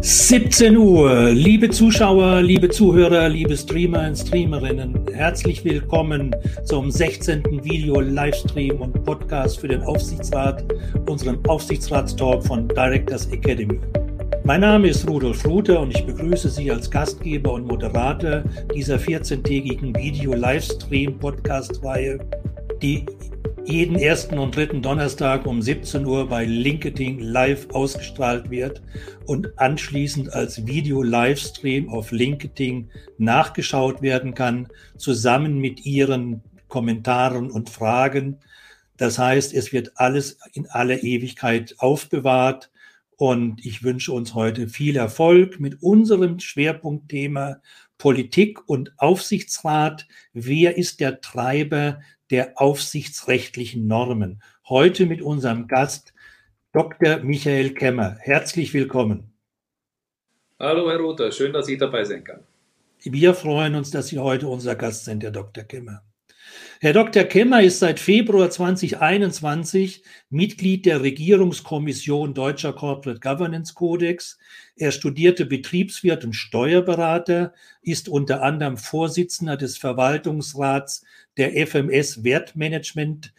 17 0.00 0.76
Uhr, 0.76 1.30
liebe 1.30 1.70
Zuschauer, 1.70 2.42
liebe 2.42 2.68
Zuhörer, 2.68 3.28
liebe 3.28 3.56
Streamer 3.56 4.08
und 4.08 4.16
Streamerinnen, 4.16 5.06
herzlich 5.12 5.64
willkommen 5.64 6.34
zum 6.64 6.90
16. 6.90 7.64
Video-Livestream 7.64 8.82
und 8.82 9.04
Podcast 9.04 9.60
für 9.60 9.68
den 9.68 9.82
Aufsichtsrat, 9.82 10.64
unserem 11.08 11.38
Aufsichtsratstalk 11.46 12.44
von 12.44 12.68
Directors 12.68 13.26
Academy. 13.32 13.80
Mein 14.44 14.60
Name 14.60 14.88
ist 14.88 15.08
Rudolf 15.08 15.46
Ruther 15.46 15.80
und 15.80 15.96
ich 15.96 16.04
begrüße 16.04 16.50
Sie 16.50 16.70
als 16.70 16.90
Gastgeber 16.90 17.54
und 17.54 17.66
Moderator 17.66 18.42
dieser 18.74 18.96
14-tägigen 18.96 19.96
Video-Livestream-Podcast-Reihe, 19.96 22.18
die 22.82 23.06
jeden 23.68 23.96
ersten 23.96 24.38
und 24.38 24.54
dritten 24.54 24.80
Donnerstag 24.80 25.44
um 25.44 25.60
17 25.60 26.06
Uhr 26.06 26.28
bei 26.28 26.44
LinkedIn 26.44 27.18
live 27.18 27.68
ausgestrahlt 27.70 28.48
wird 28.48 28.80
und 29.26 29.58
anschließend 29.58 30.32
als 30.32 30.66
Video-Livestream 30.66 31.88
auf 31.88 32.12
LinkedIn 32.12 32.90
nachgeschaut 33.18 34.02
werden 34.02 34.34
kann, 34.34 34.68
zusammen 34.96 35.58
mit 35.58 35.84
Ihren 35.84 36.42
Kommentaren 36.68 37.50
und 37.50 37.68
Fragen. 37.68 38.38
Das 38.96 39.18
heißt, 39.18 39.52
es 39.52 39.72
wird 39.72 39.92
alles 39.96 40.38
in 40.52 40.66
aller 40.68 41.02
Ewigkeit 41.02 41.74
aufbewahrt 41.78 42.70
und 43.16 43.64
ich 43.66 43.82
wünsche 43.82 44.12
uns 44.12 44.34
heute 44.34 44.68
viel 44.68 44.96
Erfolg 44.96 45.58
mit 45.58 45.82
unserem 45.82 46.38
Schwerpunktthema 46.38 47.56
Politik 47.98 48.68
und 48.68 48.92
Aufsichtsrat. 48.98 50.06
Wer 50.34 50.76
ist 50.76 51.00
der 51.00 51.20
Treiber 51.20 52.00
der 52.30 52.60
aufsichtsrechtlichen 52.60 53.86
Normen? 53.86 54.42
Heute 54.68 55.06
mit 55.06 55.22
unserem 55.22 55.68
Gast 55.68 56.12
Dr. 56.72 57.18
Michael 57.18 57.74
Kemmer. 57.74 58.16
Herzlich 58.20 58.74
willkommen. 58.74 59.32
Hallo, 60.58 60.90
Herr 60.90 60.98
Rother. 60.98 61.32
Schön, 61.32 61.52
dass 61.52 61.68
ich 61.68 61.78
dabei 61.78 62.04
sein 62.04 62.24
kann. 62.24 62.40
Wir 63.02 63.34
freuen 63.34 63.74
uns, 63.74 63.90
dass 63.90 64.08
Sie 64.08 64.18
heute 64.18 64.48
unser 64.48 64.74
Gast 64.74 65.04
sind, 65.04 65.22
Herr 65.22 65.30
Dr. 65.30 65.64
Kemmer. 65.64 66.02
Herr 66.80 66.92
Dr. 66.92 67.24
Kemmer 67.24 67.62
ist 67.62 67.78
seit 67.78 67.98
Februar 67.98 68.50
2021 68.50 70.02
Mitglied 70.28 70.84
der 70.84 71.02
Regierungskommission 71.02 72.34
Deutscher 72.34 72.72
Corporate 72.72 73.20
Governance 73.20 73.74
Codex. 73.74 74.38
Er 74.76 74.92
studierte 74.92 75.46
Betriebswirt 75.46 76.24
und 76.24 76.34
Steuerberater, 76.34 77.54
ist 77.80 78.08
unter 78.08 78.42
anderem 78.42 78.76
Vorsitzender 78.76 79.56
des 79.56 79.78
Verwaltungsrats 79.78 81.04
der 81.36 81.66
FMS 81.66 82.24
Wertmanagement 82.24 83.32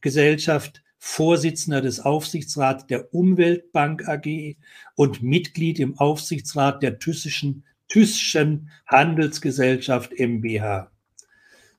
Gesellschaft, 0.00 0.82
Vorsitzender 0.98 1.80
des 1.80 2.00
Aufsichtsrats 2.00 2.86
der 2.86 3.14
Umweltbank 3.14 4.08
AG 4.08 4.56
und 4.96 5.22
Mitglied 5.22 5.78
im 5.78 5.98
Aufsichtsrat 5.98 6.82
der 6.82 6.98
Thyssischen, 6.98 7.64
Thyssischen 7.88 8.70
Handelsgesellschaft 8.86 10.12
MBH. 10.18 10.90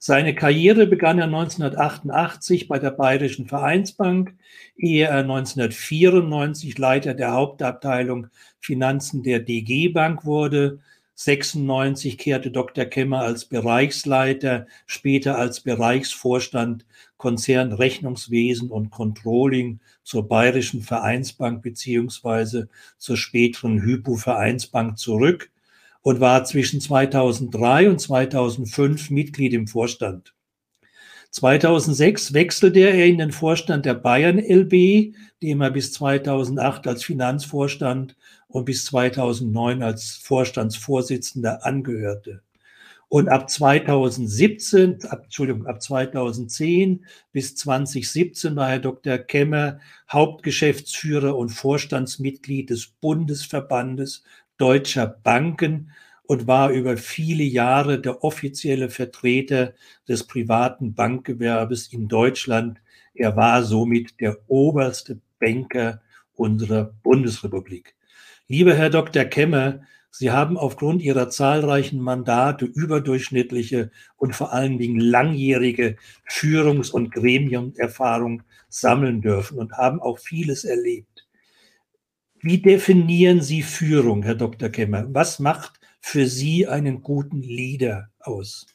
Seine 0.01 0.33
Karriere 0.33 0.87
begann 0.87 1.19
er 1.19 1.25
1988 1.25 2.69
bei 2.69 2.79
der 2.79 2.91
Bayerischen 2.91 3.47
Vereinsbank, 3.47 4.33
ehe 4.77 5.05
er 5.05 5.17
1994 5.17 6.77
Leiter 6.77 7.13
der 7.13 7.33
Hauptabteilung 7.33 8.27
Finanzen 8.61 9.23
der 9.23 9.41
DG 9.41 9.89
Bank 9.89 10.23
wurde. 10.23 10.79
96 11.21 12.17
kehrte 12.17 12.49
Dr. 12.49 12.85
Kemmer 12.85 13.19
als 13.19 13.43
Bereichsleiter, 13.43 14.67
später 14.85 15.37
als 15.37 15.59
Bereichsvorstand 15.59 16.85
Konzernrechnungswesen 17.17 18.71
und 18.71 18.89
Controlling 18.89 19.81
zur 20.01 20.29
Bayerischen 20.29 20.81
Vereinsbank 20.81 21.61
beziehungsweise 21.61 22.69
zur 22.97 23.17
späteren 23.17 23.81
Hypo 23.81 24.15
Vereinsbank 24.15 24.97
zurück 24.97 25.51
und 26.01 26.21
war 26.21 26.45
zwischen 26.45 26.79
2003 26.79 27.89
und 27.89 27.99
2005 27.99 29.09
Mitglied 29.09 29.51
im 29.51 29.67
Vorstand. 29.67 30.33
2006 31.31 32.33
wechselte 32.33 32.79
er 32.79 33.05
in 33.05 33.19
den 33.19 33.31
Vorstand 33.31 33.85
der 33.85 33.93
Bayern 33.93 34.39
LB, 34.39 35.13
dem 35.41 35.61
er 35.61 35.71
bis 35.71 35.93
2008 35.93 36.87
als 36.87 37.03
Finanzvorstand 37.03 38.15
und 38.47 38.65
bis 38.65 38.85
2009 38.85 39.83
als 39.83 40.15
Vorstandsvorsitzender 40.15 41.65
angehörte. 41.65 42.41
Und 43.09 43.27
ab 43.27 43.49
2017, 43.49 45.03
ab, 45.05 45.21
Entschuldigung, 45.23 45.65
ab 45.65 45.81
2010 45.81 47.05
bis 47.31 47.55
2017 47.55 48.55
war 48.55 48.69
Herr 48.69 48.79
Dr. 48.79 49.17
Kemmer 49.17 49.79
Hauptgeschäftsführer 50.11 51.35
und 51.35 51.49
Vorstandsmitglied 51.49 52.69
des 52.69 52.87
Bundesverbandes 52.87 54.23
deutscher 54.57 55.07
Banken 55.07 55.91
und 56.29 56.45
war 56.45 56.69
über 56.69 56.95
viele 56.95 57.43
Jahre 57.43 57.99
der 57.99 58.23
offizielle 58.23 58.91
Vertreter 58.91 59.73
des 60.07 60.27
privaten 60.27 60.93
Bankgewerbes 60.93 61.91
in 61.91 62.07
Deutschland. 62.07 62.79
Er 63.15 63.35
war 63.35 63.63
somit 63.63 64.21
der 64.21 64.37
oberste 64.47 65.19
Banker 65.39 66.03
unserer 66.35 66.93
Bundesrepublik. 67.01 67.95
Lieber 68.47 68.75
Herr 68.75 68.91
Dr. 68.91 69.25
Kemmer, 69.25 69.81
Sie 70.11 70.29
haben 70.29 70.55
aufgrund 70.55 71.01
Ihrer 71.01 71.31
zahlreichen 71.31 71.99
Mandate 71.99 72.65
überdurchschnittliche 72.65 73.89
und 74.15 74.35
vor 74.35 74.53
allen 74.53 74.77
Dingen 74.77 74.99
langjährige 74.99 75.95
Führungs- 76.27 76.91
und 76.91 77.11
Gremienerfahrung 77.11 78.43
sammeln 78.69 79.21
dürfen 79.23 79.57
und 79.57 79.73
haben 79.73 79.99
auch 79.99 80.19
vieles 80.19 80.63
erlebt. 80.63 81.27
Wie 82.39 82.61
definieren 82.61 83.41
Sie 83.41 83.63
Führung, 83.63 84.21
Herr 84.21 84.35
Dr. 84.35 84.69
Kemmer? 84.69 85.07
Was 85.09 85.39
macht 85.39 85.78
für 85.99 86.27
Sie 86.27 86.67
einen 86.67 87.01
guten 87.01 87.41
Leader 87.41 88.09
aus? 88.19 88.65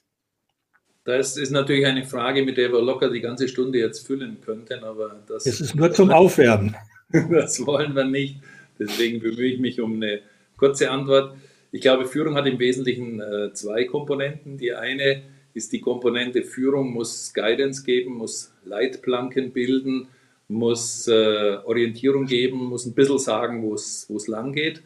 Das 1.04 1.36
ist 1.36 1.50
natürlich 1.50 1.86
eine 1.86 2.04
Frage, 2.04 2.42
mit 2.42 2.56
der 2.56 2.72
wir 2.72 2.80
locker 2.80 3.10
die 3.10 3.20
ganze 3.20 3.46
Stunde 3.46 3.78
jetzt 3.78 4.06
füllen 4.06 4.38
könnten, 4.40 4.82
aber 4.84 5.20
das, 5.28 5.44
es 5.44 5.60
ist 5.60 5.74
nur 5.74 5.92
zum 5.92 6.10
Aufwärmen. 6.10 6.74
das 7.30 7.64
wollen 7.66 7.94
wir 7.94 8.04
nicht. 8.04 8.40
Deswegen 8.78 9.20
bemühe 9.20 9.52
ich 9.52 9.60
mich 9.60 9.80
um 9.80 9.94
eine 9.94 10.20
kurze 10.56 10.90
Antwort. 10.90 11.36
Ich 11.72 11.82
glaube, 11.82 12.06
Führung 12.06 12.36
hat 12.36 12.46
im 12.46 12.58
Wesentlichen 12.58 13.20
äh, 13.20 13.52
zwei 13.52 13.84
Komponenten. 13.84 14.56
Die 14.56 14.72
eine 14.72 15.22
ist 15.52 15.72
die 15.72 15.80
Komponente 15.80 16.42
Führung, 16.42 16.92
muss 16.92 17.32
Guidance 17.34 17.84
geben, 17.84 18.14
muss 18.14 18.52
Leitplanken 18.64 19.52
bilden, 19.52 20.08
muss 20.48 21.06
äh, 21.06 21.58
Orientierung 21.64 22.26
geben, 22.26 22.64
muss 22.64 22.86
ein 22.86 22.94
bisschen 22.94 23.18
sagen, 23.18 23.62
wo 23.62 23.74
es 23.74 24.26
lang 24.26 24.52
geht. 24.52 24.82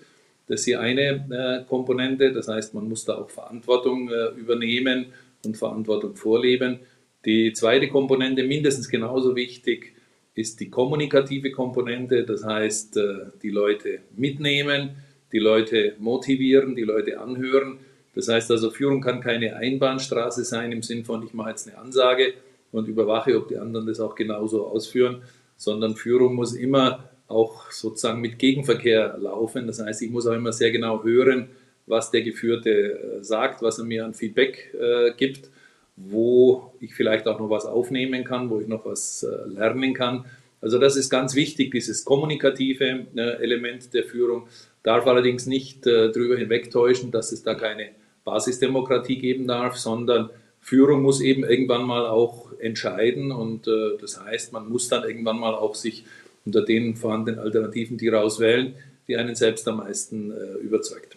Das 0.48 0.60
ist 0.60 0.66
die 0.66 0.76
eine 0.76 1.26
äh, 1.30 1.68
Komponente, 1.68 2.32
das 2.32 2.48
heißt, 2.48 2.74
man 2.74 2.88
muss 2.88 3.04
da 3.04 3.16
auch 3.16 3.28
Verantwortung 3.28 4.08
äh, 4.08 4.28
übernehmen 4.38 5.06
und 5.44 5.56
Verantwortung 5.56 6.16
vorleben. 6.16 6.80
Die 7.24 7.52
zweite 7.52 7.88
Komponente, 7.88 8.42
mindestens 8.44 8.88
genauso 8.88 9.36
wichtig, 9.36 9.94
ist 10.34 10.60
die 10.60 10.70
kommunikative 10.70 11.50
Komponente, 11.50 12.24
das 12.24 12.44
heißt, 12.44 12.96
äh, 12.96 13.02
die 13.42 13.50
Leute 13.50 14.00
mitnehmen, 14.16 14.90
die 15.32 15.38
Leute 15.38 15.94
motivieren, 15.98 16.74
die 16.74 16.84
Leute 16.84 17.20
anhören. 17.20 17.80
Das 18.14 18.28
heißt 18.28 18.50
also, 18.50 18.70
Führung 18.70 19.02
kann 19.02 19.20
keine 19.20 19.56
Einbahnstraße 19.56 20.44
sein 20.44 20.72
im 20.72 20.82
Sinn 20.82 21.04
von, 21.04 21.22
ich 21.22 21.34
mache 21.34 21.50
jetzt 21.50 21.68
eine 21.68 21.76
Ansage 21.76 22.32
und 22.72 22.88
überwache, 22.88 23.36
ob 23.36 23.48
die 23.48 23.58
anderen 23.58 23.86
das 23.86 24.00
auch 24.00 24.14
genauso 24.14 24.66
ausführen, 24.66 25.22
sondern 25.56 25.96
Führung 25.96 26.34
muss 26.34 26.54
immer 26.54 27.10
auch 27.28 27.70
sozusagen 27.70 28.20
mit 28.20 28.38
Gegenverkehr 28.38 29.16
laufen. 29.18 29.66
Das 29.66 29.80
heißt, 29.80 30.02
ich 30.02 30.10
muss 30.10 30.26
auch 30.26 30.32
immer 30.32 30.52
sehr 30.52 30.70
genau 30.70 31.04
hören, 31.04 31.48
was 31.86 32.10
der 32.10 32.22
Geführte 32.22 32.70
äh, 32.70 33.24
sagt, 33.24 33.62
was 33.62 33.78
er 33.78 33.84
mir 33.84 34.04
an 34.04 34.14
Feedback 34.14 34.74
äh, 34.78 35.12
gibt, 35.16 35.50
wo 35.96 36.72
ich 36.80 36.94
vielleicht 36.94 37.26
auch 37.26 37.38
noch 37.38 37.50
was 37.50 37.66
aufnehmen 37.66 38.24
kann, 38.24 38.50
wo 38.50 38.60
ich 38.60 38.66
noch 38.66 38.84
was 38.84 39.22
äh, 39.22 39.48
lernen 39.48 39.94
kann. 39.94 40.24
Also 40.60 40.78
das 40.78 40.96
ist 40.96 41.10
ganz 41.10 41.34
wichtig, 41.34 41.70
dieses 41.70 42.04
kommunikative 42.04 43.06
äh, 43.14 43.20
Element 43.42 43.94
der 43.94 44.04
Führung 44.04 44.48
darf 44.82 45.06
allerdings 45.06 45.46
nicht 45.46 45.86
äh, 45.86 46.10
darüber 46.10 46.36
hinwegtäuschen, 46.36 47.10
dass 47.10 47.32
es 47.32 47.42
da 47.42 47.54
keine 47.54 47.90
Basisdemokratie 48.24 49.18
geben 49.18 49.46
darf, 49.46 49.76
sondern 49.76 50.30
Führung 50.60 51.02
muss 51.02 51.20
eben 51.20 51.44
irgendwann 51.44 51.84
mal 51.84 52.06
auch 52.06 52.52
entscheiden 52.58 53.32
und 53.32 53.68
äh, 53.68 53.96
das 54.00 54.22
heißt, 54.22 54.52
man 54.52 54.68
muss 54.68 54.88
dann 54.88 55.04
irgendwann 55.04 55.38
mal 55.38 55.54
auch 55.54 55.74
sich 55.74 56.04
unter 56.48 56.64
den 56.64 56.96
vorhandenen 56.96 57.40
Alternativen 57.40 57.98
die 57.98 58.08
rauswählen, 58.08 58.74
die 59.06 59.16
einen 59.16 59.34
selbst 59.34 59.68
am 59.68 59.78
meisten 59.78 60.30
äh, 60.30 60.58
überzeugt. 60.62 61.16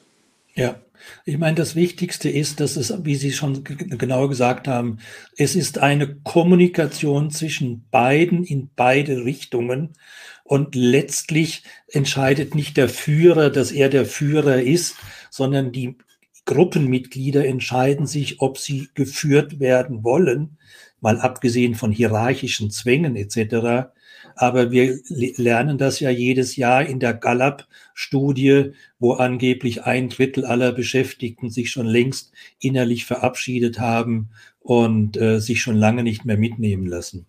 Ja, 0.54 0.76
ich 1.26 1.38
meine, 1.38 1.56
das 1.56 1.76
Wichtigste 1.76 2.30
ist, 2.30 2.60
dass 2.60 2.76
es, 2.76 2.94
wie 3.06 3.16
Sie 3.16 3.32
schon 3.32 3.64
genau 3.64 4.28
gesagt 4.28 4.68
haben, 4.68 4.98
es 5.38 5.56
ist 5.56 5.78
eine 5.78 6.16
Kommunikation 6.16 7.32
zwischen 7.32 7.86
beiden 7.90 8.44
in 8.44 8.70
beide 8.76 9.24
Richtungen. 9.24 9.94
Und 10.44 10.76
letztlich 10.76 11.64
entscheidet 11.88 12.56
nicht 12.56 12.76
der 12.76 12.90
Führer, 12.90 13.50
dass 13.50 13.72
er 13.72 13.88
der 13.88 14.06
Führer 14.06 14.62
ist, 14.62 14.98
sondern 15.30 15.72
die 15.72 15.96
Gruppenmitglieder 16.46 17.46
entscheiden 17.46 18.06
sich, 18.06 18.42
ob 18.42 18.58
sie 18.58 18.90
geführt 18.94 19.62
werden 19.62 20.04
wollen, 20.04 20.58
mal 21.00 21.20
abgesehen 21.20 21.76
von 21.76 21.92
hierarchischen 21.92 22.72
Zwängen 22.72 23.16
etc. 23.16 23.92
Aber 24.36 24.72
wir 24.72 25.00
lernen 25.08 25.78
das 25.78 26.00
ja 26.00 26.10
jedes 26.10 26.56
Jahr 26.56 26.86
in 26.86 27.00
der 27.00 27.14
Gallup-Studie, 27.14 28.72
wo 29.00 29.14
angeblich 29.14 29.84
ein 29.84 30.10
Drittel 30.10 30.46
aller 30.46 30.72
Beschäftigten 30.72 31.50
sich 31.50 31.72
schon 31.72 31.88
längst 31.88 32.32
innerlich 32.60 33.06
verabschiedet 33.06 33.80
haben 33.80 34.30
und 34.60 35.18
äh, 35.18 35.40
sich 35.40 35.62
schon 35.62 35.76
lange 35.76 36.04
nicht 36.04 36.26
mehr 36.26 36.38
mitnehmen 36.38 36.86
lassen. 36.86 37.26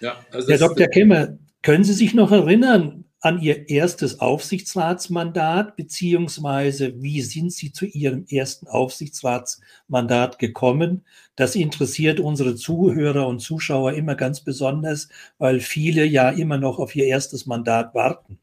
Ja, 0.00 0.16
also 0.30 0.48
Herr 0.48 0.58
Dr. 0.58 0.86
Kemmer, 0.86 1.38
können 1.62 1.84
Sie 1.84 1.94
sich 1.94 2.14
noch 2.14 2.30
erinnern, 2.30 3.04
an 3.20 3.40
Ihr 3.40 3.68
erstes 3.68 4.20
Aufsichtsratsmandat, 4.20 5.76
beziehungsweise 5.76 7.02
wie 7.02 7.20
sind 7.22 7.52
Sie 7.52 7.72
zu 7.72 7.84
Ihrem 7.84 8.26
ersten 8.30 8.68
Aufsichtsratsmandat 8.68 10.38
gekommen? 10.38 11.04
Das 11.34 11.56
interessiert 11.56 12.20
unsere 12.20 12.54
Zuhörer 12.54 13.26
und 13.26 13.40
Zuschauer 13.40 13.92
immer 13.94 14.14
ganz 14.14 14.40
besonders, 14.40 15.08
weil 15.38 15.60
viele 15.60 16.04
ja 16.04 16.30
immer 16.30 16.58
noch 16.58 16.78
auf 16.78 16.94
ihr 16.94 17.06
erstes 17.06 17.46
Mandat 17.46 17.94
warten. 17.94 18.38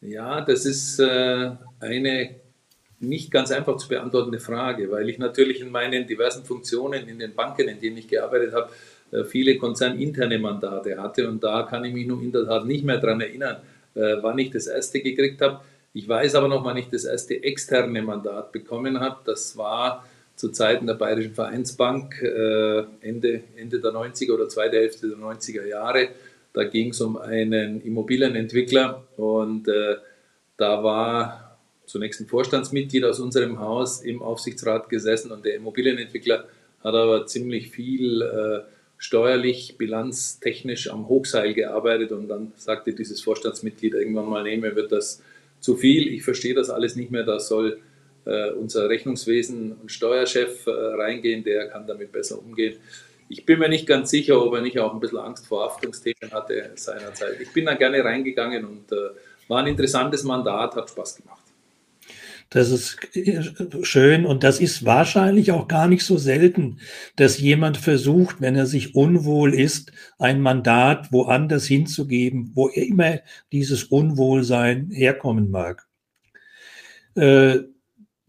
Ja, 0.00 0.42
das 0.42 0.66
ist 0.66 0.98
äh, 1.00 1.52
eine 1.80 2.36
nicht 3.00 3.30
ganz 3.30 3.50
einfach 3.50 3.76
zu 3.76 3.88
beantwortende 3.88 4.40
Frage, 4.40 4.90
weil 4.90 5.08
ich 5.08 5.18
natürlich 5.18 5.60
in 5.60 5.70
meinen 5.70 6.06
diversen 6.06 6.44
Funktionen 6.44 7.08
in 7.08 7.18
den 7.18 7.34
Banken, 7.34 7.68
in 7.68 7.80
denen 7.80 7.96
ich 7.96 8.08
gearbeitet 8.08 8.52
habe, 8.54 8.70
viele 9.22 9.56
konzerninterne 9.56 10.38
Mandate 10.40 11.00
hatte. 11.00 11.28
Und 11.28 11.44
da 11.44 11.62
kann 11.62 11.84
ich 11.84 11.94
mich 11.94 12.06
nun 12.06 12.22
in 12.22 12.32
der 12.32 12.44
Tat 12.44 12.66
nicht 12.66 12.84
mehr 12.84 12.98
daran 12.98 13.20
erinnern, 13.20 13.58
äh, 13.94 14.16
wann 14.20 14.38
ich 14.38 14.50
das 14.50 14.66
erste 14.66 15.00
gekriegt 15.00 15.40
habe. 15.40 15.60
Ich 15.92 16.08
weiß 16.08 16.34
aber 16.34 16.48
noch, 16.48 16.64
wann 16.64 16.76
ich 16.76 16.88
das 16.88 17.04
erste 17.04 17.40
externe 17.44 18.02
Mandat 18.02 18.50
bekommen 18.50 18.98
habe. 18.98 19.20
Das 19.24 19.56
war 19.56 20.04
zu 20.34 20.48
Zeiten 20.50 20.86
der 20.86 20.94
Bayerischen 20.94 21.34
Vereinsbank 21.34 22.20
äh, 22.20 22.82
Ende, 23.00 23.44
Ende 23.56 23.80
der 23.80 23.92
90er 23.92 24.32
oder 24.32 24.48
zweite 24.48 24.76
Hälfte 24.78 25.08
der 25.08 25.18
90er 25.18 25.64
Jahre. 25.64 26.08
Da 26.52 26.64
ging 26.64 26.90
es 26.90 27.00
um 27.00 27.16
einen 27.16 27.80
Immobilienentwickler 27.80 29.04
und 29.16 29.68
äh, 29.68 29.96
da 30.56 30.82
war 30.82 31.58
zunächst 31.86 32.20
ein 32.20 32.26
Vorstandsmitglied 32.26 33.04
aus 33.04 33.20
unserem 33.20 33.60
Haus 33.60 34.02
im 34.02 34.22
Aufsichtsrat 34.22 34.88
gesessen 34.88 35.30
und 35.30 35.44
der 35.44 35.56
Immobilienentwickler 35.56 36.44
hat 36.82 36.94
aber 36.94 37.26
ziemlich 37.26 37.70
viel 37.70 38.22
äh, 38.22 38.73
steuerlich, 38.98 39.76
bilanztechnisch 39.76 40.90
am 40.90 41.08
Hochseil 41.08 41.54
gearbeitet 41.54 42.12
und 42.12 42.28
dann 42.28 42.52
sagte 42.56 42.92
dieses 42.92 43.20
Vorstandsmitglied 43.20 43.94
irgendwann 43.94 44.28
mal, 44.28 44.42
nee, 44.42 44.56
mir 44.56 44.76
wird 44.76 44.92
das 44.92 45.22
zu 45.60 45.76
viel, 45.76 46.08
ich 46.08 46.22
verstehe 46.22 46.54
das 46.54 46.70
alles 46.70 46.96
nicht 46.96 47.10
mehr, 47.10 47.24
da 47.24 47.40
soll 47.40 47.80
äh, 48.24 48.50
unser 48.50 48.88
Rechnungswesen 48.88 49.72
und 49.72 49.92
Steuerchef 49.92 50.66
äh, 50.66 50.70
reingehen, 50.70 51.44
der 51.44 51.68
kann 51.68 51.86
damit 51.86 52.12
besser 52.12 52.38
umgehen. 52.38 52.76
Ich 53.28 53.46
bin 53.46 53.58
mir 53.58 53.68
nicht 53.68 53.86
ganz 53.86 54.10
sicher, 54.10 54.42
ob 54.42 54.54
er 54.54 54.60
nicht 54.60 54.78
auch 54.78 54.92
ein 54.92 55.00
bisschen 55.00 55.18
Angst 55.18 55.46
vor 55.46 55.64
Haftungsthemen 55.64 56.30
hatte 56.30 56.70
seinerzeit. 56.74 57.40
Ich 57.40 57.52
bin 57.52 57.64
da 57.64 57.74
gerne 57.74 58.04
reingegangen 58.04 58.64
und 58.64 58.92
äh, 58.92 59.10
war 59.48 59.60
ein 59.60 59.66
interessantes 59.66 60.24
Mandat, 60.24 60.76
hat 60.76 60.90
Spaß 60.90 61.16
gemacht. 61.16 61.43
Das 62.50 62.70
ist 62.70 62.98
schön 63.82 64.26
und 64.26 64.44
das 64.44 64.60
ist 64.60 64.84
wahrscheinlich 64.84 65.50
auch 65.50 65.66
gar 65.66 65.88
nicht 65.88 66.04
so 66.04 66.18
selten, 66.18 66.78
dass 67.16 67.38
jemand 67.38 67.76
versucht, 67.76 68.40
wenn 68.40 68.54
er 68.54 68.66
sich 68.66 68.94
unwohl 68.94 69.54
ist, 69.54 69.92
ein 70.18 70.40
Mandat 70.40 71.12
woanders 71.12 71.66
hinzugeben, 71.66 72.52
wo 72.54 72.68
immer 72.68 73.20
dieses 73.50 73.84
Unwohlsein 73.84 74.90
herkommen 74.90 75.50
mag. 75.50 75.86
Äh, 77.16 77.60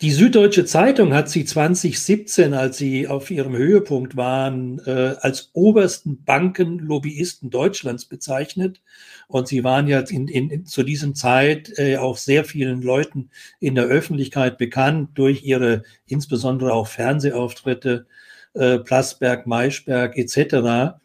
die 0.01 0.11
Süddeutsche 0.11 0.65
Zeitung 0.65 1.13
hat 1.13 1.29
sie 1.29 1.45
2017, 1.45 2.53
als 2.53 2.77
sie 2.77 3.07
auf 3.07 3.31
ihrem 3.31 3.55
Höhepunkt 3.55 4.17
waren, 4.17 4.79
äh, 4.85 5.15
als 5.21 5.51
obersten 5.53 6.23
Bankenlobbyisten 6.25 7.49
Deutschlands 7.49 8.03
bezeichnet. 8.03 8.81
Und 9.27 9.47
sie 9.47 9.63
waren 9.63 9.87
ja 9.87 9.99
in, 10.01 10.27
in, 10.27 10.65
zu 10.65 10.83
diesem 10.83 11.15
Zeit 11.15 11.71
äh, 11.77 11.97
auch 11.97 12.17
sehr 12.17 12.45
vielen 12.45 12.81
Leuten 12.81 13.29
in 13.59 13.75
der 13.75 13.85
Öffentlichkeit 13.85 14.57
bekannt 14.57 15.11
durch 15.15 15.43
ihre 15.43 15.83
insbesondere 16.05 16.73
auch 16.73 16.87
Fernsehauftritte, 16.87 18.05
äh, 18.53 18.79
Plasberg, 18.79 19.47
Maischberg 19.47 20.17
etc. 20.17 20.97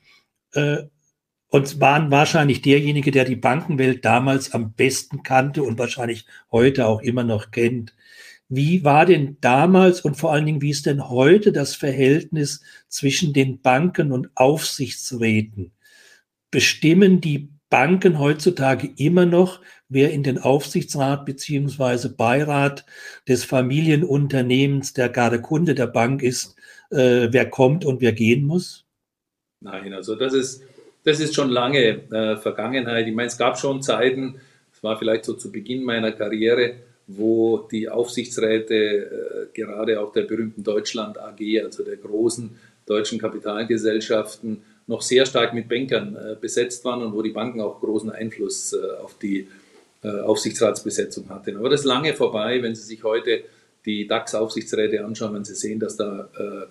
Äh, 0.52 0.84
und 1.49 1.81
waren 1.81 2.11
wahrscheinlich 2.11 2.62
derjenige, 2.62 3.11
der 3.11 3.25
die 3.25 3.37
Bankenwelt 3.37 4.05
damals 4.05 4.52
am 4.52 4.73
besten 4.73 5.23
kannte 5.23 5.62
und 5.62 5.78
wahrscheinlich 5.78 6.26
heute 6.52 6.87
auch 6.87 7.02
immer 7.02 7.25
noch 7.25 7.50
kennt. 7.50 7.94
Wie 8.49 8.84
war 8.84 9.06
denn 9.06 9.37
damals 9.40 10.00
und 10.00 10.16
vor 10.16 10.32
allen 10.32 10.46
Dingen, 10.46 10.62
wie 10.62 10.70
ist 10.70 10.87
denn 10.87 11.08
heute 11.08 11.52
das 11.52 11.76
Verhältnis 11.76 12.62
zwischen 12.88 13.32
den 13.32 13.61
Banken 13.61 14.11
und 14.12 14.31
Aufsichtsräten? 14.34 15.73
Bestimmen 16.50 17.20
die 17.20 17.49
Banken 17.70 18.19
heutzutage 18.19 18.90
immer 18.96 19.26
noch, 19.26 19.61
wer 19.88 20.11
in 20.11 20.25
den 20.25 20.38
Aufsichtsrat 20.38 21.25
beziehungsweise 21.25 22.14
Beirat 22.14 22.84
des 23.28 23.44
Familienunternehmens, 23.44 24.93
der 24.93 25.08
gerade 25.08 25.40
Kunde 25.40 25.75
der 25.75 25.87
Bank 25.87 26.22
ist, 26.22 26.56
äh, 26.90 27.28
wer 27.31 27.49
kommt 27.49 27.84
und 27.84 28.00
wer 28.00 28.12
gehen 28.12 28.44
muss? 28.44 28.84
Nein, 29.61 29.93
also 29.93 30.17
das 30.17 30.34
ist, 30.34 30.62
das 31.05 31.20
ist 31.20 31.34
schon 31.34 31.49
lange 31.49 32.11
äh, 32.11 32.37
Vergangenheit. 32.37 33.06
Ich 33.06 33.14
meine, 33.14 33.28
es 33.28 33.38
gab 33.38 33.58
schon 33.58 33.82
Zeiten, 33.82 34.40
es 34.73 34.82
war 34.82 34.99
vielleicht 34.99 35.25
so 35.25 35.34
zu 35.34 35.52
Beginn 35.52 35.84
meiner 35.84 36.12
Karriere, 36.12 36.75
wo 37.06 37.69
die 37.70 37.88
Aufsichtsräte 37.88 38.75
äh, 38.75 39.46
gerade 39.55 40.00
auch 40.00 40.12
der 40.12 40.23
berühmten 40.23 40.64
Deutschland 40.64 41.19
AG, 41.19 41.40
also 41.64 41.84
der 41.84 41.96
großen 41.96 42.50
deutschen 42.87 43.19
Kapitalgesellschaften, 43.19 44.62
noch 44.90 45.02
sehr 45.02 45.25
stark 45.25 45.54
mit 45.54 45.69
Bankern 45.69 46.16
äh, 46.16 46.37
besetzt 46.38 46.84
waren 46.84 47.02
und 47.02 47.14
wo 47.14 47.22
die 47.22 47.31
Banken 47.31 47.60
auch 47.60 47.81
großen 47.81 48.10
Einfluss 48.10 48.72
äh, 48.72 49.02
auf 49.02 49.19
die 49.19 49.48
Aufsichtsratsbesetzung 50.02 51.28
hatten. 51.28 51.58
Aber 51.58 51.69
das 51.69 51.81
ist 51.81 51.87
lange 51.87 52.14
vorbei, 52.14 52.62
wenn 52.62 52.75
Sie 52.75 52.84
sich 52.84 53.04
heute 53.04 53.42
die 53.84 54.06
DAX-Aufsichtsräte 54.06 55.04
anschauen, 55.04 55.35
wenn 55.35 55.44
Sie 55.44 55.54
sehen, 55.54 55.78
dass 55.78 55.94
da 55.99 56.30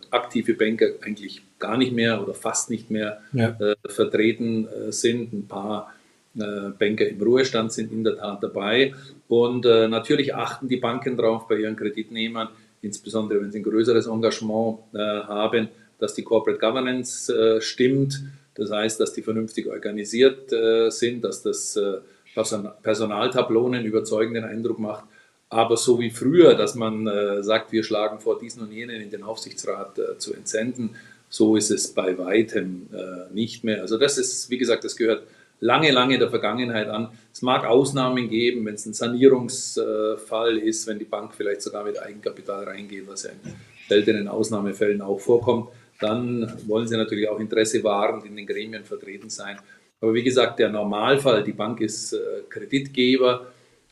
aktive 0.10 0.56
Banker 0.56 0.88
eigentlich 1.02 1.44
gar 1.60 1.78
nicht 1.78 1.94
mehr 1.94 2.24
oder 2.24 2.34
fast 2.34 2.72
nicht 2.72 2.90
mehr 2.90 3.22
ja. 3.34 3.56
vertreten 3.86 4.68
sind. 4.90 5.32
Ein 5.32 5.48
paar 5.48 5.94
äh, 6.38 6.70
Banker 6.78 7.08
im 7.08 7.22
Ruhestand 7.22 7.72
sind 7.72 7.92
in 7.92 8.04
der 8.04 8.18
Tat 8.18 8.44
dabei. 8.44 8.94
Und 9.28 9.66
äh, 9.66 9.88
natürlich 9.88 10.36
achten 10.36 10.68
die 10.68 10.78
Banken 10.78 11.18
darauf 11.18 11.48
bei 11.48 11.58
ihren 11.58 11.76
Kreditnehmern, 11.76 12.50
insbesondere 12.82 13.42
wenn 13.42 13.52
sie 13.52 13.60
ein 13.60 13.64
größeres 13.64 14.08
Engagement 14.08 14.80
äh, 14.94 14.98
haben, 14.98 15.70
dass 16.00 16.14
die 16.14 16.24
Corporate 16.24 16.60
Governance 16.60 17.32
äh, 17.32 17.62
stimmt. 17.62 18.24
Das 18.56 18.72
heißt, 18.72 19.00
dass 19.00 19.14
die 19.14 19.22
vernünftig 19.22 19.68
organisiert 19.68 20.52
äh, 20.52 20.90
sind, 20.90 21.24
dass 21.24 21.44
das 21.44 21.76
äh, 21.76 21.98
Person 22.34 22.70
Personaltableau 22.82 23.68
einen 23.68 23.86
überzeugenden 23.86 24.46
Eindruck 24.46 24.80
macht. 24.80 25.06
Aber 25.50 25.78
so 25.78 26.00
wie 26.00 26.12
früher, 26.12 26.54
dass 26.54 26.76
man 26.76 27.10
sagt, 27.42 27.72
wir 27.72 27.84
schlagen 27.84 28.20
vor, 28.20 28.38
diesen 28.38 28.62
und 28.62 28.72
jenen 28.72 29.02
in 29.02 29.10
den 29.10 29.24
Aufsichtsrat 29.24 30.00
zu 30.20 30.36
entsenden, 30.36 30.96
so 31.28 31.56
ist 31.56 31.72
es 31.72 31.88
bei 31.88 32.16
weitem 32.20 32.88
nicht 33.34 33.64
mehr. 33.64 33.82
Also 33.82 33.98
das 33.98 34.20
ist, 34.20 34.52
wie 34.52 34.60
gesagt, 34.60 34.84
das 34.84 34.96
gehört 34.96 35.24
lange, 35.60 35.90
lange 35.90 36.20
der 36.20 36.30
Vergangenheit 36.30 36.88
an. 36.88 37.10
Es 37.34 37.42
mag 37.42 37.66
Ausnahmen 37.66 38.30
geben, 38.30 38.64
wenn 38.66 38.76
es 38.76 38.86
ein 38.86 38.94
Sanierungsfall 38.94 40.60
ist, 40.60 40.86
wenn 40.86 41.00
die 41.00 41.06
Bank 41.06 41.34
vielleicht 41.36 41.64
sogar 41.64 41.84
mit 41.84 42.00
Eigenkapital 42.00 42.66
reingeht, 42.66 43.08
was 43.08 43.24
ja 43.24 43.32
in 43.32 43.54
seltenen 43.88 44.28
Ausnahmefällen 44.28 45.02
auch 45.02 45.20
vorkommt. 45.20 45.70
Dann 46.00 46.52
wollen 46.68 46.88
sie 46.88 46.98
natürlich 46.98 47.28
auch 47.28 47.40
Interesse 47.40 47.84
wahren, 47.84 48.24
in 48.26 48.36
den 48.36 48.46
Gremien 48.46 48.86
vertreten 48.86 49.30
sein. 49.30 49.58
Aber 50.02 50.14
wie 50.14 50.24
gesagt, 50.24 50.60
der 50.60 50.70
Normalfall, 50.70 51.44
die 51.44 51.52
Bank 51.52 51.82
ist 51.82 52.14
äh, 52.14 52.18
Kreditgeber 52.50 53.48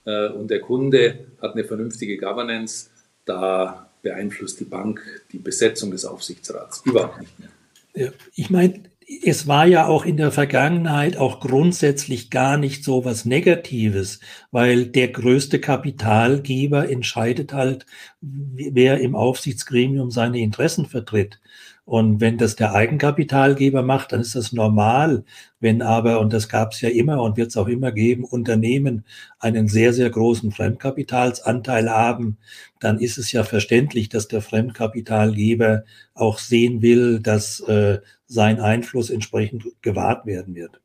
äh, 0.06 0.30
und 0.30 0.50
der 0.50 0.62
Kunde 0.62 1.28
hat 1.42 1.54
eine 1.54 1.66
vernünftige 1.66 2.18
Governance, 2.18 2.90
da 3.26 3.90
beeinflusst 4.02 4.60
die 4.60 4.66
Bank 4.66 5.02
die 5.32 5.40
Besetzung 5.40 5.92
des 5.92 6.06
Aufsichtsrats 6.06 6.82
überhaupt 6.86 7.20
nicht 7.20 7.40
mehr. 7.40 7.50
Ja, 7.94 8.12
ich 8.36 8.50
meine, 8.50 8.84
es 9.24 9.48
war 9.48 9.66
ja 9.66 9.88
auch 9.88 10.06
in 10.06 10.18
der 10.18 10.32
Vergangenheit 10.32 11.18
auch 11.18 11.40
grundsätzlich 11.40 12.30
gar 12.30 12.58
nicht 12.58 12.84
so 12.84 13.06
was 13.06 13.26
Negatives, 13.26 14.20
weil 14.52 14.86
der 14.86 15.08
größte 15.08 15.60
Kapitalgeber 15.60 16.90
entscheidet 16.90 17.54
halt, 17.54 17.86
wer 18.22 19.00
im 19.00 19.16
Aufsichtsgremium 19.16 20.12
seine 20.12 20.40
Interessen 20.40 20.86
vertritt. 20.86 21.40
Und 21.88 22.20
wenn 22.20 22.38
das 22.38 22.58
der 22.58 22.74
Eigenkapitalgeber 22.74 23.82
macht, 23.82 24.12
dann 24.12 24.20
ist 24.20 24.36
das 24.36 24.52
normal. 24.52 25.24
Wenn 25.62 25.82
aber, 25.82 26.20
und 26.20 26.34
das 26.34 26.50
gab 26.50 26.74
es 26.74 26.82
ja 26.82 26.90
immer 26.90 27.22
und 27.22 27.38
wird 27.38 27.48
es 27.48 27.56
auch 27.56 27.70
immer 27.70 27.94
geben, 27.94 28.26
Unternehmen 28.26 29.06
einen 29.40 29.70
sehr, 29.70 29.94
sehr 29.94 30.10
großen 30.10 30.52
Fremdkapitalsanteil 30.52 31.90
haben, 31.90 32.40
dann 32.82 33.00
ist 33.00 33.18
es 33.18 33.32
ja 33.32 33.46
verständlich, 33.46 34.10
dass 34.10 34.28
der 34.28 34.42
Fremdkapitalgeber 34.42 35.86
auch 36.14 36.40
sehen 36.40 36.82
will, 36.82 37.22
dass 37.22 37.62
äh, 37.62 38.00
sein 38.26 38.60
Einfluss 38.60 39.10
entsprechend 39.10 39.64
gewahrt 39.82 40.26
werden 40.26 40.56
wird. 40.56 40.82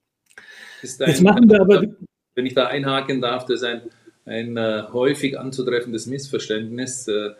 Jetzt 0.82 1.20
machen 1.20 1.50
wir 1.50 1.62
aber. 1.62 1.82
Wenn 2.36 2.46
ich 2.46 2.54
da 2.54 2.68
einhaken 2.68 3.20
darf, 3.20 3.44
das 3.46 3.62
ist 3.62 3.64
ein, 3.64 3.82
ein 4.24 4.56
äh, 4.56 4.84
häufig 4.92 5.36
anzutreffendes 5.36 6.06
Missverständnis. 6.06 7.08
Äh, 7.08 7.30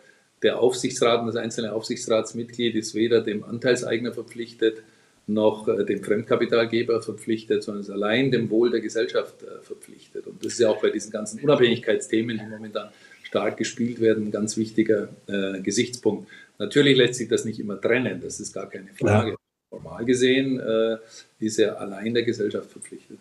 der 0.43 0.59
Aufsichtsrat 0.59 1.21
und 1.21 1.27
das 1.27 1.35
einzelne 1.35 1.73
Aufsichtsratsmitglied 1.73 2.75
ist 2.75 2.93
weder 2.93 3.21
dem 3.21 3.43
Anteilseigner 3.43 4.13
verpflichtet, 4.13 4.83
noch 5.25 5.67
äh, 5.67 5.85
dem 5.85 6.03
Fremdkapitalgeber 6.03 7.01
verpflichtet, 7.01 7.63
sondern 7.63 7.81
ist 7.81 7.89
allein 7.89 8.31
dem 8.31 8.49
Wohl 8.49 8.69
der 8.71 8.81
Gesellschaft 8.81 9.41
äh, 9.43 9.61
verpflichtet. 9.61 10.27
Und 10.27 10.43
das 10.43 10.53
ist 10.53 10.59
ja 10.59 10.69
auch 10.69 10.81
bei 10.81 10.89
diesen 10.89 11.11
ganzen 11.11 11.39
Unabhängigkeitsthemen, 11.39 12.37
die 12.37 12.45
momentan 12.45 12.89
stark 13.23 13.57
gespielt 13.57 14.01
werden, 14.01 14.27
ein 14.27 14.31
ganz 14.31 14.57
wichtiger 14.57 15.09
äh, 15.27 15.61
Gesichtspunkt. 15.61 16.29
Natürlich 16.59 16.97
lässt 16.97 17.15
sich 17.15 17.29
das 17.29 17.45
nicht 17.45 17.59
immer 17.59 17.79
trennen, 17.79 18.21
das 18.21 18.39
ist 18.39 18.53
gar 18.53 18.69
keine 18.69 18.89
Frage. 18.93 19.31
Ja. 19.31 19.35
Formal 19.69 20.05
gesehen 20.05 20.59
äh, 20.59 20.97
ist 21.39 21.57
er 21.57 21.79
allein 21.79 22.13
der 22.13 22.23
Gesellschaft 22.23 22.69
verpflichtet. 22.69 23.17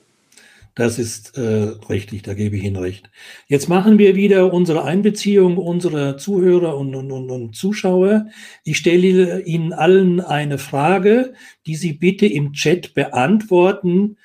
Das 0.75 0.99
ist 0.99 1.37
äh, 1.37 1.75
richtig, 1.91 2.23
da 2.23 2.33
gebe 2.35 2.57
ich 2.57 2.64
Ihnen 2.64 2.76
recht. 2.76 3.11
Jetzt 3.47 3.69
machen 3.69 3.99
wir 3.99 4.17
wieder 4.17 4.52
unsere 4.52 4.85
Einbeziehung 4.85 5.59
unserer 5.59 6.17
Zuhörer 6.17 6.79
und, 6.79 6.95
und, 6.95 7.12
und, 7.12 7.31
und 7.31 7.55
Zuschauer. 7.55 8.26
Ich 8.64 8.79
stelle 8.79 9.43
Ihnen 9.43 9.73
allen 9.75 10.21
eine 10.21 10.57
Frage, 10.59 11.35
die 11.67 11.76
Sie 11.76 11.93
bitte 11.93 12.26
im 12.26 12.52
Chat 12.55 12.95
beantworten, 12.95 14.17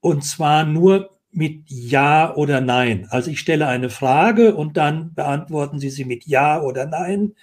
und 0.00 0.22
zwar 0.24 0.64
nur 0.64 1.10
mit 1.32 1.64
Ja 1.66 2.34
oder 2.36 2.60
Nein. 2.60 3.06
Also 3.10 3.30
ich 3.30 3.40
stelle 3.40 3.66
eine 3.66 3.90
Frage 3.90 4.54
und 4.54 4.76
dann 4.76 5.14
beantworten 5.14 5.80
Sie 5.80 5.90
sie 5.90 6.04
mit 6.04 6.26
Ja 6.26 6.62
oder 6.62 6.86
Nein 6.86 7.34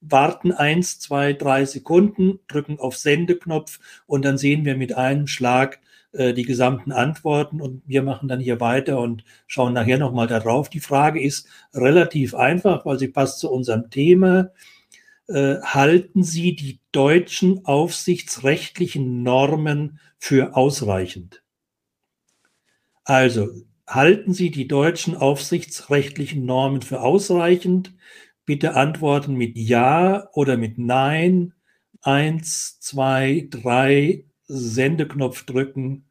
warten 0.00 0.52
eins, 0.52 0.98
zwei, 0.98 1.32
drei 1.32 1.64
Sekunden, 1.64 2.40
drücken 2.48 2.78
auf 2.78 2.96
Sendeknopf 2.96 3.80
und 4.06 4.24
dann 4.24 4.38
sehen 4.38 4.64
wir 4.64 4.76
mit 4.76 4.96
einem 4.96 5.26
Schlag 5.26 5.80
äh, 6.12 6.34
die 6.34 6.42
gesamten 6.44 6.92
Antworten 6.92 7.60
und 7.60 7.82
wir 7.86 8.02
machen 8.02 8.28
dann 8.28 8.40
hier 8.40 8.60
weiter 8.60 9.00
und 9.00 9.24
schauen 9.46 9.72
nachher 9.72 9.98
nochmal 9.98 10.26
darauf. 10.26 10.68
Die 10.68 10.80
Frage 10.80 11.22
ist 11.22 11.48
relativ 11.72 12.34
einfach, 12.34 12.84
weil 12.84 12.98
sie 12.98 13.08
passt 13.08 13.38
zu 13.38 13.50
unserem 13.50 13.90
Thema. 13.90 14.50
Äh, 15.28 15.60
halten 15.62 16.24
Sie 16.24 16.56
die 16.56 16.80
deutschen 16.90 17.64
aufsichtsrechtlichen 17.64 19.22
Normen 19.22 20.00
für 20.18 20.56
ausreichend? 20.56 21.44
Also, 23.04 23.48
halten 23.86 24.34
Sie 24.34 24.50
die 24.50 24.66
deutschen 24.66 25.16
aufsichtsrechtlichen 25.16 26.44
Normen 26.44 26.82
für 26.82 27.02
ausreichend? 27.02 27.94
Bitte 28.44 28.74
antworten 28.74 29.34
mit 29.34 29.56
Ja 29.56 30.28
oder 30.32 30.56
mit 30.56 30.78
Nein. 30.78 31.54
Eins, 32.02 32.80
zwei, 32.80 33.46
drei, 33.50 34.24
Sendeknopf 34.50 35.44
drücken 35.44 36.04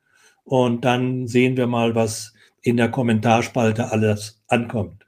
und 0.44 0.86
dann 0.86 1.28
sehen 1.28 1.58
wir 1.58 1.68
mal, 1.68 1.96
was 1.96 2.34
in 2.62 2.78
der 2.78 2.90
Kommentarspalte 2.90 3.92
alles 3.92 4.42
ankommt. 4.48 5.06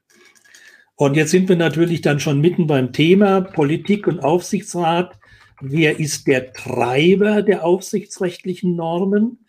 Und 0.96 1.16
jetzt 1.16 1.32
sind 1.32 1.50
wir 1.50 1.56
natürlich 1.56 2.02
dann 2.02 2.20
schon 2.20 2.42
mitten 2.42 2.68
beim 2.68 2.94
Thema 2.94 3.42
Politik 3.42 4.06
und 4.08 4.20
Aufsichtsrat. 4.20 5.18
Wer 5.60 6.00
ist 6.00 6.28
der 6.28 6.54
Treiber 6.54 7.42
der 7.42 7.66
aufsichtsrechtlichen 7.66 8.76
Normen? 8.76 9.46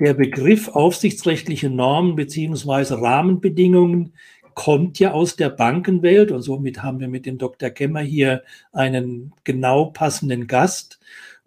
Der 0.00 0.14
Begriff 0.14 0.68
aufsichtsrechtliche 0.68 1.70
Normen 1.70 2.16
beziehungsweise 2.16 3.00
Rahmenbedingungen 3.00 4.14
kommt 4.54 4.98
ja 4.98 5.12
aus 5.12 5.36
der 5.36 5.50
Bankenwelt 5.50 6.32
und 6.32 6.42
somit 6.42 6.82
haben 6.82 7.00
wir 7.00 7.08
mit 7.08 7.26
dem 7.26 7.38
Dr. 7.38 7.70
Kemmer 7.70 8.00
hier 8.00 8.42
einen 8.72 9.32
genau 9.44 9.86
passenden 9.86 10.46
Gast. 10.46 10.98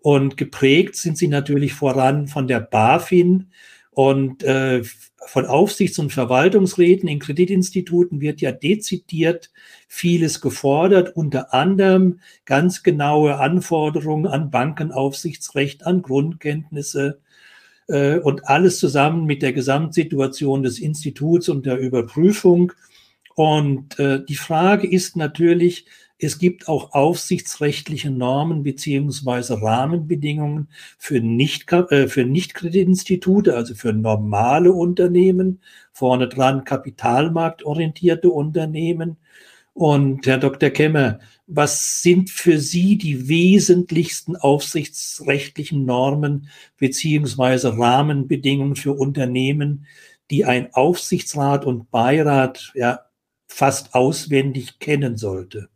Und 0.05 0.38
geprägt 0.38 0.97
sind 0.97 1.17
sie 1.17 1.27
natürlich 1.27 1.74
voran 1.74 2.27
von 2.27 2.47
der 2.47 2.59
BaFin 2.59 3.47
und 3.89 4.43
äh, 4.43 4.83
von 5.25 5.47
Aufsichts- 5.47 5.97
und 5.97 6.13
Verwaltungsräten 6.13 7.09
in 7.09 7.17
Kreditinstituten 7.17 8.21
wird 8.21 8.39
ja 8.39 8.51
dezidiert 8.51 9.50
vieles 9.88 10.41
gefordert, 10.41 11.15
unter 11.15 11.55
anderem 11.55 12.19
ganz 12.45 12.83
genaue 12.83 13.39
Anforderungen 13.39 14.27
an 14.27 14.51
Bankenaufsichtsrecht, 14.51 15.88
an 15.88 16.03
Grundkenntnisse 16.03 17.19
äh, 17.88 18.19
und 18.19 18.47
alles 18.47 18.77
zusammen 18.77 19.25
mit 19.25 19.41
der 19.41 19.53
Gesamtsituation 19.53 20.62
des 20.62 20.77
Instituts 20.77 21.50
und 21.50 21.65
der 21.65 21.79
Überprüfung. 21.79 22.74
Und 23.33 23.97
äh, 23.97 24.24
die 24.24 24.35
Frage 24.35 24.88
ist 24.88 25.15
natürlich, 25.15 25.88
es 26.25 26.39
gibt 26.39 26.67
auch 26.67 26.94
aufsichtsrechtliche 26.94 28.10
Normen 28.10 28.63
beziehungsweise 28.63 29.62
Rahmenbedingungen 29.62 30.70
für, 30.98 31.22
nicht, 31.22 31.72
äh, 31.72 32.08
für 32.08 32.25
Nichtkreditinstitute, 32.25 33.55
also 33.55 33.75
für 33.75 33.94
normale 33.94 34.74
Unternehmen, 34.74 35.62
vorne 35.94 36.27
dran 36.27 36.65
kapitalmarktorientierte 36.65 38.29
Unternehmen. 38.29 39.17
Und 39.74 40.25
Herr 40.25 40.38
Dr. 40.38 40.70
Kemmer, 40.70 41.20
was 41.48 42.01
sind 42.01 42.29
für 42.29 42.60
Sie 42.60 42.98
die 42.98 43.27
wesentlichsten 43.27 44.36
aufsichtsrechtlichen 44.36 45.86
Normen 45.86 46.50
beziehungsweise 46.77 47.77
Rahmenbedingungen 47.77 48.75
für 48.75 48.94
Unternehmen, 48.94 49.86
die 50.32 50.46
ein 50.46 50.74
Aufsichtsrat 50.74 51.65
und 51.65 51.91
Beirat 51.91 52.72
ja 52.74 53.01
fast 53.48 53.94
auswendig 53.94 54.79
kennen 54.79 55.17
sollte? 55.17 55.70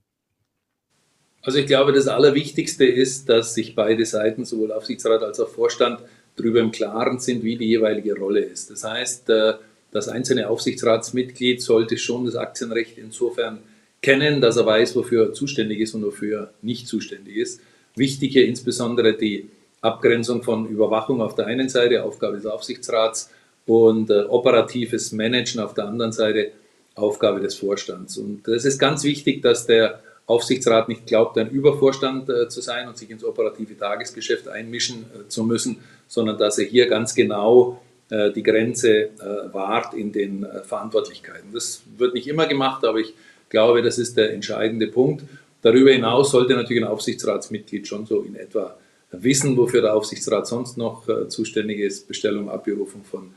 Also 1.42 1.60
ich 1.60 1.68
glaube, 1.68 1.94
das 1.94 2.08
Allerwichtigste 2.08 2.86
ist, 2.86 3.30
dass 3.30 3.54
sich 3.54 3.76
beide 3.76 4.06
Seiten, 4.06 4.46
sowohl 4.46 4.72
Aufsichtsrat 4.72 5.24
als 5.24 5.40
auch 5.40 5.50
Vorstand, 5.50 6.00
darüber 6.36 6.60
im 6.60 6.72
Klaren 6.72 7.20
sind, 7.20 7.44
wie 7.44 7.58
die 7.58 7.68
jeweilige 7.68 8.18
Rolle 8.18 8.42
ist. 8.42 8.70
Das 8.72 8.84
heißt, 8.84 9.30
äh, 9.30 9.54
das 9.92 10.08
einzelne 10.08 10.50
Aufsichtsratsmitglied 10.50 11.62
sollte 11.62 11.98
schon 11.98 12.26
das 12.26 12.36
Aktienrecht 12.36 12.98
insofern 12.98 13.60
kennen, 14.02 14.40
dass 14.40 14.58
er 14.58 14.66
weiß, 14.66 14.96
wofür 14.96 15.28
er 15.28 15.34
zuständig 15.34 15.80
ist 15.80 15.94
und 15.96 16.06
wofür 16.06 16.40
er 16.40 16.54
nicht 16.62 16.88
zuständig 16.88 17.36
ist. 17.36 17.62
Wichtig 17.96 18.34
hier 18.34 18.46
insbesondere 18.46 19.18
die 19.18 19.50
Abgrenzung 19.82 20.44
von 20.44 20.68
Überwachung 20.68 21.22
auf 21.22 21.36
der 21.36 21.48
einen 21.48 21.70
Seite, 21.70 22.04
Aufgabe 22.04 22.38
des 22.38 22.46
Aufsichtsrats, 22.46 23.32
und 23.70 24.10
äh, 24.10 24.24
operatives 24.24 25.12
Managen 25.12 25.62
auf 25.62 25.76
der 25.76 25.86
anderen 25.86 26.12
Seite, 26.12 26.52
Aufgabe 26.96 27.40
des 27.40 27.56
Vorstands. 27.56 28.18
Und 28.18 28.48
es 28.48 28.66
ist 28.66 28.80
ganz 28.80 29.04
wichtig, 29.04 29.44
dass 29.44 29.68
der 29.68 30.02
Aufsichtsrat 30.30 30.90
nicht 30.90 31.08
glaubt, 31.08 31.38
ein 31.40 31.50
Übervorstand 31.50 32.30
äh, 32.30 32.48
zu 32.50 32.62
sein 32.62 32.88
und 32.88 32.98
sich 32.98 33.10
ins 33.10 33.24
operative 33.24 33.76
Tagesgeschäft 33.76 34.48
einmischen 34.48 35.06
äh, 35.06 35.28
zu 35.28 35.44
müssen, 35.44 35.78
sondern 36.08 36.38
dass 36.38 36.60
er 36.60 36.66
hier 36.66 36.88
ganz 36.88 37.16
genau 37.16 37.82
äh, 38.10 38.32
die 38.32 38.44
Grenze 38.44 38.92
äh, 38.92 39.10
wahrt 39.54 39.94
in 39.94 40.12
den 40.12 40.44
äh, 40.44 40.64
Verantwortlichkeiten. 40.64 41.52
Das 41.54 41.82
wird 41.98 42.14
nicht 42.14 42.28
immer 42.28 42.48
gemacht, 42.48 42.86
aber 42.86 43.00
ich 43.00 43.14
glaube, 43.50 43.82
das 43.82 43.98
ist 43.98 44.18
der 44.18 44.34
entscheidende 44.34 44.88
Punkt. 44.88 45.24
Darüber 45.62 45.92
hinaus 45.92 46.32
sollte 46.32 46.54
natürlich 46.54 46.84
ein 46.84 46.90
Aufsichtsratsmitglied 46.90 47.88
schon 47.88 48.06
so 48.06 48.22
in 48.22 48.36
etwa 48.36 48.78
wissen, 49.12 49.58
wofür 49.58 49.82
der 49.82 49.96
Aufsichtsrat 49.96 50.48
sonst 50.48 50.78
noch 50.78 51.08
äh, 51.10 51.28
zuständig 51.28 51.80
ist. 51.80 52.08
Bestellung, 52.08 52.50
Abberufung 52.50 53.04
von 53.04 53.34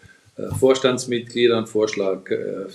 Vorstandsmitgliedern, 0.58 1.66
Vorschlag 1.66 2.22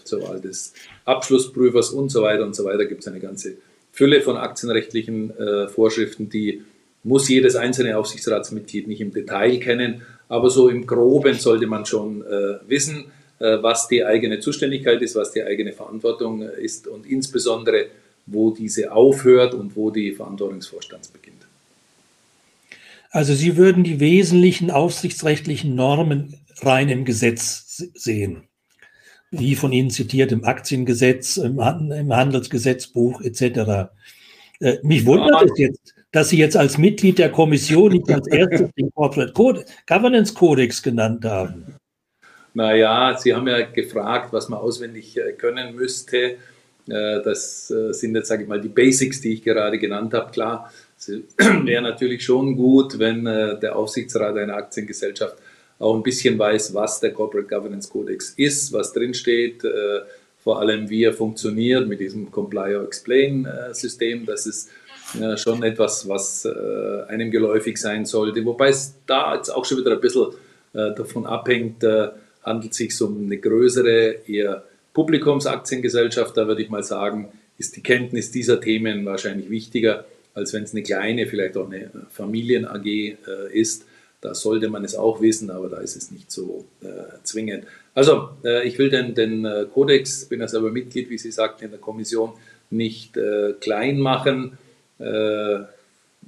zur 0.04 0.22
Wahl 0.22 0.40
des 0.40 0.74
Abschlussprüfers 1.06 1.90
und 1.90 2.10
so 2.10 2.22
weiter 2.22 2.44
und 2.46 2.56
so 2.56 2.64
weiter. 2.66 2.86
Gibt 2.86 3.02
es 3.02 3.08
eine 3.08 3.20
ganze 3.20 3.58
Fülle 3.98 4.22
von 4.22 4.38
aktienrechtlichen 4.38 5.36
äh, 5.40 5.68
Vorschriften, 5.68 6.30
die 6.30 6.62
muss 7.04 7.28
jedes 7.30 7.56
einzelne 7.56 7.98
Aufsichtsratsmitglied 7.98 8.88
nicht 8.88 9.02
im 9.02 9.12
Detail 9.12 9.58
kennen, 9.58 10.04
aber 10.30 10.52
so 10.52 10.70
im 10.70 10.86
Groben 10.86 11.34
sollte 11.34 11.66
man 11.66 11.84
schon 11.88 12.22
äh, 12.22 12.60
wissen, 12.68 13.06
äh, 13.40 13.58
was 13.60 13.88
die 13.88 14.06
eigene 14.06 14.40
Zuständigkeit 14.40 15.02
ist, 15.02 15.16
was 15.16 15.32
die 15.32 15.42
eigene 15.42 15.74
Verantwortung 15.74 16.44
äh, 16.44 16.62
ist 16.62 16.88
und 16.88 17.08
insbesondere, 17.08 17.88
wo 18.28 18.52
diese 18.52 18.92
aufhört 18.92 19.56
und 19.56 19.76
wo 19.76 19.90
die 19.90 20.12
Verantwortung 20.12 20.62
beginnt. 21.12 21.48
Also 23.10 23.34
Sie 23.34 23.58
würden 23.58 23.84
die 23.84 24.00
wesentlichen 24.00 24.70
aufsichtsrechtlichen 24.70 25.74
Normen 25.74 26.36
rein 26.62 26.90
im 26.90 27.04
Gesetz 27.04 27.84
sehen 27.96 28.44
wie 29.32 29.56
von 29.56 29.72
Ihnen 29.72 29.90
zitiert, 29.90 30.32
im 30.32 30.44
Aktiengesetz, 30.44 31.38
im, 31.38 31.60
im 31.60 32.16
Handelsgesetzbuch 32.16 33.22
etc. 33.22 33.90
Äh, 34.60 34.78
mich 34.84 35.06
wundert 35.06 35.44
es 35.52 35.58
jetzt, 35.58 35.96
dass 36.12 36.30
Sie 36.30 36.38
jetzt 36.38 36.56
als 36.56 36.78
Mitglied 36.78 37.20
der 37.20 37.32
Kommission 37.32 37.92
nicht 37.92 38.10
als 38.10 38.28
erstes 38.28 38.72
den 38.78 38.92
Corporate 38.92 39.34
Code, 39.34 39.66
Governance 39.88 40.34
Codex 40.34 40.82
genannt 40.82 41.26
haben. 41.26 41.76
Naja, 42.54 43.18
Sie 43.18 43.36
haben 43.36 43.48
ja 43.48 43.62
gefragt, 43.62 44.32
was 44.32 44.50
man 44.50 44.60
auswendig 44.60 45.18
äh, 45.18 45.34
können 45.34 45.76
müsste. 45.76 46.38
Äh, 46.88 47.22
das 47.24 47.68
sind 47.68 48.16
jetzt, 48.16 48.30
sage 48.30 48.44
ich 48.44 48.50
mal, 48.50 48.62
die 48.62 48.70
Basics, 48.70 49.20
die 49.22 49.34
ich 49.34 49.44
gerade 49.44 49.78
genannt 49.78 50.14
habe. 50.14 50.32
Klar, 50.32 50.72
Es 50.98 51.10
wäre 51.38 51.82
natürlich 51.82 52.24
schon 52.24 52.56
gut, 52.56 52.98
wenn 52.98 53.26
der 53.26 53.76
Aufsichtsrat 53.76 54.38
einer 54.38 54.56
Aktiengesellschaft 54.56 55.36
auch 55.80 55.96
ein 55.96 56.04
bisschen 56.04 56.38
weiß, 56.38 56.74
was 56.74 57.00
der 57.00 57.12
Corporate 57.12 57.48
Governance 57.48 57.90
Codex 57.90 58.34
ist, 58.38 58.74
was 58.74 58.94
drinsteht, 58.94 59.64
äh, 59.64 60.02
vor 60.44 60.60
allem 60.60 60.90
wie 60.90 61.04
er 61.04 61.14
funktioniert 61.14 61.88
mit 61.88 62.00
diesem 62.00 62.32
Comply 62.32 62.76
or 62.76 62.86
Explain 62.86 63.46
äh, 63.46 63.74
System. 63.74 64.26
Das 64.26 64.48
ist 64.48 64.70
äh, 65.20 65.38
schon 65.38 65.62
etwas, 65.64 66.08
was 66.08 66.46
einem 67.08 67.32
geläufig 67.32 67.78
sein 67.78 68.06
sollte. 68.06 68.44
Wobei 68.46 68.70
es 68.70 68.96
da 69.06 69.36
jetzt 69.36 69.50
auch 69.50 69.66
schon 69.66 69.80
wieder 69.80 69.92
ein 69.92 70.02
bisschen 70.02 70.28
davon 70.74 71.26
abhängt, 71.26 71.84
handelt 72.44 72.72
es 72.72 72.78
sich 72.78 73.02
um 73.02 73.26
eine 73.26 73.38
größere, 73.38 74.28
eher 74.28 74.64
Publikumsaktiengesellschaft. 74.94 76.38
Da 76.38 76.48
würde 76.48 76.62
ich 76.62 76.70
mal 76.70 76.84
sagen, 76.84 77.30
ist 77.58 77.76
die 77.76 77.82
Kenntnis 77.82 78.30
dieser 78.32 78.62
Themen 78.62 79.06
wahrscheinlich 79.06 79.50
wichtiger, 79.50 80.06
als 80.36 80.54
wenn 80.54 80.64
es 80.64 80.74
eine 80.74 80.84
kleine, 80.84 81.26
vielleicht 81.26 81.58
auch 81.58 81.66
eine 81.66 81.90
Familien-AG 82.10 83.16
ist. 83.54 83.87
Da 84.22 84.34
sollte 84.34 84.70
man 84.70 84.84
es 84.84 84.96
auch 84.96 85.22
wissen, 85.22 85.52
aber 85.52 85.70
da 85.70 85.78
ist 85.78 85.96
es 85.96 86.10
nicht 86.10 86.32
so 86.32 86.66
äh, 86.82 86.88
zwingend. 87.24 87.66
Also, 87.94 88.30
äh, 88.44 88.68
ich 88.68 88.80
will 88.80 88.90
den, 88.90 89.14
den 89.14 89.46
äh, 89.46 89.66
Kodex, 89.72 90.26
bin 90.26 90.40
ja 90.40 90.48
selber 90.48 90.72
Mitglied, 90.72 91.10
wie 91.10 91.20
Sie 91.20 91.32
sagten, 91.32 91.66
in 91.66 91.72
der 91.72 91.80
Kommission, 91.80 92.34
nicht 92.72 93.16
äh, 93.16 93.54
klein 93.60 94.00
machen. 94.00 94.58
Äh, 95.00 95.60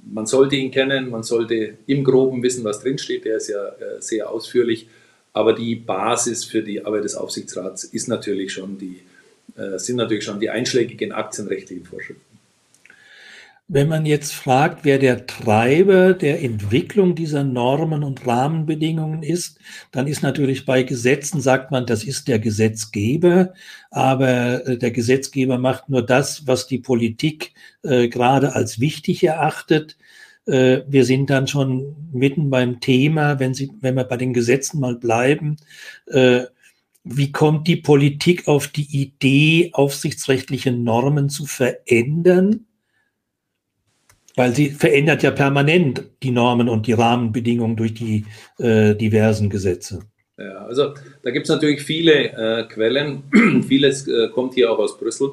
man 0.02 0.26
sollte 0.26 0.56
ihn 0.56 0.70
kennen, 0.70 1.10
man 1.10 1.24
sollte 1.24 1.74
im 1.86 2.04
Groben 2.04 2.42
wissen, 2.42 2.62
was 2.64 2.80
drinsteht. 2.80 3.24
Der 3.24 3.36
ist 3.36 3.48
ja 3.48 3.66
äh, 3.66 4.00
sehr 4.00 4.30
ausführlich. 4.30 4.88
Aber 5.32 5.52
die 5.52 5.74
Basis 5.74 6.44
für 6.44 6.62
die 6.62 6.84
Arbeit 6.84 7.04
des 7.04 7.14
Aufsichtsrats 7.14 7.84
ist 7.84 8.08
natürlich 8.08 8.52
schon 8.52 8.78
die, 8.78 9.00
sind 9.76 9.96
natürlich 9.96 10.24
schon 10.24 10.40
die 10.40 10.50
einschlägigen 10.50 11.12
aktienrechtlichen 11.12 11.84
Vorschriften. 11.84 12.29
Wenn 13.72 13.86
man 13.86 14.04
jetzt 14.04 14.32
fragt, 14.32 14.84
wer 14.84 14.98
der 14.98 15.28
Treiber 15.28 16.12
der 16.12 16.42
Entwicklung 16.42 17.14
dieser 17.14 17.44
Normen 17.44 18.02
und 18.02 18.26
Rahmenbedingungen 18.26 19.22
ist, 19.22 19.60
dann 19.92 20.08
ist 20.08 20.24
natürlich 20.24 20.66
bei 20.66 20.82
Gesetzen, 20.82 21.40
sagt 21.40 21.70
man, 21.70 21.86
das 21.86 22.02
ist 22.02 22.26
der 22.26 22.40
Gesetzgeber, 22.40 23.54
aber 23.92 24.66
äh, 24.66 24.76
der 24.76 24.90
Gesetzgeber 24.90 25.56
macht 25.58 25.88
nur 25.88 26.04
das, 26.04 26.48
was 26.48 26.66
die 26.66 26.78
Politik 26.78 27.52
äh, 27.84 28.08
gerade 28.08 28.56
als 28.56 28.80
wichtig 28.80 29.22
erachtet. 29.22 29.96
Äh, 30.46 30.80
wir 30.88 31.04
sind 31.04 31.30
dann 31.30 31.46
schon 31.46 31.94
mitten 32.12 32.50
beim 32.50 32.80
Thema, 32.80 33.38
wenn, 33.38 33.54
Sie, 33.54 33.70
wenn 33.80 33.94
wir 33.94 34.02
bei 34.02 34.16
den 34.16 34.32
Gesetzen 34.32 34.80
mal 34.80 34.96
bleiben. 34.96 35.58
Äh, 36.06 36.46
wie 37.04 37.30
kommt 37.30 37.68
die 37.68 37.76
Politik 37.76 38.48
auf 38.48 38.66
die 38.66 39.00
Idee, 39.00 39.70
aufsichtsrechtliche 39.74 40.72
Normen 40.72 41.28
zu 41.28 41.46
verändern? 41.46 42.66
Weil 44.40 44.54
sie 44.54 44.70
verändert 44.70 45.22
ja 45.22 45.32
permanent 45.32 46.02
die 46.22 46.30
Normen 46.30 46.70
und 46.70 46.86
die 46.86 46.94
Rahmenbedingungen 46.94 47.76
durch 47.76 47.92
die 47.92 48.24
äh, 48.58 48.94
diversen 48.94 49.50
Gesetze. 49.50 50.00
Ja, 50.38 50.64
also 50.64 50.94
da 51.22 51.30
gibt 51.30 51.44
es 51.44 51.50
natürlich 51.50 51.82
viele 51.82 52.32
äh, 52.32 52.64
Quellen. 52.64 53.24
Vieles 53.68 54.08
äh, 54.08 54.28
kommt 54.28 54.54
hier 54.54 54.72
auch 54.72 54.78
aus 54.78 54.98
Brüssel, 54.98 55.32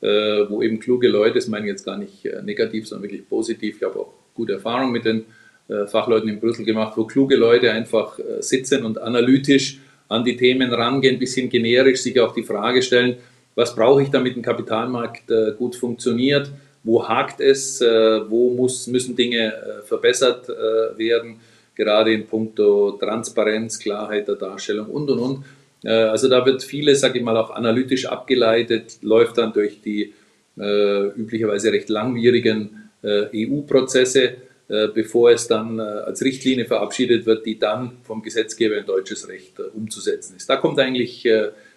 äh, 0.00 0.08
wo 0.48 0.60
eben 0.60 0.80
kluge 0.80 1.06
Leute, 1.06 1.36
das 1.36 1.46
meine 1.46 1.66
ich 1.66 1.70
jetzt 1.70 1.84
gar 1.84 1.98
nicht 1.98 2.26
äh, 2.26 2.42
negativ, 2.42 2.88
sondern 2.88 3.04
wirklich 3.04 3.28
positiv. 3.28 3.76
Ich 3.76 3.82
habe 3.84 4.00
auch 4.00 4.12
gute 4.34 4.54
Erfahrungen 4.54 4.90
mit 4.90 5.04
den 5.04 5.26
äh, 5.68 5.86
Fachleuten 5.86 6.28
in 6.28 6.40
Brüssel 6.40 6.64
gemacht, 6.64 6.94
wo 6.96 7.04
kluge 7.04 7.36
Leute 7.36 7.70
einfach 7.70 8.18
sitzen 8.40 8.84
und 8.84 9.00
analytisch 9.00 9.78
an 10.08 10.24
die 10.24 10.36
Themen 10.36 10.72
rangehen, 10.72 11.14
ein 11.14 11.20
bisschen 11.20 11.48
generisch 11.48 12.00
sich 12.00 12.18
auch 12.18 12.34
die 12.34 12.42
Frage 12.42 12.82
stellen, 12.82 13.18
was 13.54 13.76
brauche 13.76 14.02
ich, 14.02 14.08
damit 14.08 14.36
ein 14.36 14.42
Kapitalmarkt 14.42 15.28
gut 15.58 15.76
funktioniert 15.76 16.50
wo 16.84 17.06
hakt 17.06 17.40
es, 17.40 17.80
äh, 17.80 18.30
wo 18.30 18.50
muss, 18.50 18.86
müssen 18.86 19.16
Dinge 19.16 19.52
äh, 19.52 19.82
verbessert 19.82 20.48
äh, 20.48 20.98
werden, 20.98 21.40
gerade 21.74 22.12
in 22.12 22.26
puncto 22.26 22.92
Transparenz, 22.92 23.78
Klarheit 23.78 24.28
der 24.28 24.36
Darstellung 24.36 24.86
und 24.86 25.10
und 25.10 25.18
und. 25.18 25.44
Also 25.84 26.28
da 26.28 26.44
wird 26.44 26.64
vieles, 26.64 27.02
sage 27.02 27.20
ich 27.20 27.24
mal, 27.24 27.36
auch 27.36 27.50
analytisch 27.50 28.06
abgeleitet, 28.06 28.98
läuft 29.02 29.38
dann 29.38 29.52
durch 29.52 29.80
die 29.80 30.12
üblicherweise 30.56 31.70
recht 31.70 31.88
langwierigen 31.88 32.90
EU-Prozesse, 33.04 34.38
bevor 34.66 35.30
es 35.30 35.46
dann 35.46 35.78
als 35.78 36.20
Richtlinie 36.20 36.64
verabschiedet 36.64 37.26
wird, 37.26 37.46
die 37.46 37.60
dann 37.60 37.98
vom 38.02 38.22
Gesetzgeber 38.22 38.76
in 38.76 38.86
deutsches 38.86 39.28
Recht 39.28 39.60
umzusetzen 39.60 40.34
ist. 40.36 40.50
Da 40.50 40.56
kommt 40.56 40.80
eigentlich 40.80 41.28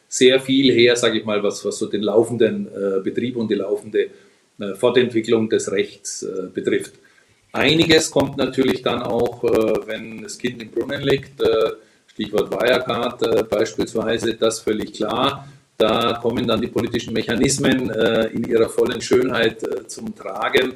sehr 0.07 0.39
viel 0.39 0.73
her, 0.73 0.95
sage 0.95 1.19
ich 1.19 1.25
mal, 1.25 1.43
was, 1.43 1.63
was 1.63 1.77
so 1.77 1.85
den 1.85 2.01
laufenden 2.01 2.69
Betrieb 3.03 3.35
und 3.35 3.51
die 3.51 3.55
laufende 3.55 4.05
äh, 4.05 4.09
Fortentwicklung 4.75 5.49
des 5.49 5.71
Rechts 5.71 6.23
äh, 6.23 6.47
betrifft. 6.53 6.93
Einiges 7.51 8.11
kommt 8.11 8.37
natürlich 8.37 8.81
dann 8.81 9.01
auch, 9.01 9.43
äh, 9.43 9.87
wenn 9.87 10.21
das 10.23 10.37
Kind 10.37 10.61
im 10.61 10.71
Brunnen 10.71 11.01
liegt, 11.01 11.41
Stichwort 12.07 12.51
Wirecard 12.51 13.49
beispielsweise, 13.49 14.35
das 14.35 14.59
völlig 14.59 14.93
klar. 14.93 15.47
Da 15.77 16.19
kommen 16.21 16.45
dann 16.45 16.61
die 16.61 16.67
politischen 16.67 17.13
Mechanismen 17.13 17.89
in 18.33 18.43
ihrer 18.43 18.67
vollen 18.69 19.01
Schönheit 19.01 19.65
zum 19.87 20.13
Tragen. 20.13 20.73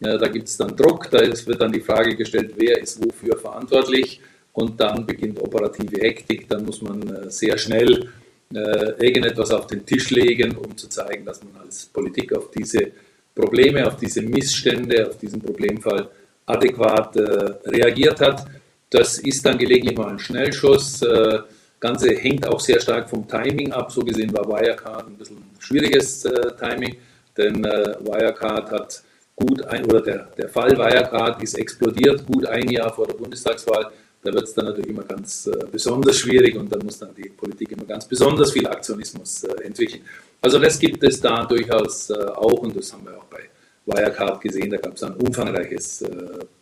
Da 0.00 0.28
gibt 0.28 0.48
es 0.48 0.56
dann 0.56 0.74
Druck, 0.74 1.10
da 1.10 1.20
wird 1.20 1.60
dann 1.60 1.72
die 1.72 1.82
Frage 1.82 2.16
gestellt, 2.16 2.54
wer 2.56 2.80
ist 2.80 3.04
wofür 3.04 3.36
verantwortlich 3.36 4.20
und 4.54 4.80
dann 4.80 5.04
beginnt 5.04 5.40
operative 5.40 6.00
Hektik. 6.00 6.48
Dann 6.48 6.64
muss 6.64 6.80
man 6.80 7.30
sehr 7.30 7.58
schnell 7.58 8.08
irgendetwas 8.50 9.50
auf 9.50 9.66
den 9.66 9.84
Tisch 9.84 10.08
legen, 10.10 10.56
um 10.56 10.74
zu 10.74 10.88
zeigen, 10.88 11.26
dass 11.26 11.44
man 11.44 11.62
als 11.62 11.84
Politik 11.84 12.32
auf 12.32 12.50
diese 12.50 12.92
Probleme, 13.38 13.86
auf 13.86 13.96
diese 13.96 14.22
Missstände, 14.22 15.08
auf 15.08 15.18
diesen 15.18 15.40
Problemfall 15.40 16.08
adäquat 16.46 17.16
äh, 17.16 17.22
reagiert 17.66 18.20
hat. 18.20 18.44
Das 18.90 19.18
ist 19.18 19.44
dann 19.44 19.58
gelegentlich 19.58 19.96
mal 19.96 20.08
ein 20.08 20.18
Schnellschuss. 20.18 21.00
Das 21.00 21.08
äh, 21.08 21.38
Ganze 21.80 22.08
hängt 22.14 22.46
auch 22.48 22.58
sehr 22.58 22.80
stark 22.80 23.08
vom 23.08 23.28
Timing 23.28 23.72
ab. 23.72 23.92
So 23.92 24.00
gesehen 24.00 24.32
war 24.32 24.44
Wirecard 24.48 25.06
ein 25.06 25.16
bisschen 25.16 25.38
schwieriges 25.58 26.24
äh, 26.24 26.32
Timing, 26.58 26.96
denn 27.36 27.64
äh, 27.64 27.94
Wirecard 28.00 28.70
hat 28.70 29.02
gut 29.36 29.64
ein, 29.66 29.84
oder 29.84 30.00
der, 30.00 30.28
der 30.36 30.48
Fall 30.48 30.76
Wirecard 30.76 31.40
ist 31.42 31.54
explodiert, 31.54 32.26
gut 32.26 32.46
ein 32.46 32.68
Jahr 32.68 32.92
vor 32.92 33.06
der 33.06 33.14
Bundestagswahl. 33.14 33.92
Da 34.22 34.32
wird 34.32 34.44
es 34.44 34.54
dann 34.54 34.66
natürlich 34.66 34.90
immer 34.90 35.04
ganz 35.04 35.46
äh, 35.46 35.66
besonders 35.70 36.18
schwierig 36.18 36.56
und 36.56 36.72
dann 36.72 36.84
muss 36.84 36.98
dann 36.98 37.14
die 37.14 37.28
Politik 37.28 37.72
immer 37.72 37.84
ganz 37.84 38.06
besonders 38.06 38.52
viel 38.52 38.66
Aktionismus 38.66 39.44
äh, 39.44 39.62
entwickeln. 39.64 40.02
Also 40.40 40.58
das 40.58 40.78
gibt 40.78 41.02
es 41.04 41.20
da 41.20 41.44
durchaus 41.44 42.10
äh, 42.10 42.14
auch 42.14 42.60
und 42.60 42.76
das 42.76 42.92
haben 42.92 43.04
wir 43.04 43.16
auch 43.16 43.24
bei 43.24 43.48
Wirecard 43.86 44.40
gesehen. 44.40 44.70
Da 44.70 44.76
gab 44.78 44.94
es 44.94 45.02
ein 45.02 45.14
umfangreiches 45.14 46.02
äh, 46.02 46.08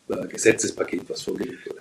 äh, 0.09 0.29
Gesetzespaket, 0.29 1.09
was 1.09 1.23
vorgelegt 1.23 1.67
wurde. 1.67 1.81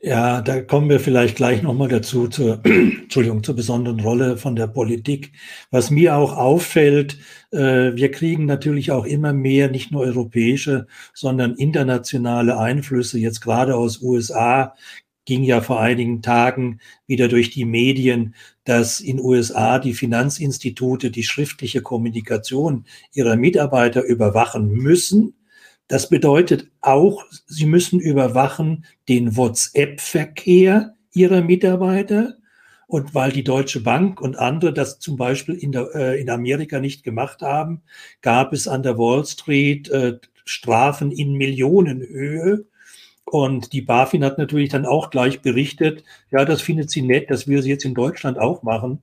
Ja, 0.00 0.42
da 0.42 0.62
kommen 0.62 0.88
wir 0.88 1.00
vielleicht 1.00 1.36
gleich 1.36 1.62
nochmal 1.62 1.88
dazu, 1.88 2.28
zur, 2.28 2.60
Entschuldigung, 2.64 3.42
zur 3.42 3.56
besonderen 3.56 3.98
Rolle 3.98 4.36
von 4.36 4.54
der 4.54 4.68
Politik. 4.68 5.32
Was 5.72 5.90
mir 5.90 6.16
auch 6.16 6.36
auffällt, 6.36 7.18
äh, 7.50 7.58
wir 7.94 8.12
kriegen 8.12 8.46
natürlich 8.46 8.92
auch 8.92 9.04
immer 9.04 9.32
mehr, 9.32 9.68
nicht 9.70 9.90
nur 9.90 10.02
europäische, 10.02 10.86
sondern 11.14 11.56
internationale 11.56 12.58
Einflüsse, 12.58 13.18
jetzt 13.18 13.40
gerade 13.40 13.74
aus 13.74 14.00
USA, 14.00 14.76
ging 15.28 15.44
ja 15.44 15.60
vor 15.60 15.78
einigen 15.78 16.22
Tagen 16.22 16.80
wieder 17.06 17.28
durch 17.28 17.50
die 17.50 17.66
Medien, 17.66 18.34
dass 18.64 18.98
in 18.98 19.20
USA 19.20 19.78
die 19.78 19.92
Finanzinstitute 19.92 21.10
die 21.10 21.22
schriftliche 21.22 21.82
Kommunikation 21.82 22.86
ihrer 23.12 23.36
Mitarbeiter 23.36 24.02
überwachen 24.02 24.70
müssen. 24.72 25.34
Das 25.86 26.08
bedeutet 26.08 26.70
auch, 26.80 27.26
sie 27.46 27.66
müssen 27.66 28.00
überwachen 28.00 28.86
den 29.10 29.36
WhatsApp-Verkehr 29.36 30.94
ihrer 31.12 31.42
Mitarbeiter. 31.42 32.38
Und 32.86 33.14
weil 33.14 33.30
die 33.30 33.44
Deutsche 33.44 33.80
Bank 33.80 34.22
und 34.22 34.38
andere 34.38 34.72
das 34.72 34.98
zum 34.98 35.18
Beispiel 35.18 35.56
in, 35.56 35.72
der, 35.72 35.94
äh, 35.94 36.18
in 36.18 36.30
Amerika 36.30 36.80
nicht 36.80 37.04
gemacht 37.04 37.42
haben, 37.42 37.82
gab 38.22 38.54
es 38.54 38.66
an 38.66 38.82
der 38.82 38.96
Wall 38.96 39.26
Street 39.26 39.90
äh, 39.90 40.18
Strafen 40.46 41.12
in 41.12 41.34
Millionenhöhe 41.34 42.64
und 43.30 43.72
die 43.72 43.82
BaFin 43.82 44.24
hat 44.24 44.38
natürlich 44.38 44.70
dann 44.70 44.86
auch 44.86 45.10
gleich 45.10 45.40
berichtet, 45.40 46.04
ja, 46.30 46.44
das 46.44 46.62
findet 46.62 46.90
sie 46.90 47.02
nett, 47.02 47.30
dass 47.30 47.46
wir 47.46 47.62
sie 47.62 47.70
jetzt 47.70 47.84
in 47.84 47.94
Deutschland 47.94 48.38
auch 48.38 48.62
machen, 48.62 49.00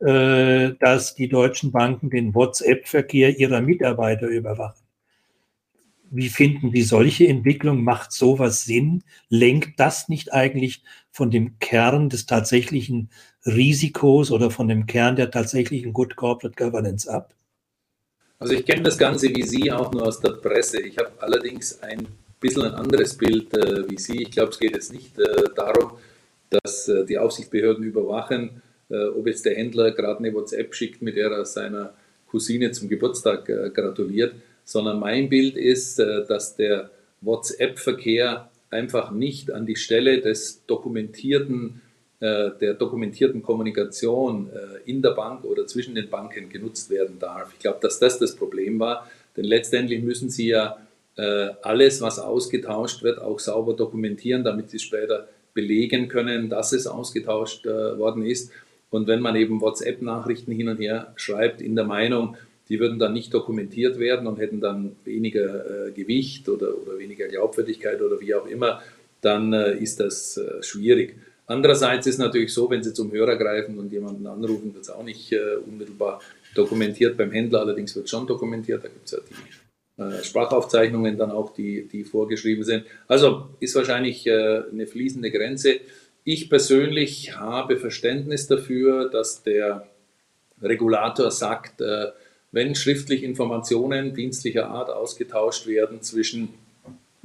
äh, 0.00 0.72
dass 0.80 1.14
die 1.14 1.28
deutschen 1.28 1.72
Banken 1.72 2.10
den 2.10 2.34
WhatsApp-Verkehr 2.34 3.38
ihrer 3.38 3.60
Mitarbeiter 3.60 4.28
überwachen. 4.28 4.82
Wie 6.10 6.30
finden 6.30 6.70
Sie 6.72 6.82
solche 6.82 7.26
Entwicklung? 7.26 7.84
Macht 7.84 8.12
sowas 8.12 8.64
Sinn? 8.64 9.04
Lenkt 9.28 9.78
das 9.78 10.08
nicht 10.08 10.32
eigentlich 10.32 10.82
von 11.10 11.30
dem 11.30 11.58
Kern 11.58 12.08
des 12.08 12.24
tatsächlichen 12.24 13.10
Risikos 13.44 14.30
oder 14.30 14.50
von 14.50 14.68
dem 14.68 14.86
Kern 14.86 15.16
der 15.16 15.30
tatsächlichen 15.30 15.92
Good 15.92 16.16
Corporate 16.16 16.56
Governance 16.56 17.12
ab? 17.12 17.34
Also 18.38 18.54
ich 18.54 18.64
kenne 18.64 18.84
das 18.84 18.96
Ganze 18.96 19.28
wie 19.34 19.42
Sie 19.42 19.70
auch 19.70 19.92
nur 19.92 20.06
aus 20.06 20.20
der 20.20 20.30
Presse. 20.30 20.80
Ich 20.80 20.96
habe 20.96 21.10
allerdings 21.20 21.82
ein 21.82 22.08
bisschen 22.40 22.62
ein 22.62 22.74
anderes 22.74 23.16
Bild 23.16 23.54
äh, 23.54 23.88
wie 23.88 23.98
Sie. 23.98 24.22
Ich 24.22 24.30
glaube, 24.30 24.50
es 24.50 24.58
geht 24.58 24.74
jetzt 24.74 24.92
nicht 24.92 25.18
äh, 25.18 25.44
darum, 25.54 25.92
dass 26.50 26.88
äh, 26.88 27.04
die 27.04 27.18
Aufsichtsbehörden 27.18 27.84
überwachen, 27.84 28.62
äh, 28.90 29.06
ob 29.06 29.26
jetzt 29.26 29.44
der 29.44 29.54
Händler 29.54 29.90
gerade 29.92 30.18
eine 30.18 30.32
WhatsApp 30.32 30.74
schickt, 30.74 31.02
mit 31.02 31.16
der 31.16 31.30
er 31.30 31.44
seiner 31.44 31.94
Cousine 32.30 32.70
zum 32.72 32.88
Geburtstag 32.88 33.48
äh, 33.48 33.70
gratuliert, 33.70 34.34
sondern 34.64 34.98
mein 34.98 35.28
Bild 35.28 35.56
ist, 35.56 35.98
äh, 35.98 36.24
dass 36.26 36.56
der 36.56 36.90
WhatsApp-Verkehr 37.20 38.50
einfach 38.70 39.10
nicht 39.10 39.50
an 39.50 39.66
die 39.66 39.76
Stelle 39.76 40.20
des 40.20 40.64
dokumentierten, 40.66 41.80
der 42.20 42.74
dokumentierten 42.74 43.42
Kommunikation 43.42 44.50
in 44.84 45.02
der 45.02 45.12
Bank 45.12 45.44
oder 45.44 45.68
zwischen 45.68 45.94
den 45.94 46.10
Banken 46.10 46.48
genutzt 46.48 46.90
werden 46.90 47.18
darf. 47.20 47.52
Ich 47.52 47.60
glaube, 47.60 47.78
dass 47.80 48.00
das 48.00 48.18
das 48.18 48.34
Problem 48.34 48.78
war, 48.80 49.08
denn 49.36 49.44
letztendlich 49.44 50.02
müssen 50.02 50.28
Sie 50.28 50.48
ja 50.48 50.78
alles, 51.18 52.00
was 52.00 52.18
ausgetauscht 52.18 53.02
wird, 53.02 53.20
auch 53.20 53.40
sauber 53.40 53.74
dokumentieren, 53.74 54.44
damit 54.44 54.70
Sie 54.70 54.78
später 54.78 55.28
belegen 55.58 56.06
können, 56.06 56.48
dass 56.48 56.72
es 56.72 56.86
ausgetauscht 56.86 57.66
äh, 57.66 57.98
worden 57.98 58.24
ist. 58.24 58.52
Und 58.90 59.08
wenn 59.08 59.20
man 59.20 59.34
eben 59.34 59.60
WhatsApp-Nachrichten 59.60 60.52
hin 60.52 60.68
und 60.68 60.78
her 60.78 61.12
schreibt 61.16 61.60
in 61.60 61.74
der 61.74 61.84
Meinung, 61.84 62.36
die 62.68 62.78
würden 62.78 63.00
dann 63.00 63.12
nicht 63.12 63.34
dokumentiert 63.34 63.98
werden 63.98 64.28
und 64.28 64.38
hätten 64.38 64.60
dann 64.60 64.94
weniger 65.04 65.88
äh, 65.88 65.90
Gewicht 65.90 66.48
oder, 66.48 66.78
oder 66.80 66.96
weniger 66.98 67.26
Glaubwürdigkeit 67.26 68.00
oder 68.00 68.20
wie 68.20 68.34
auch 68.34 68.46
immer, 68.46 68.80
dann 69.20 69.52
äh, 69.52 69.76
ist 69.78 69.98
das 69.98 70.36
äh, 70.36 70.62
schwierig. 70.62 71.16
Andererseits 71.46 72.06
ist 72.06 72.18
natürlich 72.18 72.52
so, 72.52 72.70
wenn 72.70 72.82
Sie 72.82 72.92
zum 72.92 73.10
Hörer 73.10 73.36
greifen 73.36 73.78
und 73.78 73.90
jemanden 73.90 74.26
anrufen, 74.26 74.72
wird 74.74 74.84
es 74.84 74.90
auch 74.90 75.02
nicht 75.02 75.32
äh, 75.32 75.56
unmittelbar 75.66 76.20
dokumentiert. 76.54 77.16
Beim 77.16 77.32
Händler 77.32 77.60
allerdings 77.60 77.96
wird 77.96 78.04
es 78.04 78.10
schon 78.10 78.26
dokumentiert. 78.26 78.84
Da 78.84 78.88
gibt 78.88 79.06
es 79.06 79.12
ja 79.12 79.18
die 79.18 79.34
äh, 79.34 79.57
Sprachaufzeichnungen 80.22 81.16
dann 81.16 81.30
auch, 81.30 81.52
die, 81.52 81.88
die 81.88 82.04
vorgeschrieben 82.04 82.64
sind. 82.64 82.84
Also 83.06 83.48
ist 83.60 83.74
wahrscheinlich 83.74 84.26
äh, 84.26 84.62
eine 84.70 84.86
fließende 84.86 85.30
Grenze. 85.30 85.80
Ich 86.24 86.48
persönlich 86.48 87.36
habe 87.36 87.78
Verständnis 87.78 88.46
dafür, 88.46 89.08
dass 89.08 89.42
der 89.42 89.88
Regulator 90.60 91.30
sagt, 91.30 91.80
wenn 92.50 92.74
schriftlich 92.74 93.22
Informationen 93.22 94.12
dienstlicher 94.14 94.68
Art 94.68 94.90
ausgetauscht 94.90 95.66
werden 95.66 96.02
zwischen 96.02 96.50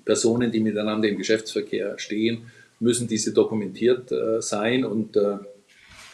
Personen, 0.06 0.52
die 0.52 0.60
miteinander 0.60 1.08
im 1.08 1.18
Geschäftsverkehr 1.18 1.98
stehen, 1.98 2.52
müssen 2.80 3.08
diese 3.08 3.34
dokumentiert 3.34 4.12
äh, 4.12 4.42
sein. 4.42 4.84
Und 4.84 5.16
äh, 5.16 5.38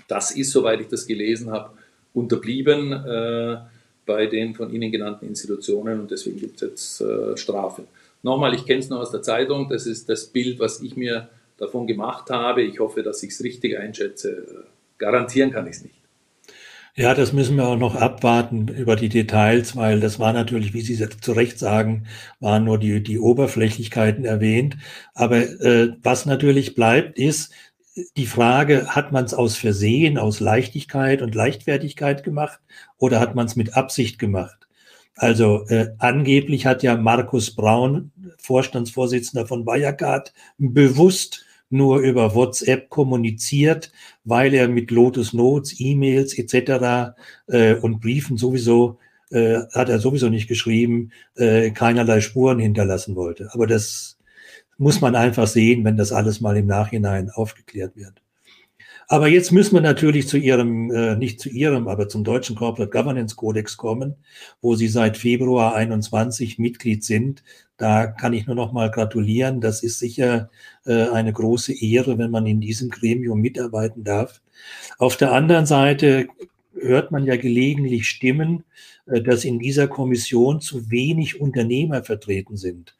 das 0.08 0.32
ist, 0.32 0.52
soweit 0.52 0.82
ich 0.82 0.88
das 0.88 1.08
gelesen 1.08 1.52
habe, 1.52 1.72
unterblieben 2.13 2.91
äh, 2.93 3.58
bei 4.10 4.26
den 4.26 4.56
von 4.56 4.74
Ihnen 4.74 4.91
genannten 4.91 5.28
Institutionen 5.28 6.00
und 6.00 6.10
deswegen 6.10 6.39
gibt 6.39 6.56
es 6.56 6.62
jetzt 6.62 7.02
äh, 7.02 7.38
Strafen. 7.38 7.86
Nochmal, 8.24 8.56
ich 8.56 8.65
kenne 8.65 8.80
es 8.80 8.89
nur 8.89 9.00
aus 9.00 9.12
der 9.12 9.22
Zeitung, 9.22 9.69
das 9.69 9.86
ist 9.86 10.10
das 10.10 10.26
Bild, 10.26 10.60
was 10.60 10.82
ich 10.82 10.98
mir 10.98 11.30
davon 11.58 11.86
gemacht 11.86 12.32
habe. 12.32 12.63
Ich 12.63 12.80
hoffe, 12.80 13.04
dass 13.04 13.22
ich 13.22 13.30
es 13.30 13.43
richtig 13.43 13.78
einschätze. 13.78 14.65
Garantieren 14.98 15.52
kann 15.52 15.67
ich 15.67 15.76
es 15.76 15.84
nicht. 15.84 15.95
Ja, 16.95 17.13
das 17.13 17.34
müssen 17.34 17.56
wir 17.56 17.67
auch 17.67 17.78
noch 17.78 17.95
abwarten 17.95 18.67
über 18.67 18.95
die 18.95 19.10
Details, 19.10 19.76
weil 19.76 20.00
das 20.00 20.19
war 20.19 20.34
natürlich, 20.34 20.74
wie 20.74 20.82
Sie 20.82 20.98
zu 20.98 21.32
Recht 21.32 21.60
sagen, 21.60 22.08
waren 22.39 22.63
nur 22.63 22.80
die, 22.80 23.04
die 23.04 23.19
Oberflächlichkeiten 23.19 24.26
erwähnt. 24.26 24.76
Aber 25.13 25.38
äh, 25.38 25.93
was 26.02 26.26
natürlich 26.26 26.74
bleibt, 26.74 27.19
ist 27.19 27.54
die 28.17 28.25
Frage, 28.25 28.88
hat 28.95 29.12
man 29.12 29.25
es 29.25 29.34
aus 29.34 29.58
Versehen, 29.58 30.17
aus 30.17 30.39
Leichtigkeit 30.39 31.21
und 31.21 31.36
Leichtfertigkeit 31.36 32.23
gemacht 32.23 32.60
oder 32.97 33.19
hat 33.19 33.36
man 33.36 33.45
es 33.45 33.56
mit 33.56 33.75
Absicht 33.75 34.19
gemacht? 34.19 34.67
Also 35.15 35.65
äh, 35.67 35.93
angeblich 35.97 36.65
hat 36.65 36.82
ja 36.82 36.95
Markus 36.95 37.54
Braun, 37.56 38.12
Vorstandsvorsitzender 38.38 39.45
von 39.47 39.65
Wirecard, 39.65 40.34
bewusst 40.58 41.45
nur 41.69 41.99
über 41.99 42.34
WhatsApp 42.36 42.89
kommuniziert, 42.89 43.91
weil 44.23 44.54
er 44.54 44.67
mit 44.69 44.91
Lotus 44.91 45.34
Notes, 45.34 45.75
E-Mails 45.80 46.38
etc. 46.38 47.15
Äh, 47.47 47.75
und 47.75 47.99
Briefen 47.99 48.38
sowieso 48.38 48.97
äh, 49.30 49.60
hat 49.73 49.89
er 49.89 49.99
sowieso 49.99 50.30
nicht 50.30 50.47
geschrieben, 50.47 51.12
äh, 51.36 51.71
keinerlei 51.71 52.21
Spuren 52.21 52.60
hinterlassen 52.60 53.15
wollte. 53.15 53.49
Aber 53.52 53.67
das 53.67 54.18
muss 54.79 55.01
man 55.01 55.15
einfach 55.15 55.45
sehen, 55.45 55.83
wenn 55.83 55.97
das 55.97 56.11
alles 56.11 56.41
mal 56.41 56.57
im 56.57 56.65
Nachhinein 56.65 57.29
aufgeklärt 57.29 57.95
wird. 57.95 58.21
Aber 59.11 59.27
jetzt 59.27 59.51
müssen 59.51 59.73
wir 59.73 59.81
natürlich 59.81 60.27
zu 60.27 60.37
Ihrem, 60.37 60.91
äh, 60.91 61.15
nicht 61.15 61.39
zu 61.39 61.49
Ihrem, 61.49 61.87
aber 61.87 62.07
zum 62.07 62.23
deutschen 62.23 62.55
Corporate 62.55 62.91
Governance 62.91 63.35
Codex 63.35 63.75
kommen, 63.75 64.15
wo 64.61 64.75
Sie 64.75 64.87
seit 64.87 65.17
Februar 65.17 65.75
21 65.75 66.59
Mitglied 66.59 67.03
sind. 67.03 67.43
Da 67.77 68.05
kann 68.05 68.33
ich 68.33 68.45
nur 68.45 68.55
noch 68.55 68.71
mal 68.71 68.91
gratulieren. 68.91 69.61
Das 69.61 69.81
ist 69.81 69.97
sicher 69.97 70.51
äh, 70.85 71.09
eine 71.09 71.33
große 71.33 71.73
Ehre, 71.73 72.19
wenn 72.19 72.29
man 72.29 72.45
in 72.45 72.61
diesem 72.61 72.89
Gremium 72.89 73.41
mitarbeiten 73.41 74.03
darf. 74.03 74.41
Auf 74.99 75.17
der 75.17 75.31
anderen 75.33 75.65
Seite 75.65 76.27
hört 76.73 77.12
man 77.12 77.25
ja 77.25 77.36
gelegentlich 77.36 78.10
Stimmen, 78.10 78.63
äh, 79.05 79.21
dass 79.21 79.45
in 79.45 79.60
dieser 79.60 79.88
Kommission 79.88 80.62
zu 80.62 80.89
wenig 80.91 81.39
Unternehmer 81.41 82.03
vertreten 82.03 82.58
sind. 82.58 82.95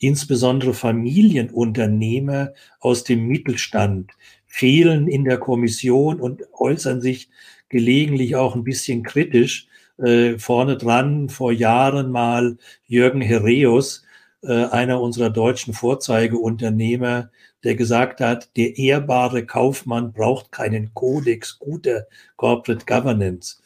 Insbesondere 0.00 0.74
Familienunternehmer 0.74 2.52
aus 2.80 3.04
dem 3.04 3.26
Mittelstand, 3.26 4.12
fehlen 4.46 5.08
in 5.08 5.24
der 5.24 5.38
Kommission 5.38 6.20
und 6.20 6.42
äußern 6.52 7.00
sich 7.00 7.30
gelegentlich 7.70 8.36
auch 8.36 8.54
ein 8.54 8.64
bisschen 8.64 9.02
kritisch. 9.02 9.66
Äh, 9.96 10.38
vorne 10.38 10.76
dran 10.76 11.30
vor 11.30 11.52
Jahren 11.52 12.10
mal 12.10 12.58
Jürgen 12.86 13.22
Herreus, 13.22 14.04
äh, 14.42 14.64
einer 14.66 15.00
unserer 15.00 15.30
deutschen 15.30 15.72
Vorzeigeunternehmer, 15.72 17.30
der 17.64 17.74
gesagt 17.74 18.20
hat, 18.20 18.56
der 18.56 18.76
ehrbare 18.76 19.46
Kaufmann 19.46 20.12
braucht 20.12 20.52
keinen 20.52 20.92
Kodex 20.94 21.58
guter 21.58 22.06
Corporate 22.36 22.84
Governance. 22.86 23.62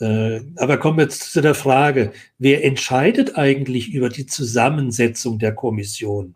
Äh, 0.00 0.40
aber 0.56 0.78
kommen 0.78 0.98
wir 0.98 1.04
jetzt 1.04 1.32
zu 1.32 1.40
der 1.40 1.54
Frage, 1.54 2.12
wer 2.38 2.64
entscheidet 2.64 3.36
eigentlich 3.36 3.92
über 3.92 4.08
die 4.08 4.26
Zusammensetzung 4.26 5.38
der 5.38 5.54
Kommission? 5.54 6.34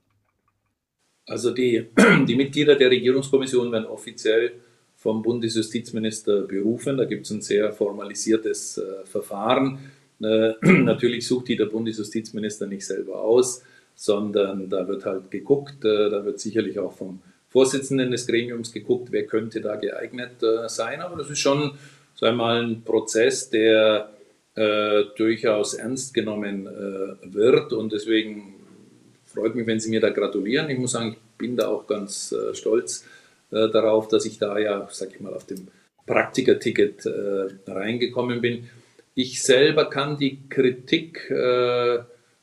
Also 1.27 1.53
die, 1.53 1.89
die 2.29 2.35
Mitglieder 2.35 2.75
der 2.75 2.91
Regierungskommission 2.91 3.71
werden 3.71 3.87
offiziell 3.87 4.53
vom 4.97 5.23
Bundesjustizminister 5.23 6.43
berufen. 6.43 6.97
Da 6.97 7.05
gibt 7.05 7.27
es 7.27 7.33
ein 7.33 7.43
sehr 7.43 7.73
formalisiertes 7.73 8.79
äh, 8.79 9.07
Verfahren. 9.07 9.79
Äh, 10.21 10.53
natürlich 10.63 11.27
sucht 11.27 11.49
die 11.49 11.57
der 11.57 11.67
Bundesjustizminister 11.67 12.67
nicht 12.67 12.87
selber 12.87 13.21
aus, 13.21 13.63
sondern 14.03 14.69
da 14.69 14.89
wird 14.89 15.07
halt 15.07 15.31
geguckt, 15.31 15.85
äh, 15.85 16.11
da 16.11 16.25
wird 16.25 16.41
sicherlich 16.41 16.77
auch 16.81 16.93
vom 16.93 17.23
Vorsitzenden 17.51 18.11
des 18.11 18.27
Gremiums 18.27 18.73
geguckt, 18.73 19.13
wer 19.13 19.27
könnte 19.27 19.61
da 19.61 19.77
geeignet 19.77 20.43
äh, 20.43 20.69
sein. 20.69 21.01
Aber 21.01 21.17
das 21.17 21.31
ist 21.31 21.39
schon, 21.39 21.79
sagen 22.17 22.37
wir 22.37 22.47
ein 22.47 22.83
Prozess, 22.83 23.49
der 23.49 24.11
äh, 24.57 25.05
durchaus 25.17 25.75
ernst 25.75 26.15
genommen 26.15 26.67
äh, 26.67 27.33
wird 27.33 27.73
und 27.73 27.93
deswegen 27.93 28.55
freut 29.25 29.55
mich, 29.55 29.69
wenn 29.69 29.79
Sie 29.79 29.91
mir 29.91 30.01
da 30.01 30.11
gratulieren. 30.11 30.69
Ich 30.69 30.79
muss 30.79 30.91
sagen, 30.93 31.13
ich 31.13 31.39
bin 31.39 31.57
da 31.57 31.69
auch 31.69 31.87
ganz 31.87 32.33
äh, 32.33 32.57
stolz 32.57 33.05
äh, 33.53 33.69
darauf, 33.69 34.09
dass 34.09 34.27
ich 34.27 34.37
da 34.37 34.59
ja, 34.59 34.89
sag 34.91 35.15
ich 35.15 35.21
mal, 35.21 35.33
auf 35.33 35.47
dem 35.47 35.69
Praktiker-Ticket 36.07 37.07
reingekommen 37.69 38.41
bin. 38.41 38.69
Ich 39.15 39.41
selber 39.41 39.89
kann 39.89 40.19
die 40.19 40.49
Kritik, 40.49 41.33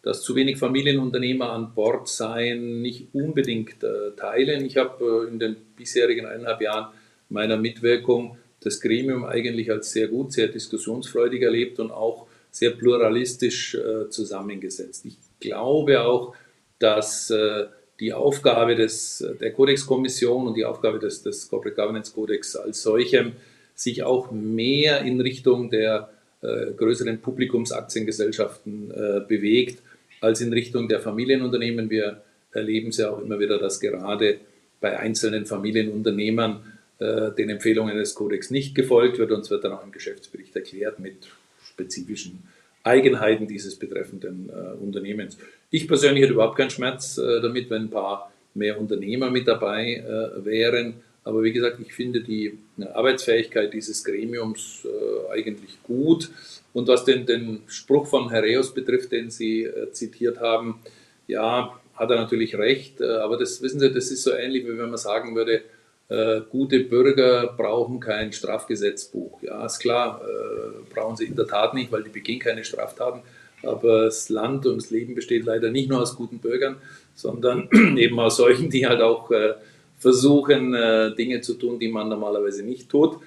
dass 0.01 0.21
zu 0.21 0.35
wenig 0.35 0.57
Familienunternehmer 0.57 1.51
an 1.51 1.73
Bord 1.73 2.07
seien, 2.07 2.81
nicht 2.81 3.07
unbedingt 3.13 3.83
äh, 3.83 4.11
teilen. 4.15 4.65
Ich 4.65 4.77
habe 4.77 5.25
äh, 5.25 5.29
in 5.29 5.39
den 5.39 5.55
bisherigen 5.75 6.25
eineinhalb 6.25 6.61
Jahren 6.61 6.93
meiner 7.29 7.57
Mitwirkung 7.57 8.37
das 8.61 8.81
Gremium 8.81 9.25
eigentlich 9.25 9.71
als 9.71 9.91
sehr 9.91 10.07
gut, 10.07 10.33
sehr 10.33 10.47
diskussionsfreudig 10.47 11.41
erlebt 11.41 11.79
und 11.79 11.91
auch 11.91 12.27
sehr 12.51 12.71
pluralistisch 12.71 13.77
zusammengesetzt. 14.09 15.05
Ich 15.05 15.17
glaube 15.39 16.01
auch, 16.01 16.35
dass 16.79 17.29
äh, 17.29 17.65
die 17.99 18.13
Aufgabe 18.13 18.75
des, 18.75 19.25
der 19.39 19.51
Kodexkommission 19.51 20.47
und 20.47 20.55
die 20.55 20.65
Aufgabe 20.65 20.99
des, 20.99 21.21
des 21.21 21.49
Corporate 21.49 21.75
Governance 21.75 22.13
Codex 22.13 22.55
als 22.55 22.81
solchem 22.81 23.33
sich 23.75 24.03
auch 24.03 24.31
mehr 24.31 25.01
in 25.01 25.19
Richtung 25.21 25.69
der 25.69 26.09
äh, 26.41 26.71
größeren 26.71 27.19
Publikumsaktiengesellschaften 27.19 28.91
äh, 28.91 29.21
bewegt, 29.27 29.81
als 30.21 30.41
in 30.41 30.53
Richtung 30.53 30.87
der 30.87 30.99
Familienunternehmen. 30.99 31.89
Wir 31.89 32.21
erleben 32.51 32.89
es 32.89 32.97
ja 32.97 33.09
auch 33.09 33.21
immer 33.21 33.39
wieder, 33.39 33.57
dass 33.59 33.79
gerade 33.79 34.39
bei 34.81 34.97
einzelnen 34.97 35.45
Familienunternehmern 35.45 36.61
äh, 36.99 37.31
den 37.31 37.49
Empfehlungen 37.49 37.95
des 37.95 38.15
Codex 38.15 38.49
nicht 38.49 38.75
gefolgt 38.75 39.17
wird. 39.17 39.31
Uns 39.31 39.49
wird 39.49 39.63
dann 39.63 39.73
auch 39.73 39.83
im 39.83 39.91
Geschäftsbericht 39.91 40.55
erklärt 40.55 40.99
mit 40.99 41.27
spezifischen 41.63 42.43
Eigenheiten 42.83 43.47
dieses 43.47 43.75
betreffenden 43.75 44.49
äh, 44.49 44.83
Unternehmens. 44.83 45.37
Ich 45.69 45.87
persönlich 45.87 46.23
hätte 46.23 46.33
überhaupt 46.33 46.57
keinen 46.57 46.69
Schmerz 46.69 47.17
äh, 47.17 47.41
damit, 47.41 47.69
wenn 47.69 47.83
ein 47.83 47.89
paar 47.89 48.31
mehr 48.53 48.79
Unternehmer 48.79 49.29
mit 49.29 49.47
dabei 49.47 49.95
äh, 49.95 50.45
wären. 50.45 50.95
Aber 51.23 51.43
wie 51.43 51.51
gesagt, 51.51 51.79
ich 51.79 51.93
finde 51.93 52.21
die 52.21 52.57
äh, 52.79 52.85
Arbeitsfähigkeit 52.85 53.73
dieses 53.73 54.03
Gremiums 54.03 54.85
äh, 54.85 55.31
eigentlich 55.31 55.81
gut. 55.83 56.29
Und 56.73 56.87
was 56.87 57.05
den, 57.05 57.25
den 57.25 57.63
Spruch 57.67 58.07
von 58.07 58.29
Herreus 58.29 58.73
betrifft, 58.73 59.11
den 59.11 59.29
Sie 59.29 59.63
äh, 59.63 59.91
zitiert 59.91 60.39
haben, 60.39 60.79
ja, 61.27 61.79
hat 61.95 62.11
er 62.11 62.17
natürlich 62.17 62.57
recht. 62.57 63.01
aber 63.01 63.37
das 63.37 63.61
wissen 63.61 63.79
Sie, 63.81 63.91
das 63.91 64.09
ist 64.09 64.23
so 64.23 64.31
ähnlich, 64.31 64.63
wie 64.65 64.77
wenn 64.77 64.89
man 64.89 64.97
sagen 64.97 65.35
würde, 65.35 65.63
äh, 66.09 66.41
gute 66.49 66.79
Bürger 66.79 67.53
brauchen 67.55 67.99
kein 67.99 68.33
Strafgesetzbuch. 68.33 69.43
Ja, 69.43 69.63
ist 69.65 69.79
klar, 69.79 70.21
äh, 70.23 70.93
brauchen 70.93 71.15
sie 71.15 71.25
in 71.25 71.35
der 71.35 71.45
Tat 71.45 71.75
nicht, 71.75 71.91
weil 71.91 72.01
die 72.03 72.09
begehen 72.09 72.39
keine 72.39 72.63
Straftaten. 72.63 73.21
Aber 73.61 74.05
das 74.05 74.29
Land 74.29 74.65
und 74.65 74.77
das 74.77 74.89
Leben 74.89 75.13
besteht 75.13 75.45
leider 75.45 75.69
nicht 75.69 75.87
nur 75.87 76.01
aus 76.01 76.15
guten 76.15 76.39
Bürgern, 76.39 76.77
sondern 77.13 77.69
eben 77.97 78.19
aus 78.19 78.37
solchen, 78.37 78.71
die 78.71 78.87
halt 78.87 79.01
auch 79.01 79.29
äh, 79.29 79.53
versuchen, 79.99 80.73
äh, 80.73 81.13
Dinge 81.13 81.41
zu 81.41 81.53
tun, 81.53 81.77
die 81.77 81.89
man 81.89 82.09
normalerweise 82.09 82.63
nicht 82.63 82.89
tut. 82.89 83.19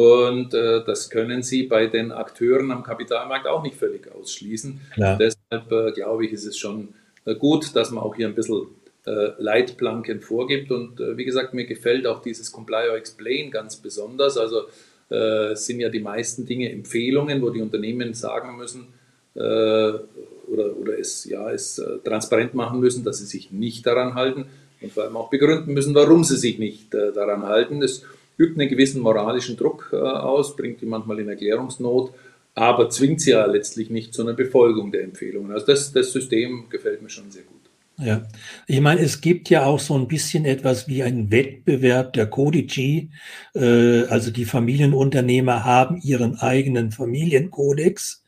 Und 0.00 0.54
äh, 0.54 0.82
das 0.82 1.10
können 1.10 1.42
Sie 1.42 1.64
bei 1.64 1.86
den 1.86 2.10
Akteuren 2.10 2.70
am 2.70 2.82
Kapitalmarkt 2.82 3.46
auch 3.46 3.62
nicht 3.62 3.76
völlig 3.76 4.10
ausschließen. 4.10 4.80
Ja. 4.96 5.16
Deshalb 5.16 5.70
äh, 5.70 5.92
glaube 5.92 6.24
ich, 6.24 6.32
ist 6.32 6.46
es 6.46 6.56
schon 6.56 6.88
äh, 7.26 7.34
gut, 7.34 7.76
dass 7.76 7.90
man 7.90 8.02
auch 8.02 8.16
hier 8.16 8.26
ein 8.26 8.34
bisschen 8.34 8.68
äh, 9.04 9.32
Leitplanken 9.36 10.22
vorgibt. 10.22 10.70
Und 10.70 11.00
äh, 11.00 11.18
wie 11.18 11.26
gesagt, 11.26 11.52
mir 11.52 11.66
gefällt 11.66 12.06
auch 12.06 12.22
dieses 12.22 12.50
Comply 12.50 12.88
or 12.88 12.96
Explain 12.96 13.50
ganz 13.50 13.76
besonders. 13.76 14.38
Also 14.38 14.62
äh, 15.10 15.54
sind 15.54 15.80
ja 15.80 15.90
die 15.90 16.00
meisten 16.00 16.46
Dinge 16.46 16.72
Empfehlungen, 16.72 17.42
wo 17.42 17.50
die 17.50 17.60
Unternehmen 17.60 18.14
sagen 18.14 18.56
müssen 18.56 18.86
oder, 19.32 20.76
oder 20.76 20.98
es, 20.98 21.24
ja, 21.24 21.52
es 21.52 21.80
transparent 22.04 22.52
machen 22.52 22.80
müssen, 22.80 23.04
dass 23.04 23.18
sie 23.18 23.26
sich 23.26 23.52
nicht 23.52 23.86
daran 23.86 24.16
halten 24.16 24.46
und 24.80 24.90
vor 24.90 25.04
allem 25.04 25.16
auch 25.16 25.30
begründen 25.30 25.72
müssen, 25.72 25.94
warum 25.94 26.24
sie 26.24 26.36
sich 26.36 26.58
nicht 26.58 26.92
daran 26.92 27.44
halten. 27.44 27.80
Das 27.80 28.02
übt 28.40 28.58
einen 28.58 28.70
gewissen 28.70 29.02
moralischen 29.02 29.56
Druck 29.56 29.92
aus, 29.92 30.56
bringt 30.56 30.80
die 30.80 30.86
manchmal 30.86 31.20
in 31.20 31.28
Erklärungsnot 31.28 32.12
aber 32.54 32.90
zwingt 32.90 33.20
sie 33.20 33.30
ja 33.30 33.46
letztlich 33.46 33.90
nicht 33.90 34.12
zu 34.12 34.22
einer 34.22 34.34
Befolgung 34.34 34.92
der 34.92 35.02
Empfehlungen. 35.04 35.52
Also 35.52 35.66
das, 35.66 35.92
das 35.92 36.12
System 36.12 36.66
gefällt 36.68 37.02
mir 37.02 37.08
schon 37.08 37.30
sehr 37.30 37.42
gut. 37.42 37.56
Ja, 37.98 38.26
ich 38.66 38.80
meine, 38.80 39.02
es 39.02 39.20
gibt 39.20 39.50
ja 39.50 39.64
auch 39.64 39.78
so 39.78 39.94
ein 39.94 40.08
bisschen 40.08 40.46
etwas 40.46 40.88
wie 40.88 41.02
einen 41.02 41.30
Wettbewerb 41.30 42.14
der 42.14 42.26
Codici. 42.26 43.10
Äh, 43.54 44.04
also 44.04 44.30
die 44.30 44.46
Familienunternehmer 44.46 45.64
haben 45.64 46.00
ihren 46.00 46.36
eigenen 46.36 46.92
Familienkodex. 46.92 48.24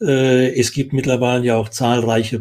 Äh, 0.00 0.58
es 0.58 0.72
gibt 0.72 0.92
mittlerweile 0.92 1.44
ja 1.44 1.56
auch 1.56 1.70
zahlreiche 1.70 2.38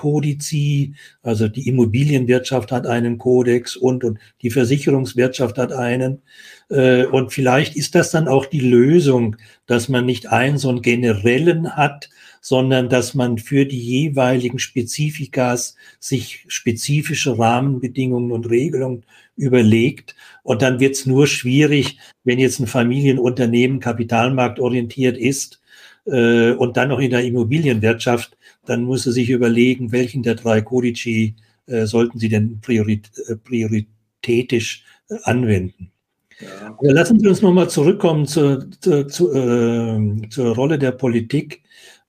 Branchenkodizi. 0.00 0.94
Also 1.22 1.48
die 1.48 1.68
Immobilienwirtschaft 1.68 2.72
hat 2.72 2.86
einen 2.86 3.18
Kodex 3.18 3.76
und, 3.76 4.04
und 4.04 4.18
die 4.42 4.50
Versicherungswirtschaft 4.50 5.58
hat 5.58 5.72
einen. 5.72 6.22
Äh, 6.70 7.06
und 7.06 7.32
vielleicht 7.32 7.76
ist 7.76 7.94
das 7.94 8.10
dann 8.10 8.28
auch 8.28 8.46
die 8.46 8.60
Lösung, 8.60 9.36
dass 9.66 9.88
man 9.88 10.06
nicht 10.06 10.28
einen 10.28 10.58
so 10.58 10.68
einen 10.68 10.82
generellen 10.82 11.76
hat, 11.76 12.08
sondern 12.40 12.88
dass 12.88 13.14
man 13.14 13.38
für 13.38 13.66
die 13.66 13.80
jeweiligen 13.80 14.58
Spezifikas 14.58 15.76
sich 15.98 16.44
spezifische 16.48 17.38
Rahmenbedingungen 17.38 18.32
und 18.32 18.48
Regelungen 18.48 19.04
überlegt. 19.36 20.14
Und 20.42 20.62
dann 20.62 20.80
wird 20.80 20.94
es 20.94 21.06
nur 21.06 21.26
schwierig, 21.26 21.98
wenn 22.24 22.38
jetzt 22.38 22.60
ein 22.60 22.66
Familienunternehmen 22.66 23.80
kapitalmarktorientiert 23.80 25.18
ist 25.18 25.60
äh, 26.06 26.52
und 26.52 26.76
dann 26.76 26.88
noch 26.88 26.98
in 26.98 27.10
der 27.10 27.24
Immobilienwirtschaft, 27.24 28.36
dann 28.66 28.84
muss 28.84 29.06
er 29.06 29.12
sich 29.12 29.30
überlegen, 29.30 29.92
welchen 29.92 30.22
der 30.22 30.34
drei 30.34 30.60
Codici 30.60 31.34
äh, 31.66 31.86
sollten 31.86 32.18
sie 32.18 32.28
denn 32.28 32.60
priorit 32.60 33.10
äh, 33.28 33.36
prioritätisch 33.36 34.84
äh, 35.08 35.16
anwenden. 35.24 35.92
Ja. 36.40 36.76
Lassen 36.80 37.20
Sie 37.20 37.28
uns 37.28 37.42
nochmal 37.42 37.68
zurückkommen 37.68 38.26
zur, 38.26 38.66
zur, 38.80 39.08
zur, 39.08 39.34
äh, 39.34 40.28
zur 40.30 40.54
Rolle 40.54 40.78
der 40.78 40.92
Politik 40.92 41.62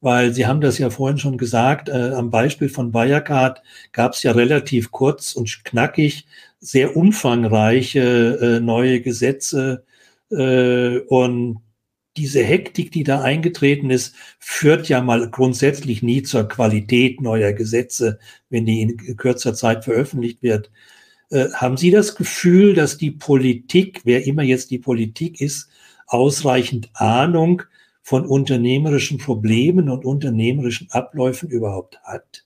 weil 0.03 0.33
Sie 0.33 0.47
haben 0.47 0.61
das 0.61 0.79
ja 0.79 0.89
vorhin 0.89 1.19
schon 1.19 1.37
gesagt, 1.37 1.87
äh, 1.87 2.11
am 2.15 2.31
Beispiel 2.31 2.69
von 2.69 2.91
Wirecard 2.93 3.61
gab 3.91 4.13
es 4.13 4.23
ja 4.23 4.31
relativ 4.31 4.91
kurz 4.91 5.33
und 5.33 5.63
knackig 5.63 6.25
sehr 6.59 6.97
umfangreiche 6.97 8.39
äh, 8.41 8.59
neue 8.59 9.01
Gesetze 9.01 9.83
und 10.29 11.59
diese 12.17 12.43
Hektik, 12.43 12.91
die 12.91 13.03
da 13.03 13.21
eingetreten 13.21 13.89
ist, 13.89 14.15
führt 14.39 14.89
ja 14.89 15.01
mal 15.01 15.29
grundsätzlich 15.29 16.03
nie 16.03 16.23
zur 16.23 16.47
Qualität 16.47 17.21
neuer 17.21 17.53
Gesetze, 17.53 18.19
wenn 18.49 18.65
die 18.65 18.81
in 18.81 19.17
kürzer 19.17 19.53
Zeit 19.53 19.85
veröffentlicht 19.85 20.43
wird. 20.43 20.71
Äh, 21.29 21.49
haben 21.53 21.77
Sie 21.77 21.91
das 21.91 22.15
Gefühl, 22.15 22.73
dass 22.73 22.97
die 22.97 23.11
Politik, 23.11 24.01
wer 24.03 24.25
immer 24.25 24.43
jetzt 24.43 24.71
die 24.71 24.79
Politik 24.79 25.39
ist, 25.39 25.69
ausreichend 26.07 26.89
Ahnung 26.93 27.63
von 28.01 28.25
unternehmerischen 28.25 29.17
Problemen 29.17 29.89
und 29.89 30.03
unternehmerischen 30.03 30.89
Abläufen 30.91 31.49
überhaupt 31.49 31.99
hat? 32.03 32.43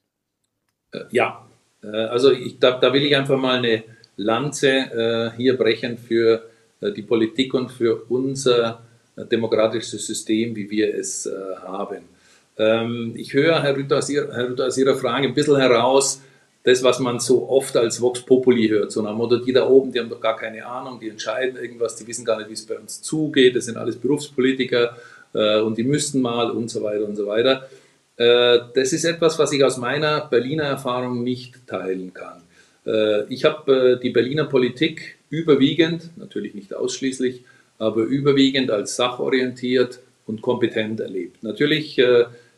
Äh, 0.92 1.00
ja, 1.10 1.48
äh, 1.82 1.88
also 1.88 2.30
ich, 2.30 2.60
da, 2.60 2.78
da 2.78 2.92
will 2.92 3.04
ich 3.04 3.16
einfach 3.16 3.38
mal 3.38 3.58
eine 3.58 3.82
Lanze 4.16 4.68
äh, 4.70 5.36
hier 5.36 5.58
brechen 5.58 5.98
für 5.98 6.48
die 6.80 7.02
Politik 7.02 7.54
und 7.54 7.72
für 7.72 8.04
unser 8.04 8.85
demokratisches 9.16 10.06
System, 10.06 10.54
wie 10.54 10.70
wir 10.70 10.94
es 10.94 11.28
haben. 11.62 12.02
Ähm, 12.58 13.14
ich 13.16 13.32
höre, 13.34 13.62
Herr 13.62 13.76
Rütter, 13.76 13.98
aus, 13.98 14.08
Ihrer, 14.08 14.34
Herr 14.34 14.50
Rütter, 14.50 14.66
aus 14.66 14.78
Ihrer 14.78 14.96
Frage 14.96 15.28
ein 15.28 15.34
bisschen 15.34 15.56
heraus, 15.56 16.20
das, 16.66 16.82
was 16.82 16.98
man 16.98 17.20
so 17.20 17.48
oft 17.48 17.76
als 17.76 18.00
Vox 18.00 18.22
Populi 18.22 18.66
hört, 18.68 18.90
so 18.90 19.00
nach 19.00 19.14
Motto, 19.14 19.36
die 19.36 19.52
da 19.52 19.68
oben, 19.68 19.92
die 19.92 20.00
haben 20.00 20.10
doch 20.10 20.20
gar 20.20 20.36
keine 20.36 20.66
Ahnung, 20.66 20.98
die 20.98 21.08
entscheiden 21.08 21.56
irgendwas, 21.56 21.94
die 21.94 22.06
wissen 22.08 22.24
gar 22.24 22.38
nicht, 22.38 22.48
wie 22.48 22.54
es 22.54 22.66
bei 22.66 22.76
uns 22.76 23.02
zugeht, 23.02 23.54
das 23.54 23.66
sind 23.66 23.76
alles 23.76 23.96
Berufspolitiker 23.96 24.96
äh, 25.32 25.60
und 25.60 25.78
die 25.78 25.84
müssten 25.84 26.20
mal 26.20 26.50
und 26.50 26.68
so 26.68 26.82
weiter 26.82 27.04
und 27.04 27.14
so 27.14 27.28
weiter. 27.28 27.68
Äh, 28.16 28.58
das 28.74 28.92
ist 28.92 29.04
etwas, 29.04 29.38
was 29.38 29.52
ich 29.52 29.62
aus 29.62 29.76
meiner 29.76 30.26
Berliner 30.26 30.64
Erfahrung 30.64 31.22
nicht 31.22 31.68
teilen 31.68 32.12
kann. 32.12 32.42
Äh, 32.84 33.32
ich 33.32 33.44
habe 33.44 34.00
die 34.02 34.10
Berliner 34.10 34.46
Politik 34.46 35.18
überwiegend, 35.30 36.10
natürlich 36.16 36.54
nicht 36.54 36.74
ausschließlich, 36.74 37.44
aber 37.78 38.02
überwiegend 38.02 38.70
als 38.70 38.96
sachorientiert 38.96 40.00
und 40.26 40.42
kompetent 40.42 41.00
erlebt. 41.00 41.42
Natürlich 41.42 41.98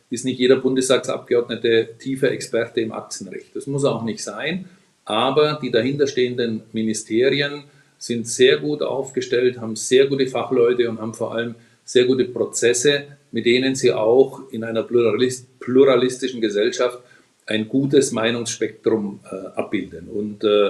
ist 0.09 0.25
nicht 0.25 0.39
jeder 0.39 0.55
Bundestagsabgeordnete 0.55 1.89
tiefer 1.99 2.31
Experte 2.31 2.81
im 2.81 2.91
Aktienrecht. 2.91 3.55
Das 3.55 3.67
muss 3.67 3.85
auch 3.85 4.03
nicht 4.03 4.23
sein, 4.23 4.65
aber 5.05 5.59
die 5.61 5.71
dahinterstehenden 5.71 6.63
Ministerien 6.71 7.63
sind 7.97 8.27
sehr 8.27 8.57
gut 8.57 8.81
aufgestellt, 8.81 9.59
haben 9.59 9.75
sehr 9.75 10.07
gute 10.07 10.27
Fachleute 10.27 10.89
und 10.89 10.99
haben 10.99 11.13
vor 11.13 11.35
allem 11.35 11.55
sehr 11.83 12.05
gute 12.05 12.25
Prozesse, 12.25 13.05
mit 13.31 13.45
denen 13.45 13.75
sie 13.75 13.91
auch 13.91 14.41
in 14.51 14.63
einer 14.63 14.83
pluralist, 14.83 15.59
pluralistischen 15.59 16.39
Gesellschaft 16.39 16.99
ein 17.45 17.67
gutes 17.67 18.11
Meinungsspektrum 18.11 19.19
äh, 19.29 19.59
abbilden. 19.59 20.07
Und 20.07 20.43
äh, 20.43 20.69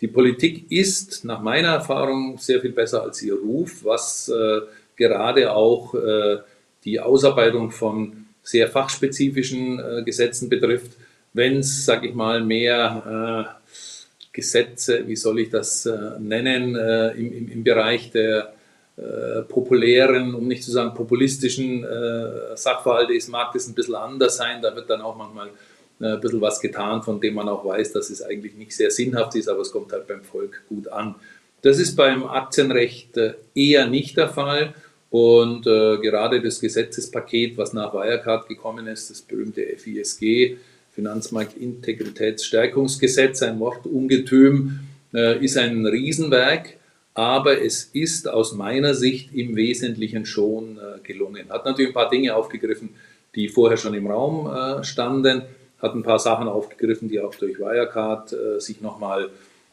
die 0.00 0.08
Politik 0.08 0.70
ist 0.70 1.24
nach 1.24 1.40
meiner 1.40 1.68
Erfahrung 1.68 2.38
sehr 2.38 2.60
viel 2.60 2.72
besser 2.72 3.02
als 3.02 3.22
ihr 3.22 3.34
Ruf, 3.34 3.84
was 3.84 4.28
äh, 4.28 4.60
gerade 4.96 5.52
auch 5.52 5.94
äh, 5.94 6.38
die 6.84 7.00
Ausarbeitung 7.00 7.70
von 7.70 8.26
sehr 8.42 8.68
fachspezifischen 8.68 9.78
äh, 9.78 10.02
Gesetzen 10.02 10.48
betrifft. 10.48 10.92
Wenn 11.32 11.58
es, 11.58 11.84
sage 11.84 12.08
ich 12.08 12.14
mal, 12.14 12.42
mehr 12.42 13.54
äh, 13.66 14.26
Gesetze, 14.32 15.06
wie 15.06 15.16
soll 15.16 15.40
ich 15.40 15.50
das 15.50 15.88
nennen, 16.18 16.76
im, 16.76 17.32
im, 17.32 17.48
im 17.48 17.64
Bereich 17.64 18.12
der 18.12 18.52
äh, 19.00 19.42
populären, 19.42 20.34
um 20.34 20.46
nicht 20.46 20.62
zu 20.62 20.70
sagen 20.70 20.92
populistischen 20.92 21.84
äh, 21.84 22.54
Sachverhalte 22.54 23.14
ist, 23.14 23.28
mag 23.28 23.50
das 23.54 23.66
ein 23.66 23.74
bisschen 23.74 23.94
anders 23.94 24.36
sein. 24.36 24.60
Da 24.60 24.76
wird 24.76 24.90
dann 24.90 25.00
auch 25.00 25.16
manchmal 25.16 25.48
äh, 25.48 25.50
ein 26.00 26.20
bisschen 26.20 26.40
was 26.40 26.60
getan, 26.60 27.02
von 27.02 27.20
dem 27.20 27.34
man 27.34 27.48
auch 27.48 27.64
weiß, 27.64 27.92
dass 27.92 28.10
es 28.10 28.22
eigentlich 28.22 28.54
nicht 28.54 28.74
sehr 28.74 28.90
sinnhaft 28.90 29.36
ist, 29.36 29.48
aber 29.48 29.60
es 29.60 29.70
kommt 29.70 29.92
halt 29.92 30.06
beim 30.06 30.22
Volk 30.22 30.62
gut 30.68 30.88
an. 30.88 31.14
Das 31.62 31.78
ist 31.78 31.96
beim 31.96 32.24
Aktienrecht 32.24 33.16
äh, 33.16 33.34
eher 33.54 33.86
nicht 33.86 34.16
der 34.16 34.28
Fall. 34.28 34.74
Und 35.10 35.66
äh, 35.66 35.98
gerade 35.98 36.40
das 36.40 36.60
Gesetzespaket, 36.60 37.58
was 37.58 37.72
nach 37.72 37.92
Wirecard 37.92 38.46
gekommen 38.48 38.86
ist, 38.86 39.10
das 39.10 39.22
berühmte 39.22 39.62
FISG, 39.76 40.56
Finanzmarktintegritätsstärkungsgesetz, 40.94 43.42
ein 43.42 43.58
Wortungetüm, 43.60 44.80
äh, 45.12 45.44
ist 45.44 45.58
ein 45.58 45.84
Riesenwerk 45.86 46.76
aber 47.14 47.60
es 47.60 47.84
ist 47.84 48.28
aus 48.28 48.54
meiner 48.54 48.94
Sicht 48.94 49.34
im 49.34 49.56
Wesentlichen 49.56 50.26
schon 50.26 50.78
äh, 50.78 51.00
gelungen. 51.02 51.50
Hat 51.50 51.64
natürlich 51.64 51.90
ein 51.90 51.94
paar 51.94 52.08
Dinge 52.08 52.34
aufgegriffen, 52.34 52.90
die 53.34 53.48
vorher 53.48 53.76
schon 53.76 53.94
im 53.94 54.06
Raum 54.06 54.46
äh, 54.46 54.84
standen, 54.84 55.42
hat 55.80 55.94
ein 55.94 56.02
paar 56.02 56.18
Sachen 56.18 56.48
aufgegriffen, 56.48 57.08
die 57.08 57.20
auch 57.20 57.34
durch 57.34 57.58
Wirecard 57.58 58.32
äh, 58.32 58.60
sich 58.60 58.80
nochmal 58.80 59.30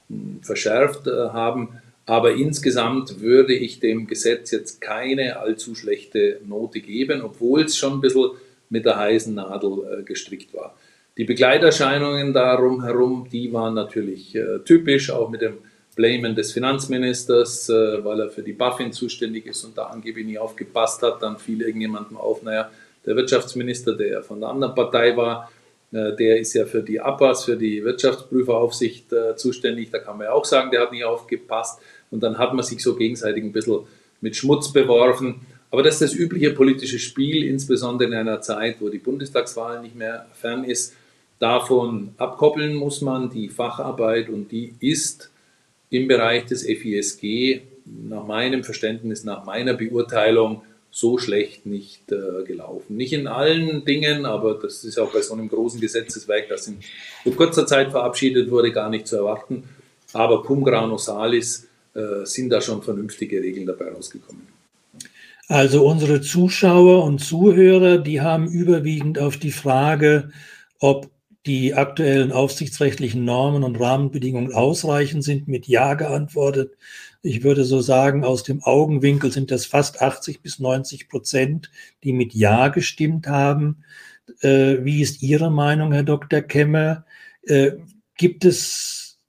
hm, 0.10 0.40
verschärft 0.42 1.06
haben. 1.06 1.70
Aber 2.06 2.34
insgesamt 2.34 3.20
würde 3.20 3.54
ich 3.54 3.82
dem 3.82 4.08
Gesetz 4.08 4.52
jetzt 4.52 4.80
keine 4.80 5.40
allzu 5.40 5.76
schlechte 5.76 6.40
Note 6.48 6.80
geben, 6.80 7.22
obwohl 7.22 7.64
es 7.64 7.78
schon 7.78 7.94
ein 7.94 8.02
bisschen 8.02 8.32
mit 8.70 8.86
der 8.86 8.98
heißen 8.98 9.36
Nadel 9.36 10.04
gestrickt 10.06 10.54
war. 10.54 10.78
Die 11.18 11.26
Begleiterscheinungen 11.26 12.32
darum 12.32 12.84
herum, 12.84 13.28
die 13.30 13.52
waren 13.52 13.74
natürlich 13.74 14.38
typisch, 14.64 15.12
auch 15.12 15.30
mit 15.30 15.42
dem 15.42 15.58
Blamen 15.98 16.36
des 16.36 16.54
Finanzministers, 16.54 17.68
äh, 17.68 18.06
weil 18.06 18.22
er 18.22 18.30
für 18.30 18.44
die 18.44 18.54
BaFin 18.54 18.94
zuständig 18.94 19.48
ist 19.48 19.66
und 19.66 19.78
da 19.78 19.88
angeblich 19.88 20.26
nie 20.26 20.38
aufgepasst 20.38 21.02
hat. 21.02 21.22
Dann 21.22 21.38
fiel 21.38 21.62
irgendjemandem 21.62 22.16
auf, 22.16 22.44
naja, 22.44 22.70
der 23.06 23.16
Wirtschaftsminister, 23.18 23.98
der 23.98 24.24
von 24.24 24.40
der 24.40 24.50
anderen 24.50 24.76
Partei 24.76 25.18
war, 25.18 25.50
äh, 25.50 25.57
der 25.92 26.40
ist 26.40 26.54
ja 26.54 26.66
für 26.66 26.84
die 26.84 27.00
APAS, 27.00 27.46
für 27.46 27.56
die 27.56 27.84
Wirtschaftsprüferaufsicht 27.84 29.14
äh, 29.14 29.36
zuständig. 29.36 29.90
Da 29.92 30.00
kann 30.00 30.18
man 30.18 30.26
ja 30.28 30.34
auch 30.34 30.46
sagen, 30.46 30.72
der 30.72 30.82
hat 30.82 30.92
nie 30.92 31.04
aufgepasst. 31.04 31.80
Und 32.12 32.22
dann 32.24 32.38
hat 32.38 32.54
man 32.54 32.64
sich 32.64 32.82
so 32.84 32.96
gegenseitig 32.96 33.44
ein 33.44 33.52
bisschen 33.52 33.80
mit 34.22 34.36
Schmutz 34.36 34.72
beworfen. 34.72 35.42
Aber 35.72 35.84
das 35.84 35.96
ist 35.96 36.14
das 36.14 36.14
übliche 36.14 36.52
politische 36.52 37.00
Spiel, 37.00 37.44
insbesondere 37.44 38.10
in 38.10 38.16
einer 38.16 38.42
Zeit, 38.42 38.78
wo 38.80 38.90
die 38.90 39.00
Bundestagswahl 39.00 39.82
nicht 39.82 39.96
mehr 39.96 40.28
fern 40.34 40.64
ist. 40.64 40.94
Davon 41.40 42.14
abkoppeln 42.18 42.74
muss 42.74 43.02
man 43.02 43.30
die 43.30 43.50
Facharbeit 43.50 44.30
und 44.30 44.52
die 44.52 44.74
ist 44.80 45.30
im 45.90 46.08
Bereich 46.08 46.46
des 46.46 46.64
FISG 46.64 47.62
nach 47.86 48.26
meinem 48.26 48.64
Verständnis, 48.64 49.24
nach 49.24 49.46
meiner 49.46 49.74
Beurteilung 49.74 50.64
so 50.98 51.20
schlecht 51.20 51.68
nicht 51.68 52.12
äh, 52.12 52.44
gelaufen. 52.44 52.98
Nicht 52.98 53.14
in 53.14 53.28
allen 53.28 53.86
Dingen, 53.86 54.26
aber 54.26 54.56
das 54.56 54.84
ist 54.84 54.98
auch 54.98 55.14
bei 55.14 55.22
so 55.22 55.36
einem 55.36 55.48
großen 55.48 55.80
Gesetzeswerk, 55.80 56.50
das 56.50 56.68
in 56.68 57.36
kurzer 57.36 57.68
Zeit 57.68 57.92
verabschiedet 57.92 58.50
wurde, 58.50 58.72
gar 58.72 58.90
nicht 58.90 59.06
zu 59.06 59.18
erwarten. 59.18 59.66
Aber 60.14 60.42
cum 60.42 60.64
grano 60.64 60.98
salis 60.98 61.68
äh, 61.94 62.26
sind 62.26 62.50
da 62.50 62.62
schon 62.62 62.82
vernünftige 62.82 63.44
Regeln 63.44 63.68
dabei 63.68 63.92
rausgekommen. 63.92 64.42
Also 65.48 65.86
unsere 65.86 66.22
Zuschauer 66.22 67.04
und 67.04 67.20
Zuhörer, 67.20 68.00
die 68.00 68.22
haben 68.22 68.48
überwiegend 68.48 69.20
auf 69.20 69.38
die 69.38 69.52
Frage, 69.52 70.32
ob 70.80 71.12
die 71.46 71.76
aktuellen 71.76 72.32
aufsichtsrechtlichen 72.32 73.24
Normen 73.24 73.64
und 73.64 73.80
Rahmenbedingungen 73.80 74.52
ausreichend 74.52 75.24
sind, 75.24 75.48
mit 75.48 75.68
Ja 75.68 75.94
geantwortet. 75.94 76.76
Ich 77.28 77.44
würde 77.44 77.66
so 77.66 77.82
sagen, 77.82 78.24
aus 78.24 78.44
dem 78.44 78.64
Augenwinkel 78.64 79.34
sind 79.34 79.52
das 79.52 79.66
fast 79.66 80.02
80 80.02 80.42
bis 80.42 80.60
90 80.60 81.10
Prozent, 81.10 81.70
die 82.04 82.14
mit 82.14 82.34
Ja 82.34 82.70
gestimmt 82.70 83.28
haben. 83.28 83.84
Äh, 84.40 84.78
wie 84.86 85.02
ist 85.02 85.22
Ihre 85.22 85.52
Meinung, 85.52 85.92
Herr 85.92 86.04
Dr. 86.04 86.42
Kemmer? 86.42 87.06
Äh, 87.44 87.72
gibt 88.16 88.46
es 88.46 89.20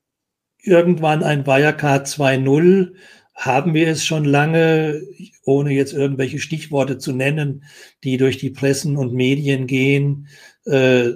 irgendwann 0.62 1.24
ein 1.24 1.44
Wirecard 1.44 2.06
2.0? 2.06 2.94
Haben 3.34 3.74
wir 3.74 3.88
es 3.88 4.04
schon 4.04 4.24
lange, 4.24 5.02
ohne 5.44 5.72
jetzt 5.72 5.92
irgendwelche 5.92 6.38
Stichworte 6.38 6.98
zu 6.98 7.12
nennen, 7.12 7.64
die 8.04 8.16
durch 8.16 8.38
die 8.38 8.50
Pressen 8.50 8.96
und 8.96 9.12
Medien 9.12 9.66
gehen? 9.66 10.28
Äh, 10.66 11.14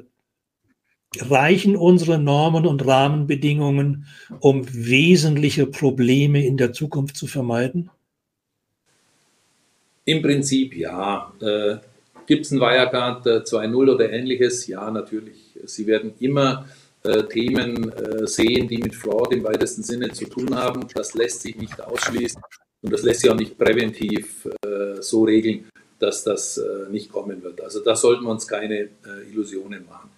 reichen 1.20 1.76
unsere 1.76 2.18
Normen 2.18 2.66
und 2.66 2.86
Rahmenbedingungen, 2.86 4.06
um 4.40 4.64
wesentliche 4.72 5.66
Probleme 5.66 6.44
in 6.44 6.56
der 6.56 6.72
Zukunft 6.72 7.16
zu 7.16 7.26
vermeiden? 7.26 7.90
Im 10.04 10.22
Prinzip 10.22 10.76
ja. 10.76 11.32
Äh, 11.40 11.76
Gibt 12.26 12.46
es 12.46 12.52
ein 12.52 12.60
Wirecard 12.60 13.26
2.0 13.26 13.94
oder 13.94 14.10
ähnliches? 14.10 14.66
Ja, 14.66 14.90
natürlich. 14.90 15.58
Sie 15.64 15.86
werden 15.86 16.14
immer 16.20 16.66
äh, 17.04 17.24
Themen 17.24 17.92
äh, 17.92 18.26
sehen, 18.26 18.68
die 18.68 18.78
mit 18.78 18.94
Fraud 18.94 19.32
im 19.32 19.42
weitesten 19.42 19.82
Sinne 19.82 20.10
zu 20.12 20.26
tun 20.26 20.54
haben. 20.54 20.86
Das 20.94 21.14
lässt 21.14 21.42
sich 21.42 21.56
nicht 21.56 21.80
ausschließen 21.80 22.40
und 22.82 22.92
das 22.92 23.02
lässt 23.02 23.20
sich 23.20 23.30
auch 23.30 23.36
nicht 23.36 23.58
präventiv 23.58 24.48
äh, 24.64 25.00
so 25.00 25.24
regeln, 25.24 25.68
dass 25.98 26.22
das 26.24 26.58
äh, 26.58 26.90
nicht 26.90 27.10
kommen 27.10 27.42
wird. 27.42 27.60
Also 27.60 27.80
da 27.80 27.96
sollten 27.96 28.24
wir 28.24 28.30
uns 28.30 28.46
keine 28.46 28.80
äh, 28.80 28.88
Illusionen 29.30 29.84
machen. 29.86 30.10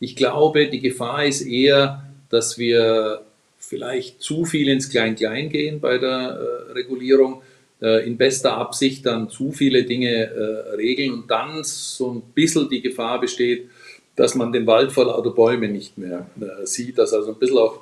Ich 0.00 0.16
glaube, 0.16 0.68
die 0.68 0.80
Gefahr 0.80 1.24
ist 1.24 1.42
eher, 1.42 2.04
dass 2.30 2.58
wir 2.58 3.22
vielleicht 3.58 4.22
zu 4.22 4.44
viel 4.44 4.68
ins 4.68 4.88
Klein-Klein 4.90 5.48
gehen 5.48 5.80
bei 5.80 5.98
der 5.98 6.38
äh, 6.68 6.72
Regulierung, 6.72 7.42
äh, 7.82 8.06
in 8.06 8.16
bester 8.16 8.56
Absicht 8.56 9.04
dann 9.06 9.28
zu 9.28 9.52
viele 9.52 9.84
Dinge 9.84 10.30
äh, 10.30 10.74
regeln 10.76 11.12
und 11.12 11.30
dann 11.30 11.62
so 11.64 12.12
ein 12.12 12.22
bisschen 12.34 12.68
die 12.68 12.80
Gefahr 12.80 13.20
besteht, 13.20 13.68
dass 14.16 14.34
man 14.34 14.52
den 14.52 14.66
Wald 14.66 14.92
vor 14.92 15.06
lauter 15.06 15.30
Bäume 15.30 15.68
nicht 15.68 15.98
mehr 15.98 16.26
äh, 16.40 16.66
sieht, 16.66 16.98
dass 16.98 17.12
also 17.12 17.32
ein 17.32 17.38
bisschen 17.38 17.58
auch 17.58 17.80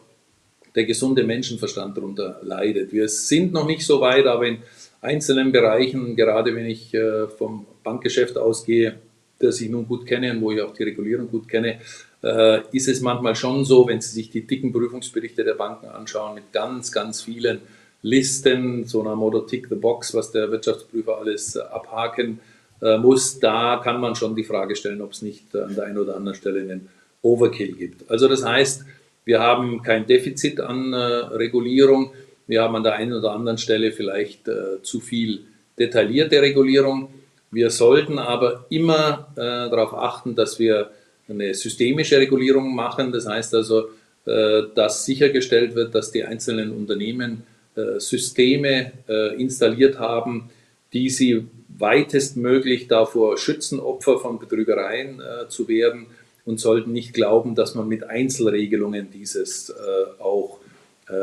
der 0.75 0.85
gesunde 0.85 1.25
Menschenverstand 1.25 1.97
darunter 1.97 2.39
leidet. 2.43 2.93
Wir 2.93 3.09
sind 3.09 3.53
noch 3.53 3.67
nicht 3.67 3.87
so 3.87 4.01
weit, 4.01 4.27
aber 4.27 4.47
in 4.47 4.59
einzelnen 5.01 5.53
Bereichen, 5.53 6.17
gerade 6.17 6.55
wenn 6.55 6.67
ich 6.67 6.93
äh, 6.93 7.29
vom 7.29 7.67
Bankgeschäft 7.83 8.37
ausgehe, 8.37 8.97
das 9.39 9.61
ich 9.61 9.69
nun 9.69 9.87
gut 9.87 10.07
kenne 10.07 10.33
und 10.33 10.41
wo 10.41 10.53
ich 10.53 10.61
auch 10.61 10.73
die 10.73 10.85
Regulierung 10.85 11.31
gut 11.31 11.49
kenne, 11.49 11.79
äh, 12.23 12.61
ist 12.73 12.89
es 12.89 13.01
manchmal 13.01 13.37
schon 13.37 13.65
so, 13.65 13.87
wenn 13.87 14.01
Sie 14.01 14.11
sich 14.11 14.31
die 14.31 14.47
dicken 14.47 14.73
Prüfungsberichte 14.73 15.45
der 15.45 15.55
Banken 15.55 15.87
anschauen, 15.87 16.35
mit 16.35 16.53
ganz, 16.53 16.91
ganz 16.91 17.23
vielen 17.23 17.61
Listen, 18.03 18.85
so 18.85 19.03
nach 19.03 19.17
Motto 19.17 19.41
Tick 19.41 19.69
the 19.69 19.75
Box, 19.75 20.15
was 20.15 20.31
der 20.31 20.51
Wirtschaftsprüfer 20.51 21.19
alles 21.19 21.57
äh, 21.57 21.61
abhaken 21.61 22.41
äh, 22.81 22.99
muss, 22.99 23.39
da 23.39 23.81
kann 23.83 24.01
man 24.01 24.15
schon 24.15 24.35
die 24.35 24.45
Frage 24.45 24.77
stellen, 24.77 25.01
ob 25.03 25.13
es 25.13 25.23
nicht 25.23 25.55
an 25.55 25.75
der 25.75 25.85
einen 25.85 25.99
oder 25.99 26.17
anderen 26.17 26.37
Stelle 26.37 26.61
einen 26.61 26.89
Overkill 27.23 27.73
gibt. 27.73 28.11
Also 28.11 28.29
das 28.29 28.45
heißt, 28.45 28.85
wir 29.25 29.41
haben 29.41 29.83
kein 29.83 30.07
Defizit 30.07 30.61
an 30.61 30.95
Regulierung, 30.95 32.13
wir 32.47 32.63
haben 32.63 32.77
an 32.77 32.85
der 32.85 32.95
einen 32.95 33.13
oder 33.13 33.33
anderen 33.33 33.59
Stelle 33.59 33.91
vielleicht 33.91 34.49
zu 34.83 35.01
viel 35.01 35.41
detaillierte 35.77 36.41
Regulierung. 36.41 37.09
Wir 37.51 37.71
sollten 37.71 38.19
aber 38.19 38.67
immer 38.71 39.29
darauf 39.37 39.95
achten, 39.95 40.35
dass 40.35 40.59
wir 40.59 40.91
eine 41.29 41.55
systemische 41.55 42.19
Regulierung 42.19 42.75
machen. 42.75 43.13
Das 43.13 43.27
heißt 43.27 43.55
also, 43.55 43.89
äh, 44.27 44.65
dass 44.75 45.05
sichergestellt 45.05 45.77
wird, 45.77 45.95
dass 45.95 46.11
die 46.11 46.25
einzelnen 46.25 46.73
Unternehmen 46.73 47.45
äh, 47.77 48.01
Systeme 48.01 48.91
äh, 49.09 49.41
installiert 49.41 50.01
haben, 50.01 50.51
die 50.93 51.11
sie 51.11 51.47
weitestmöglich 51.79 52.89
davor 52.89 53.39
schützen, 53.39 53.79
Opfer 53.79 54.19
von 54.19 54.39
Betrügereien 54.39 55.21
zu 55.51 55.69
werden 55.69 56.07
und 56.47 56.59
sollten 56.59 56.93
nicht 56.93 57.13
glauben, 57.13 57.55
dass 57.55 57.75
man 57.75 57.87
mit 57.87 58.05
Einzelregelungen 58.05 59.11
dieses 59.11 59.75
auch 60.19 60.59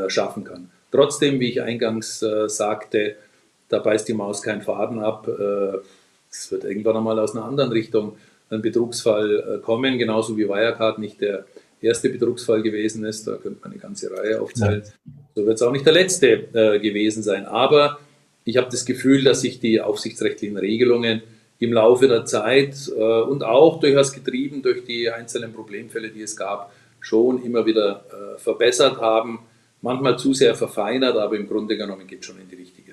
schaffen 0.09 0.43
kann. 0.43 0.69
Trotzdem, 0.91 1.39
wie 1.39 1.49
ich 1.49 1.62
eingangs 1.63 2.23
sagte, 2.47 3.15
da 3.69 3.79
beißt 3.79 4.07
die 4.07 4.13
Maus 4.13 4.43
keinen 4.43 4.62
Faden 4.62 4.99
ab. 4.99 5.27
Es 6.34 6.52
wird 6.52 6.63
irgendwann 6.63 6.98
einmal 6.98 7.19
aus 7.19 7.36
einer 7.36 7.46
anderen 7.46 7.72
Richtung 7.72 8.17
ein 8.50 8.62
Betrugsfall 8.62 9.60
äh, 9.60 9.62
kommen, 9.62 9.98
genauso 9.98 10.38
wie 10.38 10.48
Wirecard 10.48 11.00
nicht 11.00 11.22
der 11.22 11.46
erste 11.82 12.10
Betrugsfall 12.10 12.62
gewesen 12.62 13.06
ist. 13.06 13.28
Da 13.28 13.34
könnte 13.38 13.60
man 13.62 13.72
eine 13.72 13.80
ganze 13.80 14.12
Reihe 14.12 14.41
aufzählen. 14.41 14.84
Ja. 14.84 15.12
So 15.36 15.46
wird 15.46 15.56
es 15.56 15.62
auch 15.62 15.72
nicht 15.72 15.86
der 15.86 15.93
letzte 15.93 16.28
äh, 16.54 16.80
gewesen 16.80 17.24
sein. 17.24 17.46
Aber 17.46 18.00
ich 18.46 18.58
habe 18.58 18.69
das 18.69 18.86
Gefühl, 18.86 19.24
dass 19.24 19.41
sich 19.41 19.60
die 19.60 19.82
aufsichtsrechtlichen 19.82 20.58
Regelungen 20.58 21.22
im 21.60 21.74
Laufe 21.74 22.08
der 22.08 22.26
Zeit 22.26 22.76
äh, 22.96 23.22
und 23.22 23.43
auch 23.43 23.80
durchaus 23.80 24.12
getrieben 24.12 24.62
durch 24.62 24.84
die 24.86 25.10
einzelnen 25.10 25.54
Problemfälle, 25.54 26.10
die 26.10 26.22
es 26.22 26.36
gab, 26.36 26.74
schon 27.00 27.43
immer 27.43 27.65
wieder 27.65 28.06
äh, 28.10 28.39
verbessert 28.39 28.98
haben. 29.00 29.39
Manchmal 29.82 30.17
zu 30.17 30.34
sehr 30.34 30.56
verfeinert, 30.56 31.17
aber 31.17 31.36
im 31.36 31.48
Grunde 31.48 31.78
genommen 31.78 32.08
geht 32.08 32.22
es 32.22 32.26
schon 32.26 32.39
in 32.39 32.48
die 32.48 32.56
richtige 32.56 32.92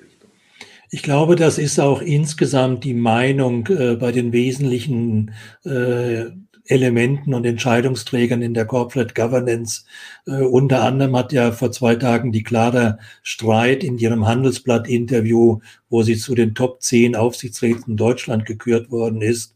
Ich 0.93 1.03
glaube, 1.03 1.37
das 1.37 1.57
ist 1.57 1.79
auch 1.79 2.01
insgesamt 2.01 2.83
die 2.83 2.93
Meinung 2.93 3.65
äh, 3.67 3.95
bei 3.95 4.11
den 4.11 4.33
wesentlichen 4.33 5.31
äh, 5.63 6.25
Elementen 6.65 7.33
und 7.33 7.45
Entscheidungsträgern 7.45 8.41
in 8.41 8.53
der 8.53 8.65
Corporate 8.65 9.13
Governance. 9.13 9.85
Äh, 10.27 10.41
unter 10.41 10.83
anderem 10.83 11.15
hat 11.15 11.31
ja 11.31 11.53
vor 11.53 11.71
zwei 11.71 11.95
Tagen 11.95 12.33
die 12.33 12.43
Clara 12.43 12.99
Streit 13.23 13.85
in 13.85 13.99
ihrem 13.99 14.27
Handelsblatt-Interview, 14.27 15.59
wo 15.89 16.03
sie 16.03 16.17
zu 16.17 16.35
den 16.35 16.55
Top 16.55 16.81
10 16.81 17.15
Aufsichtsräten 17.15 17.95
Deutschland 17.95 18.45
gekürt 18.45 18.91
worden 18.91 19.21
ist, 19.21 19.55